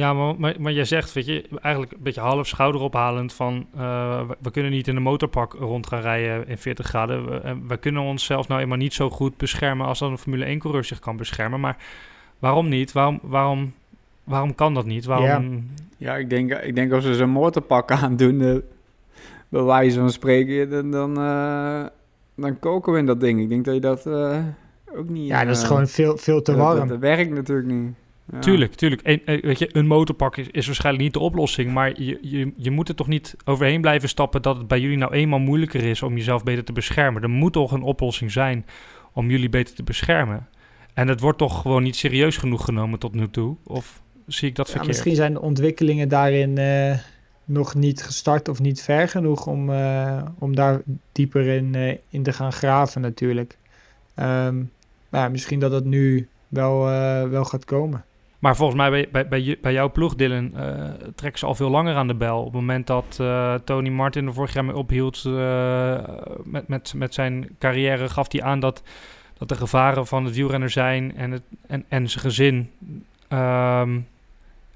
Ja, 0.00 0.12
maar, 0.12 0.34
maar, 0.38 0.54
maar 0.58 0.72
jij 0.72 0.84
zegt, 0.84 1.12
weet 1.12 1.26
je, 1.26 1.44
eigenlijk 1.62 1.92
een 1.92 2.02
beetje 2.02 2.20
half 2.20 2.46
schouderophalend 2.46 3.32
van... 3.32 3.66
eh, 3.74 4.26
we, 4.26 4.36
we 4.42 4.50
kunnen 4.50 4.70
niet 4.70 4.88
in 4.88 4.96
een 4.96 5.02
motorpak 5.02 5.52
rond 5.52 5.86
gaan 5.86 6.00
rijden 6.00 6.48
in 6.48 6.58
40 6.58 6.86
graden. 6.86 7.30
We, 7.30 7.36
en 7.36 7.68
we 7.68 7.76
kunnen 7.76 8.02
onszelf 8.02 8.48
nou 8.48 8.60
eenmaal 8.60 8.76
niet 8.76 8.94
zo 8.94 9.10
goed 9.10 9.36
beschermen 9.36 9.86
als 9.86 9.98
dan 9.98 10.10
een 10.10 10.18
Formule 10.18 10.56
1-coureur 10.56 10.84
zich 10.84 10.98
kan 10.98 11.16
beschermen. 11.16 11.60
Maar 11.60 11.76
waarom 12.38 12.68
niet? 12.68 12.92
Waarom, 12.92 13.18
waarom, 13.22 13.74
waarom 14.24 14.54
kan 14.54 14.74
dat 14.74 14.84
niet? 14.84 15.04
Waarom... 15.04 15.68
Ja, 15.96 16.16
ik 16.16 16.30
denk, 16.30 16.52
ik 16.52 16.74
denk 16.74 16.92
als 16.92 17.04
ze 17.04 17.14
zo'n 17.14 17.30
motorpak 17.30 17.90
aandoen, 18.02 18.40
uh, 18.40 18.56
bij 19.48 19.62
wijze 19.62 19.98
van 19.98 20.10
spreken, 20.10 20.70
dan, 20.70 20.90
dan, 20.90 21.18
uh, 21.18 21.86
dan 22.34 22.58
koken 22.58 22.92
we 22.92 22.98
in 22.98 23.06
dat 23.06 23.20
ding. 23.20 23.40
Ik 23.40 23.48
denk 23.48 23.64
dat 23.64 23.74
je 23.74 23.80
dat 23.80 24.06
uh, 24.06 24.38
ook 24.94 25.08
niet... 25.08 25.28
Ja, 25.28 25.44
dat 25.44 25.56
is 25.56 25.62
gewoon 25.62 25.88
veel, 25.88 26.16
veel 26.16 26.42
te 26.42 26.56
warm. 26.56 26.78
Dat, 26.78 26.88
dat 26.88 26.98
werkt 26.98 27.30
natuurlijk 27.30 27.68
niet. 27.68 27.94
Ja. 28.32 28.38
Tuurlijk, 28.38 28.74
tuurlijk. 28.74 29.02
En, 29.02 29.20
weet 29.24 29.58
je, 29.58 29.68
een 29.72 29.86
motorpak 29.86 30.36
is, 30.36 30.48
is, 30.50 30.66
waarschijnlijk 30.66 31.04
niet 31.04 31.12
de 31.12 31.20
oplossing. 31.20 31.72
Maar 31.72 32.02
je, 32.02 32.18
je, 32.22 32.52
je 32.56 32.70
moet 32.70 32.88
er 32.88 32.94
toch 32.94 33.06
niet 33.06 33.36
overheen 33.44 33.80
blijven 33.80 34.08
stappen 34.08 34.42
dat 34.42 34.56
het 34.56 34.68
bij 34.68 34.80
jullie 34.80 34.96
nou 34.96 35.12
eenmaal 35.12 35.38
moeilijker 35.38 35.84
is 35.84 36.02
om 36.02 36.16
jezelf 36.16 36.42
beter 36.42 36.64
te 36.64 36.72
beschermen. 36.72 37.22
Er 37.22 37.30
moet 37.30 37.52
toch 37.52 37.72
een 37.72 37.82
oplossing 37.82 38.32
zijn 38.32 38.66
om 39.12 39.30
jullie 39.30 39.48
beter 39.48 39.74
te 39.74 39.82
beschermen. 39.82 40.48
En 40.94 41.08
het 41.08 41.20
wordt 41.20 41.38
toch 41.38 41.60
gewoon 41.60 41.82
niet 41.82 41.96
serieus 41.96 42.36
genoeg 42.36 42.64
genomen 42.64 42.98
tot 42.98 43.14
nu 43.14 43.30
toe? 43.30 43.56
Of 43.64 44.02
zie 44.26 44.48
ik 44.48 44.54
dat 44.54 44.66
ja, 44.66 44.72
verkeerd? 44.72 44.92
Misschien 44.92 45.16
zijn 45.16 45.32
de 45.32 45.40
ontwikkelingen 45.40 46.08
daarin 46.08 46.58
uh, 46.58 46.98
nog 47.44 47.74
niet 47.74 48.02
gestart 48.02 48.48
of 48.48 48.60
niet 48.60 48.82
ver 48.82 49.08
genoeg 49.08 49.46
om, 49.46 49.70
uh, 49.70 50.22
om 50.38 50.54
daar 50.54 50.82
dieper 51.12 51.46
in, 51.46 51.74
uh, 51.74 51.94
in 52.08 52.22
te 52.22 52.32
gaan 52.32 52.52
graven 52.52 53.00
natuurlijk. 53.00 53.58
Um, 54.16 54.70
maar 55.08 55.20
ja, 55.20 55.28
misschien 55.28 55.60
dat 55.60 55.70
dat 55.70 55.84
nu 55.84 56.28
wel, 56.48 56.84
wel 57.28 57.44
gaat 57.44 57.64
komen. 57.64 58.04
Maar 58.40 58.56
volgens 58.56 58.78
mij 58.78 58.90
bij, 58.90 59.28
bij, 59.28 59.58
bij, 59.60 59.72
jouw 59.72 59.90
ploeg, 59.90 60.14
Dylan, 60.14 60.52
uh, 60.54 60.90
trekken 61.14 61.38
ze 61.38 61.46
al 61.46 61.54
veel 61.54 61.70
langer 61.70 61.94
aan 61.94 62.06
de 62.06 62.14
bel. 62.14 62.38
Op 62.38 62.44
het 62.44 62.54
moment 62.54 62.86
dat 62.86 63.18
uh, 63.20 63.54
Tony 63.54 63.88
Martin 63.88 64.26
er 64.26 64.34
vorig 64.34 64.52
jaar 64.52 64.64
mee 64.64 64.76
ophield 64.76 65.24
uh, 65.26 65.98
met, 66.44 66.68
met, 66.68 66.92
met 66.96 67.14
zijn 67.14 67.48
carrière, 67.58 68.08
gaf 68.08 68.32
hij 68.32 68.42
aan 68.42 68.60
dat, 68.60 68.82
dat 69.38 69.48
de 69.48 69.54
gevaren 69.54 70.06
van 70.06 70.24
het 70.24 70.34
wielrenner 70.34 70.70
zijn 70.70 71.16
en, 71.16 71.30
het, 71.30 71.42
en, 71.66 71.84
en 71.88 72.08
zijn 72.08 72.24
gezin 72.24 72.70
um, 73.28 74.06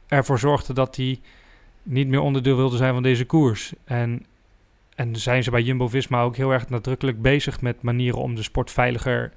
ervoor 0.09 0.38
zorgde 0.38 0.72
dat 0.72 0.96
hij 0.96 1.20
niet 1.83 2.09
meer 2.09 2.20
onderdeel 2.20 2.57
wilde 2.57 2.77
zijn 2.77 2.92
van 2.92 3.03
deze 3.03 3.24
koers. 3.24 3.72
En, 3.85 4.27
en 4.94 5.16
zijn 5.16 5.42
ze 5.42 5.50
bij 5.50 5.62
Jumbo-Visma 5.62 6.22
ook 6.22 6.37
heel 6.37 6.50
erg 6.50 6.68
nadrukkelijk 6.68 7.22
bezig 7.22 7.61
met 7.61 7.83
manieren 7.83 8.20
om 8.20 8.35
de 8.35 8.42
sport 8.42 8.70
veiliger 8.70 9.33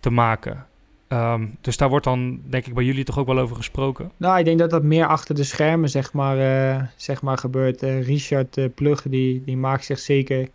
te 0.00 0.10
maken. 0.10 0.66
Um, 1.12 1.56
dus 1.60 1.76
daar 1.76 1.88
wordt 1.88 2.04
dan, 2.04 2.40
denk 2.44 2.66
ik, 2.66 2.74
bij 2.74 2.84
jullie 2.84 3.04
toch 3.04 3.18
ook 3.18 3.26
wel 3.26 3.38
over 3.38 3.56
gesproken? 3.56 4.10
Nou, 4.16 4.38
ik 4.38 4.44
denk 4.44 4.58
dat 4.58 4.70
dat 4.70 4.82
meer 4.82 5.06
achter 5.06 5.34
de 5.34 5.44
schermen, 5.44 5.88
zeg 5.88 6.12
maar, 6.12 6.38
uh, 6.38 6.82
zeg 6.96 7.22
maar 7.22 7.38
gebeurt. 7.38 7.82
Uh, 7.82 8.06
Richard 8.06 8.56
uh, 8.56 8.64
Plug, 8.74 9.02
die, 9.02 9.42
die 9.44 9.56
maakt 9.56 9.84
zich 9.84 9.98
zeker 9.98 10.48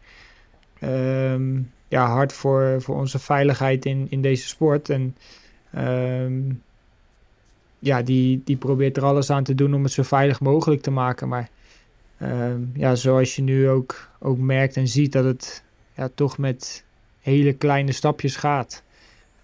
um, 0.83 1.71
ja, 1.87 2.07
hard 2.07 2.33
voor, 2.33 2.81
voor 2.81 2.95
onze 2.95 3.19
veiligheid 3.19 3.85
in, 3.85 4.07
in 4.09 4.21
deze 4.21 4.47
sport. 4.47 4.89
En 4.89 5.15
um, 5.77 6.61
ja, 7.79 8.01
die, 8.01 8.41
die 8.45 8.57
probeert 8.57 8.97
er 8.97 9.03
alles 9.03 9.29
aan 9.29 9.43
te 9.43 9.55
doen 9.55 9.73
om 9.73 9.83
het 9.83 9.91
zo 9.91 10.03
veilig 10.03 10.39
mogelijk 10.39 10.81
te 10.81 10.91
maken. 10.91 11.27
Maar 11.27 11.49
ja, 12.73 12.95
zoals 12.95 13.35
je 13.35 13.41
nu 13.41 13.69
ook, 13.69 14.09
ook 14.19 14.37
merkt 14.37 14.77
en 14.77 14.87
ziet, 14.87 15.11
dat 15.11 15.23
het 15.23 15.63
ja, 15.95 16.09
toch 16.15 16.37
met 16.37 16.83
hele 17.21 17.53
kleine 17.53 17.91
stapjes 17.91 18.35
gaat. 18.35 18.83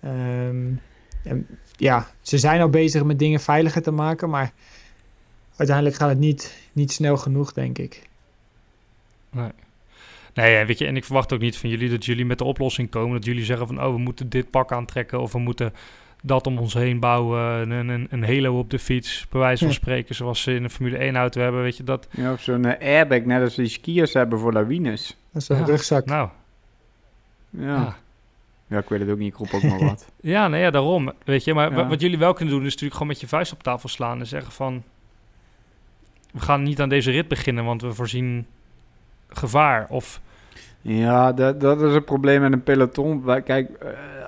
Um, 0.06 0.80
en 1.23 1.47
ja, 1.75 2.08
ze 2.21 2.38
zijn 2.38 2.62
al 2.62 2.69
bezig 2.69 3.03
met 3.03 3.19
dingen 3.19 3.39
veiliger 3.39 3.82
te 3.82 3.91
maken, 3.91 4.29
maar 4.29 4.51
uiteindelijk 5.55 5.97
gaat 5.97 6.10
het 6.10 6.19
niet, 6.19 6.69
niet 6.73 6.91
snel 6.91 7.17
genoeg, 7.17 7.53
denk 7.53 7.77
ik. 7.77 8.08
Nee. 9.32 9.51
Nee, 10.34 10.65
weet 10.65 10.77
je, 10.77 10.86
en 10.86 10.95
ik 10.95 11.05
verwacht 11.05 11.34
ook 11.34 11.39
niet 11.39 11.58
van 11.58 11.69
jullie 11.69 11.89
dat 11.89 12.05
jullie 12.05 12.25
met 12.25 12.38
de 12.38 12.43
oplossing 12.43 12.89
komen. 12.89 13.15
Dat 13.15 13.25
jullie 13.25 13.45
zeggen 13.45 13.67
van, 13.67 13.84
oh, 13.84 13.93
we 13.93 13.99
moeten 13.99 14.29
dit 14.29 14.49
pak 14.49 14.71
aantrekken 14.71 15.21
of 15.21 15.32
we 15.32 15.39
moeten 15.39 15.73
dat 16.23 16.47
om 16.47 16.58
ons 16.58 16.73
heen 16.73 16.99
bouwen. 16.99 17.71
Een, 17.71 17.89
een, 17.89 18.08
een 18.10 18.23
halo 18.23 18.60
op 18.60 18.69
de 18.69 18.79
fiets, 18.79 19.25
bij 19.29 19.39
wijze 19.39 19.63
van 19.63 19.73
spreken, 19.73 20.15
zoals 20.15 20.41
ze 20.41 20.53
in 20.53 20.63
een 20.63 20.69
Formule 20.69 20.97
1 20.97 21.15
auto 21.15 21.41
hebben, 21.41 21.62
weet 21.62 21.77
je 21.77 21.84
dat. 21.84 22.08
Ja, 22.12 22.32
of 22.34 22.41
zo'n 22.41 22.79
airbag, 22.79 23.21
net 23.21 23.41
als 23.41 23.55
die 23.55 23.67
skiers 23.67 24.13
hebben 24.13 24.39
voor 24.39 24.53
lawines. 24.53 25.17
Dat 25.32 25.41
is 25.41 25.49
een 25.49 25.58
ja, 25.58 25.65
rugzak. 25.65 26.05
Nou. 26.05 26.29
Ja. 27.49 27.65
ja. 27.65 27.97
Ja, 28.69 28.77
ik 28.77 28.89
weet 28.89 28.99
het 28.99 29.10
ook 29.10 29.17
niet, 29.17 29.34
ik 29.34 29.39
roep 29.39 29.53
ook 29.53 29.63
maar 29.63 29.79
wat. 29.79 30.12
ja, 30.21 30.47
nou 30.47 30.63
ja, 30.63 30.69
daarom. 30.69 31.12
Weet 31.25 31.43
je, 31.43 31.53
maar 31.53 31.71
ja. 31.71 31.88
wat 31.88 32.01
jullie 32.01 32.17
wel 32.17 32.34
kunnen 32.34 32.53
doen, 32.53 32.63
is 32.63 32.69
natuurlijk 32.69 32.93
gewoon 32.93 33.08
met 33.08 33.21
je 33.21 33.27
vuist 33.27 33.51
op 33.51 33.63
tafel 33.63 33.89
slaan 33.89 34.19
en 34.19 34.27
zeggen 34.27 34.51
van... 34.51 34.84
We 36.32 36.39
gaan 36.39 36.63
niet 36.63 36.82
aan 36.82 36.89
deze 36.89 37.12
rit 37.12 37.27
beginnen, 37.27 37.65
want 37.65 37.82
we 37.82 37.93
voorzien 37.93 38.45
gevaar. 39.27 39.88
Of... 39.89 40.21
Ja, 40.82 41.34
dat, 41.34 41.60
dat 41.60 41.82
is 41.82 41.93
het 41.93 42.05
probleem 42.05 42.41
met 42.41 42.51
een 42.51 42.63
peloton. 42.63 43.23
Kijk, 43.43 43.69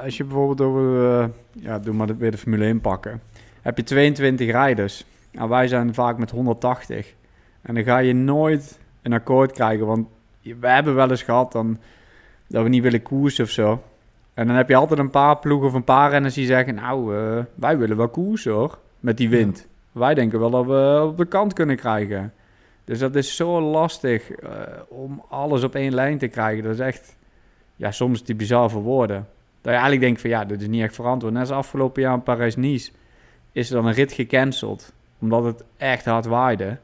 als 0.03 0.17
je 0.17 0.23
bijvoorbeeld 0.23 0.61
over... 0.61 1.21
Uh, 1.21 1.25
ja, 1.51 1.79
doe 1.79 1.93
maar 1.93 2.17
weer 2.17 2.31
de 2.31 2.37
Formule 2.37 2.65
1 2.65 2.81
pakken. 2.81 3.21
Heb 3.61 3.77
je 3.77 3.83
22 3.83 4.51
rijders. 4.51 5.05
Nou, 5.31 5.49
wij 5.49 5.67
zijn 5.67 5.93
vaak 5.93 6.17
met 6.17 6.31
180. 6.31 7.13
En 7.61 7.75
dan 7.75 7.83
ga 7.83 7.97
je 7.97 8.13
nooit 8.13 8.79
een 9.01 9.13
akkoord 9.13 9.51
krijgen, 9.51 9.85
want 9.85 10.07
we 10.41 10.67
hebben 10.67 10.95
wel 10.95 11.09
eens 11.09 11.23
gehad 11.23 11.51
dan, 11.51 11.79
dat 12.47 12.63
we 12.63 12.69
niet 12.69 12.83
willen 12.83 13.01
koersen 13.01 13.43
of 13.43 13.49
zo. 13.49 13.83
En 14.33 14.47
dan 14.47 14.55
heb 14.55 14.69
je 14.69 14.75
altijd 14.75 14.99
een 14.99 15.09
paar 15.09 15.37
ploegen 15.37 15.67
of 15.67 15.73
een 15.73 15.83
paar 15.83 16.09
renners 16.09 16.33
die 16.33 16.45
zeggen... 16.45 16.75
nou, 16.75 17.15
uh, 17.15 17.43
wij 17.55 17.77
willen 17.77 17.97
wel 17.97 18.09
koersen 18.09 18.51
hoor, 18.51 18.79
met 18.99 19.17
die 19.17 19.29
wind. 19.29 19.57
Ja. 19.57 19.99
Wij 19.99 20.13
denken 20.13 20.39
wel 20.39 20.49
dat 20.49 20.65
we 20.65 21.07
op 21.07 21.17
de 21.17 21.25
kant 21.25 21.53
kunnen 21.53 21.75
krijgen. 21.75 22.33
Dus 22.83 22.99
dat 22.99 23.15
is 23.15 23.35
zo 23.35 23.61
lastig 23.61 24.29
uh, 24.43 24.49
om 24.87 25.23
alles 25.29 25.63
op 25.63 25.75
één 25.75 25.93
lijn 25.93 26.17
te 26.17 26.27
krijgen. 26.27 26.63
Dat 26.63 26.73
is 26.73 26.79
echt, 26.79 27.15
ja, 27.75 27.91
soms 27.91 28.23
die 28.23 28.35
bizar 28.35 28.69
voor 28.69 28.81
woorden. 28.81 29.27
Dat 29.61 29.73
je 29.73 29.79
eigenlijk 29.79 30.01
denkt 30.01 30.21
van, 30.21 30.29
ja, 30.29 30.45
dit 30.45 30.61
is 30.61 30.67
niet 30.67 30.81
echt 30.81 30.95
verantwoord. 30.95 31.33
Net 31.33 31.41
als 31.41 31.51
afgelopen 31.51 32.01
jaar 32.01 32.13
in 32.13 32.23
Parijs-Nice 32.23 32.91
is 33.51 33.69
er 33.69 33.75
dan 33.75 33.85
een 33.85 33.93
rit 33.93 34.11
gecanceld. 34.11 34.93
Omdat 35.19 35.43
het 35.43 35.63
echt 35.77 36.05
hard 36.05 36.25
waaide. 36.25 36.77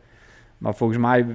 Maar 0.58 0.76
volgens 0.76 1.00
mij 1.00 1.26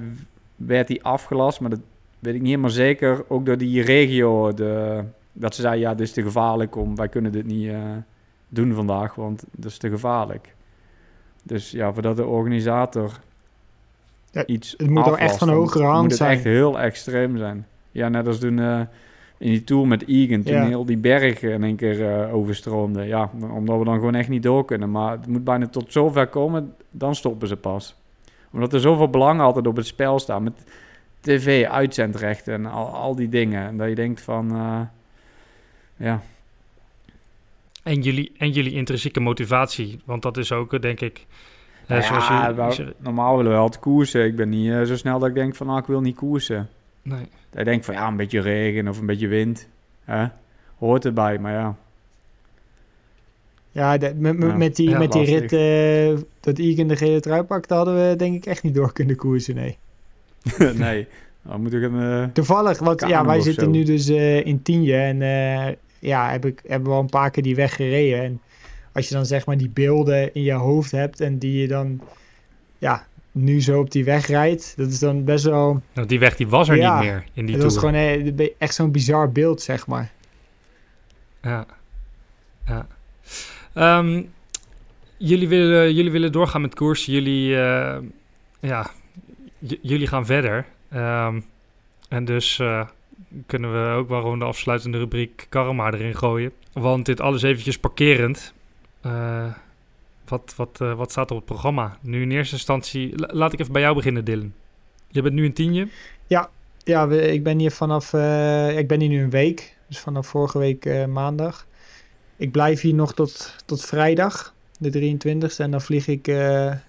werd 0.55 0.87
die 0.87 1.03
afgelast, 1.03 1.59
maar 1.59 1.69
dat 1.69 1.79
weet 2.19 2.33
ik 2.33 2.41
niet 2.41 2.49
helemaal 2.49 2.69
zeker. 2.69 3.23
Ook 3.27 3.45
door 3.45 3.57
die 3.57 3.81
regio, 3.81 4.53
de 4.53 5.03
dat 5.33 5.55
ze 5.55 5.61
zei, 5.61 5.79
ja, 5.79 5.95
dit 5.95 6.07
is 6.07 6.13
te 6.13 6.21
gevaarlijk 6.21 6.75
om, 6.75 6.95
wij 6.95 7.09
kunnen 7.09 7.31
dit 7.31 7.45
niet 7.45 7.65
uh, 7.65 7.79
doen 8.49 8.73
vandaag, 8.73 9.15
want 9.15 9.43
dat 9.51 9.71
is 9.71 9.77
te 9.77 9.89
gevaarlijk. 9.89 10.55
Dus 11.43 11.71
ja, 11.71 11.93
voordat 11.93 12.15
de 12.15 12.25
organisator 12.25 13.19
ja, 14.31 14.45
iets 14.45 14.73
Het 14.77 14.89
moet 14.89 15.05
wel 15.05 15.17
echt 15.17 15.37
van 15.37 15.49
hogere 15.49 15.83
hand 15.83 16.01
moet 16.01 16.09
het 16.09 16.19
zijn. 16.19 16.31
echt 16.31 16.43
heel 16.43 16.79
extreem 16.79 17.37
zijn. 17.37 17.67
Ja, 17.91 18.09
net 18.09 18.27
als 18.27 18.39
toen 18.39 18.57
uh, 18.57 18.79
in 19.37 19.49
die 19.49 19.63
tour 19.63 19.87
met 19.87 20.07
Egan, 20.07 20.43
toen 20.43 20.55
Ja. 20.55 20.65
heel 20.65 20.85
die 20.85 20.97
berg 20.97 21.41
in 21.41 21.63
één 21.63 21.75
keer 21.75 21.99
uh, 21.99 22.35
overstroomde. 22.35 23.03
Ja, 23.03 23.29
omdat 23.51 23.79
we 23.79 23.85
dan 23.85 23.93
gewoon 23.93 24.15
echt 24.15 24.29
niet 24.29 24.43
door 24.43 24.65
kunnen. 24.65 24.91
Maar 24.91 25.11
het 25.11 25.27
moet 25.27 25.43
bijna 25.43 25.67
tot 25.67 25.91
zover 25.91 26.27
komen, 26.27 26.75
dan 26.91 27.15
stoppen 27.15 27.47
ze 27.47 27.55
pas. 27.55 27.95
Omdat 28.51 28.73
er 28.73 28.79
zoveel 28.79 29.09
belang 29.09 29.41
altijd 29.41 29.67
op 29.67 29.75
het 29.75 29.85
spel 29.85 30.19
staat 30.19 30.41
met 30.41 30.53
tv, 31.19 31.65
uitzendrechten 31.65 32.53
en 32.53 32.65
al, 32.65 32.87
al 32.87 33.15
die 33.15 33.29
dingen. 33.29 33.67
En 33.67 33.77
dat 33.77 33.89
je 33.89 33.95
denkt 33.95 34.21
van... 34.21 34.51
Uh, 36.03 36.09
ja. 36.09 36.21
En 37.83 38.01
jullie, 38.01 38.31
en 38.37 38.51
jullie 38.51 38.73
intrinsieke 38.73 39.19
motivatie, 39.19 39.99
want 40.05 40.21
dat 40.21 40.37
is 40.37 40.51
ook, 40.51 40.81
denk 40.81 40.99
ik... 41.01 41.25
Uh, 41.83 41.89
Nou 41.89 42.01
zoals 42.01 42.27
ja, 42.27 42.47
je, 42.47 42.53
wou- 42.53 42.93
normaal 42.97 43.37
willen 43.37 43.51
we 43.51 43.57
altijd 43.57 43.81
koersen. 43.81 44.25
Ik 44.25 44.35
ben 44.35 44.49
niet 44.49 44.67
uh, 44.67 44.81
zo 44.83 44.95
snel 44.97 45.19
dat 45.19 45.29
ik 45.29 45.35
denk 45.35 45.55
van, 45.55 45.67
nou, 45.67 45.79
ik 45.79 45.85
wil 45.85 46.01
niet 46.01 46.15
koersen. 46.15 46.69
Nee. 47.01 47.23
Ik 47.53 47.65
denk 47.65 47.83
van, 47.83 47.93
ja, 47.93 48.07
een 48.07 48.15
beetje 48.15 48.39
regen 48.41 48.87
of 48.87 48.99
een 48.99 49.05
beetje 49.05 49.27
wind. 49.27 49.67
Hè? 50.05 50.25
Hoort 50.77 51.05
erbij, 51.05 51.39
maar 51.39 51.51
ja. 51.53 51.75
Ja, 53.71 53.97
de- 53.97 54.13
met, 54.15 54.37
met- 54.37 54.49
Ja, 54.49 54.57
met 54.57 54.75
die, 54.75 54.89
ja, 54.89 54.97
met 54.97 55.11
die 55.11 55.25
rit 55.25 55.53
eh, 55.53 56.23
dat 56.39 56.57
Egan 56.57 56.87
de 56.87 56.95
gele 56.95 57.19
trui 57.19 57.43
pakte, 57.43 57.73
hadden 57.73 58.09
we 58.09 58.15
denk 58.15 58.35
ik 58.35 58.45
echt 58.45 58.63
niet 58.63 58.75
door 58.75 58.93
kunnen 58.93 59.15
koersen, 59.15 59.55
nee. 59.55 59.77
nee, 60.75 61.07
Dan 61.41 61.61
moet 61.61 61.73
ik 61.73 61.81
een... 61.83 61.99
eh, 62.01 62.23
Toevallig, 62.33 62.79
want 62.79 63.07
ja, 63.07 63.25
wij 63.25 63.41
zitten 63.41 63.63
zo. 63.63 63.69
nu 63.69 63.83
dus 63.83 64.07
eh, 64.07 64.45
in 64.45 64.61
Tienje 64.61 64.95
en 64.95 65.21
eh, 65.21 65.73
ja, 66.03 66.29
heb 66.31 66.45
ik, 66.45 66.61
hebben 66.67 66.89
we 66.89 66.95
al 66.95 67.01
een 67.01 67.09
paar 67.09 67.31
keer 67.31 67.43
die 67.43 67.55
weg 67.55 67.75
gereden. 67.75 68.23
En 68.23 68.41
als 68.91 69.07
je 69.07 69.15
dan 69.15 69.25
zeg 69.25 69.45
maar 69.45 69.57
die 69.57 69.69
beelden 69.69 70.33
in 70.33 70.41
je 70.41 70.53
hoofd 70.53 70.91
hebt 70.91 71.21
en 71.21 71.37
die 71.37 71.61
je 71.61 71.67
dan 71.67 72.01
ja, 72.77 73.07
nu 73.31 73.61
zo 73.61 73.79
op 73.79 73.91
die 73.91 74.03
weg 74.03 74.27
rijdt, 74.27 74.73
dat 74.77 74.89
is 74.89 74.99
dan 74.99 75.23
best 75.23 75.43
wel... 75.45 75.81
Nou, 75.93 76.07
die 76.07 76.19
weg 76.19 76.35
die 76.35 76.47
was 76.47 76.69
er 76.69 76.77
Ja, 76.77 76.99
niet 76.99 77.09
meer 77.09 77.23
in 77.33 77.45
die 77.45 77.55
dat 77.55 77.63
was 77.63 77.73
tour. 77.73 77.93
gewoon 77.95 78.35
eh, 78.37 78.49
echt 78.57 78.75
zo'n 78.75 78.91
bizar 78.91 79.31
beeld, 79.31 79.61
zeg 79.61 79.87
maar. 79.87 80.11
Ja. 81.41 81.65
ja. 82.65 82.87
Ehm, 83.73 84.23
jullie, 85.17 85.47
willen, 85.47 85.93
jullie 85.93 86.11
willen 86.11 86.31
doorgaan 86.31 86.61
met 86.61 86.75
koers. 86.75 87.05
Jullie, 87.05 87.55
eh, 87.61 87.97
ja, 88.59 88.91
jullie 89.81 90.07
gaan 90.07 90.25
verder. 90.25 90.65
Ehm, 90.89 91.39
en 92.09 92.25
dus 92.25 92.59
eh, 92.59 92.87
kunnen 93.45 93.71
we 93.73 93.95
ook 93.95 94.09
wel 94.09 94.21
gewoon 94.21 94.39
de 94.39 94.45
afsluitende 94.45 94.97
rubriek 94.97 95.45
Karma 95.49 95.91
erin 95.91 96.15
gooien. 96.15 96.51
Want 96.73 97.05
dit 97.05 97.21
alles 97.21 97.41
eventjes 97.41 97.77
parkerend. 97.79 98.53
eh, 99.01 99.53
wat, 100.27 100.53
wat, 100.57 100.81
eh, 100.81 100.93
wat 100.93 101.11
staat 101.11 101.31
op 101.31 101.37
het 101.37 101.45
programma? 101.45 101.97
Nu 102.01 102.21
in 102.21 102.31
eerste 102.31 102.55
instantie... 102.55 103.19
la- 103.19 103.29
laat 103.33 103.53
ik 103.53 103.59
even 103.59 103.73
bij 103.73 103.81
jou 103.81 103.95
beginnen, 103.95 104.25
Dylan. 104.25 104.53
Je 105.07 105.21
bent 105.21 105.33
nu 105.33 105.45
een 105.45 105.53
tienje. 105.53 105.87
Ja, 106.85 107.07
we, 107.07 107.31
ik 107.31 107.43
ben 107.43 107.59
hier 107.59 107.71
vanaf, 107.71 108.13
eh, 108.13 108.77
ik 108.77 108.87
ben 108.87 108.99
hier 108.99 109.09
nu 109.09 109.21
een 109.23 109.29
week, 109.29 109.77
dus 109.87 109.99
vanaf 109.99 110.27
vorige 110.27 110.57
week 110.57 111.07
maandag. 111.07 111.67
Ik 112.37 112.51
blijf 112.51 112.81
hier 112.81 112.93
nog 112.93 113.13
tot, 113.13 113.55
tot 113.65 113.85
vrijdag, 113.85 114.53
de 114.79 115.15
23e, 115.17 115.57
en 115.57 115.71
dan 115.71 115.81
vlieg 115.81 116.07
ik 116.07 116.27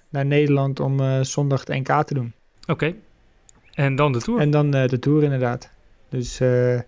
naar 0.08 0.26
Nederland 0.26 0.80
om 0.80 1.24
zondag 1.24 1.60
het 1.64 1.68
NK 1.68 2.02
te 2.02 2.14
doen. 2.14 2.32
Oké. 2.66 2.94
En 3.74 3.96
dan 3.96 4.12
de 4.12 4.20
Tour. 4.20 4.40
En 4.40 4.50
dan 4.50 4.70
de 4.70 4.98
Tour 4.98 5.22
inderdaad. 5.22 5.70
Dus 6.14 6.40
eh, 6.40 6.80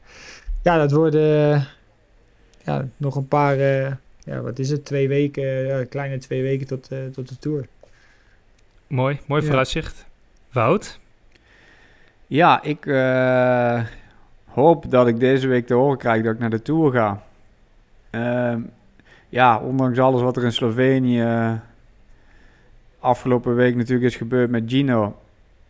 ja, 0.62 0.76
dat 0.78 0.92
worden 0.92 1.66
ja, 2.64 2.88
nog 2.96 3.16
een 3.16 3.28
paar, 3.28 3.58
eh, 3.58 3.92
ja, 4.18 4.40
wat 4.40 4.58
is 4.58 4.70
het, 4.70 4.84
twee 4.84 5.08
weken, 5.08 5.66
ja, 5.66 5.84
kleine 5.84 6.18
twee 6.18 6.42
weken 6.42 6.66
tot, 6.66 6.88
eh, 6.88 6.98
tot 7.12 7.28
de 7.28 7.38
Tour. 7.38 7.66
Mooi, 8.86 9.20
mooi 9.26 9.40
Ja. 9.40 9.46
vooruitzicht. 9.46 10.06
Wout? 10.52 10.98
Ja, 12.26 12.62
ik 12.62 12.86
eh, 12.86 13.84
hoop 14.44 14.90
dat 14.90 15.06
ik 15.06 15.20
deze 15.20 15.46
week 15.46 15.66
te 15.66 15.74
horen 15.74 15.98
krijg 15.98 16.22
dat 16.22 16.34
ik 16.34 16.40
naar 16.40 16.50
de 16.50 16.62
Tour 16.62 16.92
ga. 16.92 17.22
Ehm, 18.10 18.60
ja, 19.28 19.58
ondanks 19.58 19.98
alles 19.98 20.22
wat 20.22 20.36
er 20.36 20.44
in 20.44 20.52
Slovenië 20.52 21.60
afgelopen 22.98 23.54
week 23.54 23.76
natuurlijk 23.76 24.06
is 24.06 24.16
gebeurd 24.16 24.50
met 24.50 24.62
Gino, 24.66 25.16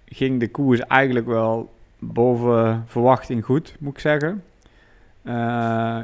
ging 0.05 0.41
de 0.41 0.51
koers 0.51 0.81
eigenlijk 0.81 1.27
wel 1.27 1.75
boven 1.99 2.85
verwachting 2.87 3.45
goed, 3.45 3.77
moet 3.79 3.93
ik 3.93 3.99
zeggen. 3.99 4.43
Eh, 5.23 5.33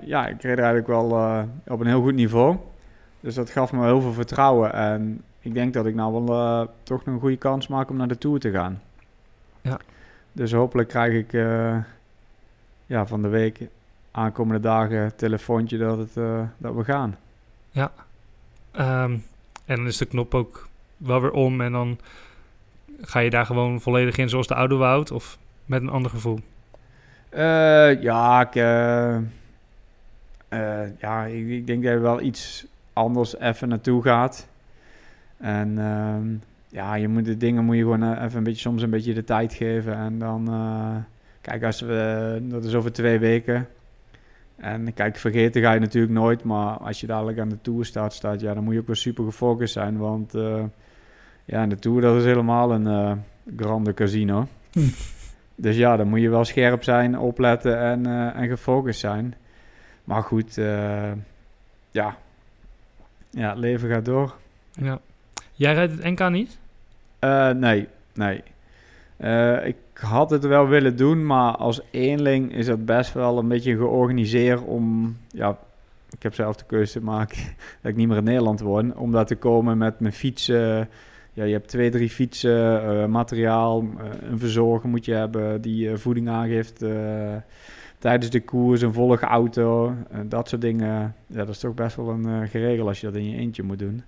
ja, 0.05 0.27
ik 0.27 0.43
reed 0.43 0.59
er 0.59 0.65
eigenlijk 0.65 0.87
wel 0.87 1.11
eh, 1.11 1.43
op 1.67 1.81
een 1.81 1.87
heel 1.87 2.03
goed 2.03 2.15
niveau. 2.15 2.57
Dus 3.21 3.35
dat 3.35 3.51
gaf 3.51 3.73
me 3.73 3.85
heel 3.85 4.01
veel 4.01 4.13
vertrouwen. 4.13 4.73
En 4.73 5.23
ik 5.41 5.55
denk 5.55 5.75
dat 5.75 5.87
ik 5.87 5.95
nou 5.95 6.13
wel 6.13 6.39
eh, 6.39 6.69
toch 6.83 7.05
nog 7.05 7.15
een 7.15 7.21
goede 7.21 7.37
kans 7.37 7.67
maak 7.67 7.91
om 7.91 7.97
naar 7.97 8.09
de 8.09 8.19
Tour 8.19 8.41
te 8.41 8.51
gaan. 8.51 8.83
Ja. 9.61 9.79
Dus 10.33 10.53
hopelijk 10.53 10.89
krijg 10.89 11.13
ik 11.13 11.33
ja, 12.87 13.07
van 13.07 13.23
de 13.23 13.29
week, 13.29 13.61
aankomende 14.11 14.61
dagen, 14.61 14.99
een 14.99 15.17
telefoontje 15.17 15.79
dat, 15.79 15.99
het, 15.99 16.15
dat 16.57 16.75
we 16.75 16.85
gaan. 16.85 17.17
Ehm, 18.73 19.19
en 19.65 19.77
dan 19.77 19.87
is 19.87 19.97
de 19.97 20.05
knop 20.05 20.35
ook 20.35 20.69
wel 20.97 21.21
weer 21.21 21.33
om 21.33 21.61
en 21.61 21.73
dan 21.73 21.99
ga 23.01 23.19
je 23.19 23.31
daar 23.31 23.47
gewoon 23.47 23.81
volledig 23.81 24.17
in 24.17 24.29
zoals 24.29 24.47
de 24.47 24.55
oude 24.55 24.75
Wout 24.75 25.11
of 25.11 25.39
met 25.67 25.83
een 25.83 25.89
ander 25.89 26.11
gevoel. 26.11 26.39
Eh, 27.29 28.03
ja, 28.03 28.41
ik, 28.41 28.55
eh, 28.55 29.17
eh, 30.49 30.99
ja 30.99 31.25
ik, 31.25 31.49
ik 31.49 31.67
denk 31.67 31.83
dat 31.83 31.93
je 31.93 31.99
wel 31.99 32.21
iets 32.21 32.67
anders 32.93 33.39
even 33.39 33.69
naartoe 33.69 34.03
gaat. 34.03 34.49
En 35.37 35.79
ehm, 35.79 36.27
ja, 36.69 36.95
je 36.95 37.09
moet 37.09 37.25
de 37.25 37.37
dingen 37.37 37.65
moet 37.65 37.77
je 37.77 37.83
gewoon 37.83 38.15
even 38.23 38.39
een 38.39 38.45
beetje, 38.45 38.61
soms 38.61 38.83
een 38.83 38.91
beetje 38.91 39.15
de 39.15 39.25
tijd 39.25 39.55
geven. 39.55 39.97
En 39.97 40.19
dan, 40.19 40.51
kijk, 41.41 41.65
als 41.65 41.81
we, 41.81 42.39
dat 42.49 42.65
is 42.65 42.75
over 42.75 42.93
twee 42.93 43.19
weken. 43.19 43.69
En 44.63 44.95
kijk, 44.95 45.17
vergeten 45.17 45.63
ga 45.63 45.73
je 45.73 45.81
natuurlijk 45.81 46.13
nooit. 46.13 46.45
Maar 46.45 46.77
als 46.77 47.01
je 47.01 47.07
dadelijk 47.07 47.39
aan 47.39 47.49
de 47.49 47.61
Tour 47.61 47.85
staat, 47.85 48.15
staat 48.15 48.41
ja, 48.41 48.55
dan 48.55 48.65
moet 48.65 48.75
je 48.75 48.81
ook 48.81 48.87
wel 48.87 48.97
super 48.97 49.25
gefocust 49.25 49.73
zijn. 49.73 49.97
Want 49.97 50.35
eh, 50.35 50.65
ja, 51.45 51.67
de 51.67 51.79
Tour, 51.79 52.01
dat 52.01 52.17
is 52.17 52.25
helemaal 52.25 52.73
een 52.73 52.87
eh, 52.87 53.13
grande 53.57 53.95
casino. 53.95 54.47
Dus 55.63 55.77
ja, 55.77 55.97
dan 55.97 56.09
moet 56.09 56.21
je 56.21 56.29
wel 56.29 56.45
scherp 56.45 56.83
zijn, 56.83 57.19
opletten 57.19 57.79
en, 57.79 58.07
eh, 58.07 58.41
en 58.41 58.49
gefocust 58.49 59.01
zijn. 59.01 59.35
Maar 60.05 60.23
goed, 60.23 60.59
eh, 60.59 61.13
ja. 61.91 62.17
ja, 63.31 63.49
het 63.49 63.59
leven 63.59 63.89
gaat 63.89 64.05
door. 64.05 64.35
Ja. 64.73 64.99
Jij 65.53 65.75
rijdt 65.75 65.93
het 65.93 66.05
NK 66.05 66.31
niet? 66.31 66.59
Eh, 67.19 67.51
nee, 67.51 67.89
nee. 68.15 68.43
Ik 69.65 69.77
had 69.95 70.31
het 70.31 70.47
wel 70.47 70.69
willen 70.69 70.97
doen, 70.97 71.27
maar 71.27 71.57
als 71.57 71.81
eenling 71.91 72.53
is 72.53 72.67
het 72.67 72.85
best 72.85 73.13
wel 73.13 73.39
een 73.39 73.49
beetje 73.49 73.77
georganiseerd 73.77 74.61
om... 74.61 75.17
Ja, 75.29 75.59
ik 76.11 76.23
heb 76.23 76.35
zelf 76.35 76.57
de 76.57 76.65
keuze 76.67 76.93
te 76.93 77.05
maken 77.05 77.39
dat 77.81 77.91
ik 77.91 77.97
niet 77.97 78.09
meer 78.09 78.17
in 78.17 78.25
Nederland 78.25 78.61
woon. 78.61 78.97
Om 78.97 79.13
daar 79.13 79.27
te 79.27 79.37
komen 79.37 79.79
met 79.79 80.01
mijn 80.01 80.13
fietsen. 80.13 80.89
Ja, 81.35 81.45
je 81.45 81.53
hebt 81.53 81.69
twee, 81.69 81.91
drie 81.91 82.11
fietsen, 82.11 82.83
eh, 82.83 83.07
materiaal, 83.07 83.83
eh, 83.83 84.31
een 84.31 84.39
verzorger 84.39 84.89
moet 84.89 85.05
je 85.05 85.15
hebben 85.15 85.61
die 85.61 85.91
eh, 85.91 85.97
voeding 85.97 86.29
aangeeft 86.29 86.85
tijdens 87.99 88.31
de 88.31 88.41
koers, 88.41 88.83
een 88.83 88.93
volgauto, 88.93 89.95
dat 90.25 90.49
soort 90.49 90.61
dingen. 90.61 91.15
Ja, 91.27 91.39
dat 91.39 91.49
is 91.49 91.59
toch 91.59 91.75
best 91.75 91.97
wel 91.97 92.09
een 92.09 92.49
geregel 92.49 92.89
als 92.89 93.01
je 93.01 93.07
dat 93.07 93.17
in 93.17 93.31
je 93.31 93.37
eentje 93.37 93.63
moet 93.63 93.79
doen. 93.79 94.03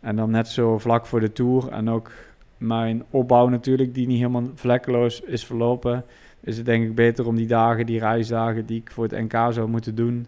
En 0.00 0.16
dan 0.16 0.30
net 0.30 0.48
zo 0.48 0.78
vlak 0.78 1.06
voor 1.06 1.20
de 1.20 1.32
Tour 1.32 1.68
en 1.68 1.90
ook 1.90 2.10
mijn 2.56 3.04
opbouw 3.10 3.48
natuurlijk, 3.48 3.94
die 3.94 4.06
niet 4.06 4.18
helemaal 4.18 4.50
vlekkeloos 4.54 5.20
is 5.20 5.44
verlopen, 5.44 6.04
is 6.40 6.56
het 6.56 6.66
denk 6.66 6.84
ik 6.84 6.94
beter 6.94 7.26
om 7.26 7.36
die 7.36 7.46
dagen, 7.46 7.86
die 7.86 7.98
reisdagen 7.98 8.66
die 8.66 8.80
ik 8.80 8.90
voor 8.90 9.04
het 9.04 9.18
NK 9.18 9.52
zou 9.52 9.68
moeten 9.68 9.94
doen, 9.94 10.26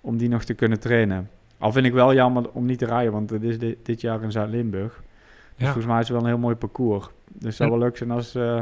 om 0.00 0.16
die 0.16 0.28
nog 0.28 0.44
te 0.44 0.54
kunnen 0.54 0.80
trainen. 0.80 1.28
Al 1.58 1.72
vind 1.72 1.86
ik 1.86 1.92
wel 1.92 2.14
jammer 2.14 2.50
om 2.50 2.66
niet 2.66 2.78
te 2.78 2.86
rijden, 2.86 3.12
want 3.12 3.30
het 3.30 3.42
is 3.42 3.58
dit 3.82 4.00
jaar 4.00 4.22
in 4.22 4.32
Zuid-Limburg. 4.32 5.02
Dus 5.56 5.66
Ja. 5.66 5.72
volgens 5.72 5.86
mij 5.86 6.00
is 6.00 6.08
het 6.08 6.16
wel 6.16 6.20
een 6.20 6.32
heel 6.32 6.38
mooi 6.42 6.54
parcours. 6.54 7.06
Dus 7.32 7.44
het 7.44 7.54
zou 7.54 7.70
En- 7.72 7.78
wel 7.78 7.84
leuk 7.86 7.96
zijn 7.96 8.10
als 8.10 8.34
eh 8.34 8.60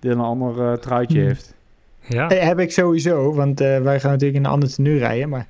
dit 0.00 0.12
een 0.12 0.20
ander 0.20 0.72
eh, 0.72 0.78
truitje 0.78 1.18
Hmm. 1.18 1.26
heeft. 1.26 1.54
Ja. 2.00 2.28
Eh, 2.30 2.46
heb 2.46 2.58
ik 2.58 2.72
sowieso, 2.72 3.34
want 3.34 3.60
eh, 3.60 3.80
wij 3.80 4.00
gaan 4.00 4.10
natuurlijk 4.10 4.38
in 4.38 4.44
een 4.44 4.50
ander 4.50 4.72
tenue 4.74 4.98
rijden, 4.98 5.28
maar 5.28 5.46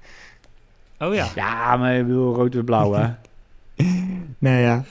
Oh 0.98 1.14
ja. 1.14 1.26
Ja, 1.34 1.76
maar 1.76 1.94
je 1.94 2.02
bedoel 2.04 2.34
rood-wit-blauw, 2.34 2.92
hè? 2.92 3.08
nee 4.38 4.62
ja. 4.62 4.84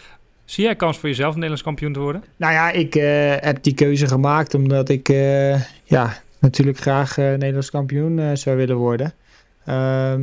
Zie 0.45 0.63
jij 0.63 0.75
kans 0.75 0.97
voor 0.97 1.09
jezelf 1.09 1.33
Nederlands 1.33 1.63
kampioen 1.63 1.93
te 1.93 1.99
worden? 1.99 2.23
Nou 2.37 2.53
ja, 2.53 2.71
ik 2.71 2.95
eh, 2.95 3.35
heb 3.39 3.63
die 3.63 3.73
keuze 3.73 4.07
gemaakt 4.07 4.53
omdat 4.53 4.89
ik 4.89 5.09
eh, 5.09 5.61
ja, 5.83 6.13
natuurlijk 6.39 6.77
graag 6.77 7.17
eh, 7.17 7.25
Nederlands 7.29 7.69
kampioen 7.71 8.19
eh, 8.19 8.29
zou 8.33 8.57
willen 8.57 8.75
worden. 8.75 9.13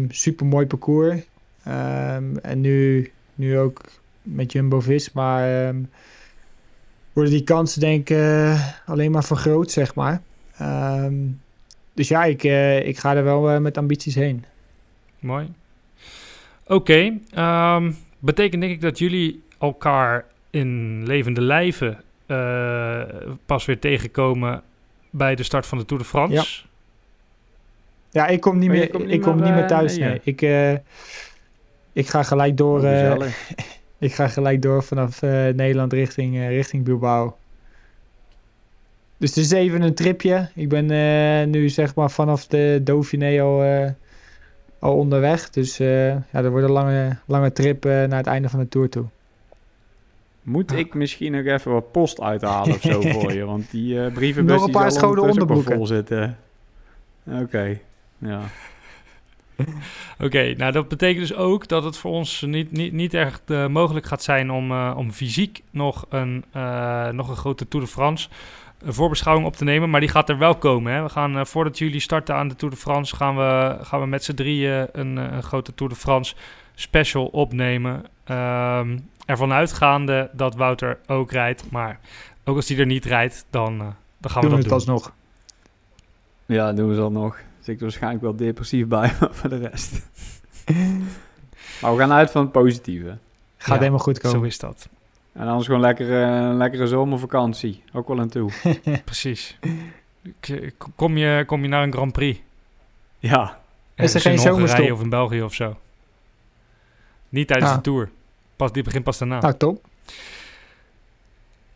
super 0.09 0.47
mooi 0.47 0.66
parcours. 0.66 1.20
Ehm, 1.64 2.36
en 2.42 2.61
nu, 2.61 3.11
nu 3.34 3.59
ook 3.59 3.80
met 4.25 4.53
Jumbo-Visma 4.53 5.47
ehm, 5.66 5.77
worden 7.12 7.33
die 7.33 7.45
kansen 7.45 7.81
denk 7.81 8.01
ik 8.11 8.16
eh, 8.16 8.68
alleen 8.87 9.11
maar 9.11 9.25
vergroot, 9.25 9.70
zeg 9.70 9.95
maar. 9.95 10.22
Ehm, 10.59 11.14
dus 11.95 12.09
ja, 12.09 12.25
ik, 12.25 12.45
eh, 12.45 12.87
ik 12.87 12.99
ga 12.99 13.14
er 13.16 13.25
wel 13.25 13.51
eh, 13.51 13.59
met 13.59 13.79
ambities 13.79 14.14
heen. 14.14 14.45
Mooi. 15.18 15.53
Oké, 16.66 17.18
ehm, 17.31 17.93
betekent 18.18 18.61
denk 18.61 18.72
ik 18.75 18.81
dat 18.81 18.99
jullie 18.99 19.43
elkaar 19.59 20.25
in 20.51 21.03
levende 21.07 21.41
lijven 21.41 22.01
eh, 22.27 23.03
pas 23.47 23.64
weer 23.64 23.79
tegenkomen 23.79 24.62
bij 25.11 25.35
de 25.35 25.43
start 25.43 25.66
van 25.66 25.79
de 25.79 25.85
Tour 25.85 26.03
de 26.03 26.09
France. 26.09 26.62
Ja, 28.11 28.27
ik 28.27 28.41
kom 28.41 28.59
niet 28.59 28.68
Oh, 28.70 28.75
meer, 28.77 28.91
niet 28.99 29.11
ik 29.11 29.22
kom 29.22 29.43
niet 29.43 29.55
meer 29.55 29.66
thuis. 29.66 29.97
nee, 29.97 30.09
Nee, 30.09 30.14
ja. 30.14 30.20
Ik, 30.25 30.43
eh, 30.43 30.72
ik 31.93 32.09
ga 32.09 32.22
gelijk 32.22 32.57
door. 32.57 32.81
Oh, 32.81 33.25
eh. 33.25 33.33
ik 33.99 34.14
ga 34.14 34.28
gelijk 34.28 34.62
door 34.62 34.82
vanaf 34.82 35.22
eh, 35.22 35.30
Nederland 35.30 35.92
richting, 35.92 36.36
eh, 36.36 36.49
richting 36.49 36.84
Bilbao. 36.84 37.36
Dus 39.16 39.28
het 39.34 39.45
is 39.45 39.51
even 39.51 39.82
een 39.82 39.95
tripje. 39.95 40.49
Ik 40.55 40.68
ben 40.68 40.90
eh, 40.90 41.47
nu 41.47 41.68
zeg 41.68 41.95
maar 41.95 42.11
vanaf 42.11 42.47
de 42.47 42.80
Dauphiné 42.84 43.42
al, 43.42 43.62
al 44.78 44.97
onderweg. 44.97 45.51
Dus 45.51 45.76
ja, 45.76 46.22
dat 46.32 46.47
wordt 46.47 46.66
een 46.66 46.72
lange, 46.72 47.16
lange 47.26 47.53
trip 47.53 47.84
naar 47.84 48.16
het 48.16 48.26
einde 48.26 48.49
van 48.49 48.61
de 48.61 48.68
tour 48.68 48.88
toe. 48.88 49.05
Moet 50.42 50.72
ik 50.72 50.95
misschien 50.95 51.32
nog 51.32 51.45
even 51.45 51.72
wat 51.72 51.92
post 51.92 52.20
uithalen 52.20 52.74
of 52.74 52.80
zo 52.80 53.01
voor 53.20 53.32
je? 53.32 53.45
Want 53.45 53.70
die 53.70 54.11
brievenbus 54.11 54.55
Nog 54.55 54.61
een 54.64 54.70
die 54.72 54.80
paar 54.80 54.92
zal 54.92 55.09
ook 55.09 55.14
wel 55.14 55.28
onderbroeken. 55.28 55.74
vol 55.74 55.86
zitten. 55.86 56.38
Oké, 57.26 57.78
ja. 58.18 58.40
Oké, 60.25 60.55
nou 60.57 60.73
dat 60.73 60.89
betekent 60.89 61.29
dus 61.29 61.37
ook 61.37 61.69
dat 61.69 61.85
het 61.85 61.97
voor 61.97 62.11
ons 62.11 62.43
niet, 62.47 62.73
niet, 62.73 62.93
niet 62.93 63.15
echt 63.15 63.51
eh, 63.51 63.67
mogelijk 63.67 64.07
gaat 64.07 64.23
zijn 64.23 64.51
om, 64.51 64.71
eh, 64.71 64.95
om 64.97 65.13
fysiek 65.13 65.63
nog 65.71 66.07
een, 66.09 66.45
eh, 66.53 67.09
nog 67.09 67.29
een 67.29 67.37
grote 67.37 67.69
Tour 67.69 67.87
de 67.87 67.93
France 67.93 68.29
een 68.85 68.95
voorbeschouwing 68.95 69.47
op 69.47 69.57
te 69.57 69.65
nemen, 69.65 69.91
maar 69.91 70.01
die 70.01 70.09
gaat 70.09 70.29
er 70.29 70.39
wel 70.39 70.55
komen. 70.55 70.93
Hè? 70.93 71.03
We 71.03 71.09
gaan, 71.09 71.39
eh, 71.39 71.45
voordat 71.45 71.79
jullie 71.79 72.01
starten 72.01 72.35
aan 72.35 72.49
de 72.49 72.57
Tour 72.57 72.75
de 72.75 72.81
France, 72.81 73.17
gaan 73.17 73.37
we, 73.37 73.79
gaan 73.81 74.01
we 74.01 74.07
met 74.07 74.25
z'n 74.25 74.35
drieën 74.35 74.89
een, 74.93 75.17
een 75.17 75.43
grote 75.43 75.75
Tour 75.75 75.93
de 75.93 75.99
France 75.99 76.35
special 76.75 77.27
opnemen. 77.27 78.05
Ehm, 78.25 78.99
ervan 79.27 79.53
uitgaande 79.53 80.31
dat 80.33 80.55
Wouter 80.55 80.99
ook 81.07 81.33
rijdt, 81.33 81.71
maar 81.71 82.01
ook 82.45 82.57
als 82.57 82.69
hij 82.69 82.79
er 82.79 82.87
niet 82.87 83.05
rijdt, 83.05 83.47
dan, 83.51 83.73
uh, 83.73 83.79
dan 84.19 84.31
gaan 84.31 84.43
doen 84.43 84.51
we 84.51 84.57
we 84.57 84.63
dat 84.63 84.79
het 84.79 84.87
doen. 84.87 84.95
alsnog. 84.95 85.13
Ja, 86.47 86.73
doen 86.73 86.89
we 86.89 86.95
ze 86.95 87.09
nog. 87.11 87.39
Zit 87.65 87.69
ik 87.75 87.77
er 87.77 87.83
waarschijnlijk 87.83 88.23
wel 88.23 88.37
depressief 88.37 88.87
bij, 88.87 89.12
maar 89.21 89.35
voor 89.35 89.49
de 89.51 89.57
rest. 89.57 90.09
maar 91.81 91.93
we 91.93 91.99
gaan 91.99 92.12
uit 92.12 92.31
van 92.31 92.43
het 92.43 92.53
positieve. 92.53 93.19
Gaat 93.57 93.69
Ja, 93.75 93.79
helemaal 93.79 93.99
goed 93.99 94.19
Zo 94.23 94.31
komen. 94.33 94.49
is 94.49 94.59
dat. 94.59 94.89
En 95.33 95.47
anders 95.47 95.67
gewoon 95.67 95.81
lekker, 95.81 96.23
eh, 96.23 96.29
een 96.37 96.57
lekkere 96.57 96.87
zomervakantie. 96.87 97.83
Ook 97.93 98.09
wel 98.09 98.21
aan 98.21 98.29
toe. 98.29 98.51
Precies. 99.05 99.59
K- 100.41 100.71
Kom 100.97 101.17
je, 101.17 101.45
kom 101.47 101.62
je 101.62 101.69
naar 101.69 101.83
een 101.83 101.93
Grand 101.93 102.12
Prix? 102.12 102.41
Ja, 103.19 103.61
Is 103.95 104.15
er 104.15 104.21
geen 104.21 104.39
zomerstop? 104.39 104.91
of 104.93 105.01
in 105.03 105.09
België 105.09 105.43
of 105.43 105.55
zo? 105.55 105.77
Niet 107.29 107.47
tijdens 107.47 107.71
Ah. 107.71 107.77
de 107.77 107.83
Tour. 107.83 108.11
Pas, 108.57 108.73
die 108.73 108.83
begint 108.83 109.05
pas 109.05 109.19
daarna. 109.19 109.41
Nou, 109.41 109.55
top. 109.57 109.85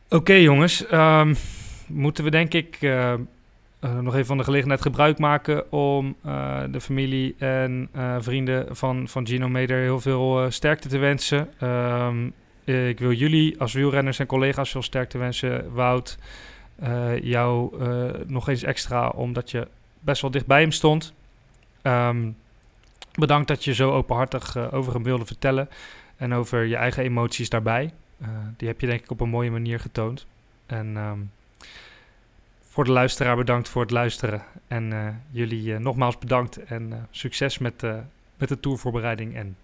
Oké 0.09 0.33
jongens, 0.33 0.87
ehm, 0.87 1.35
moeten 1.87 2.25
we 2.25 2.31
denk 2.31 2.55
ik 2.55 2.77
eh, 2.81 3.15
eh, 3.81 3.99
nog 3.99 4.15
even 4.15 4.27
van 4.27 4.39
de 4.39 4.45
gelegenheid 4.45 4.81
gebruik 4.81 5.19
maken 5.19 5.73
om 5.73 6.17
eh, 6.23 6.61
de 6.71 6.81
familie 6.81 7.35
en 7.39 7.89
eh, 7.93 8.17
vrienden 8.21 8.77
van, 8.77 9.09
van 9.09 9.27
Gino 9.27 9.49
Meder 9.49 9.79
heel 9.79 10.01
veel 10.01 10.51
sterkte 10.51 10.89
te 10.89 10.99
wensen. 10.99 11.49
Ehm, 11.59 12.29
eh, 12.65 12.89
ik 12.89 12.99
wil 12.99 13.13
jullie 13.13 13.61
als 13.61 13.73
wielrenners 13.73 14.19
en 14.19 14.27
collega's 14.27 14.71
veel 14.71 14.83
sterkte 14.83 15.19
wensen. 15.19 15.73
Wout, 15.73 16.19
jou 17.23 17.83
nog 18.27 18.49
eens 18.49 18.63
extra 18.63 19.09
omdat 19.09 19.51
je 19.51 19.69
best 20.01 20.23
wel 20.23 20.31
dicht 20.31 20.47
bij 20.47 20.61
hem 20.61 20.73
stond. 20.73 21.15
Ehm, 21.83 22.31
bedankt 23.15 23.49
dat 23.49 23.65
je 23.65 23.75
zo 23.75 23.93
openhartig 23.93 24.73
over 24.73 24.93
hem 24.93 25.03
wilde 25.03 25.25
vertellen 25.25 25.69
en 26.17 26.35
over 26.35 26.65
je 26.65 26.77
eigen 26.77 27.03
emoties 27.03 27.49
daarbij. 27.49 27.93
Die 28.57 28.69
heb 28.69 28.81
je 28.81 28.87
denk 28.87 29.01
ik 29.01 29.11
op 29.11 29.21
een 29.21 29.29
mooie 29.29 29.51
manier 29.51 29.81
getoond. 29.81 30.27
En 30.67 30.97
ehm, 30.97 31.19
voor 32.79 32.87
de 32.87 32.93
luisteraar 32.93 33.37
bedankt 33.37 33.69
voor 33.69 33.83
het 33.83 33.91
luisteren. 33.91 34.43
En 34.69 34.93
eh, 34.93 35.09
jullie 35.31 35.75
eh, 35.75 35.81
nogmaals 35.81 36.19
bedankt 36.19 36.65
en 36.65 36.93
eh, 36.93 36.99
succes 37.11 37.59
met, 37.59 37.83
eh, 37.83 37.95
met 38.37 38.49
de 38.49 38.61
tourvoorbereiding. 38.61 39.37
En 39.37 39.57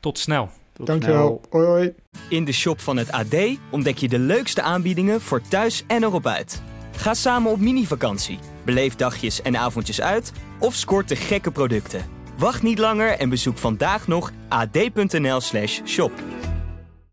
tot 0.00 0.18
snel. 0.18 0.50
tot 0.72 0.86
Dankjewel. 0.86 1.40
snel. 1.50 1.62
Hoi 1.62 1.66
hoi. 1.66 1.94
In 2.28 2.44
de 2.44 2.52
shop 2.52 2.80
van 2.80 2.96
het 2.96 3.12
AD 3.12 3.36
ontdek 3.70 3.98
je 3.98 4.08
de 4.08 4.18
leukste 4.18 4.62
aanbiedingen 4.62 5.20
voor 5.20 5.40
thuis 5.48 5.84
en 5.86 6.02
erop 6.02 6.26
uit. 6.26 6.62
Ga 6.92 7.14
samen 7.14 7.50
op 7.50 7.60
mini-vakantie, 7.60 8.38
beleef 8.64 8.94
dagjes 8.94 9.42
en 9.42 9.56
avondjes 9.56 10.00
uit 10.00 10.32
of 10.58 10.74
scoort 10.74 11.08
de 11.08 11.16
gekke 11.16 11.50
producten. 11.50 12.04
Wacht 12.38 12.62
niet 12.62 12.78
langer 12.78 13.10
en 13.10 13.28
bezoek 13.28 13.58
vandaag 13.58 14.06
nog 14.06 14.32
ad.nl/shop. 14.48 16.12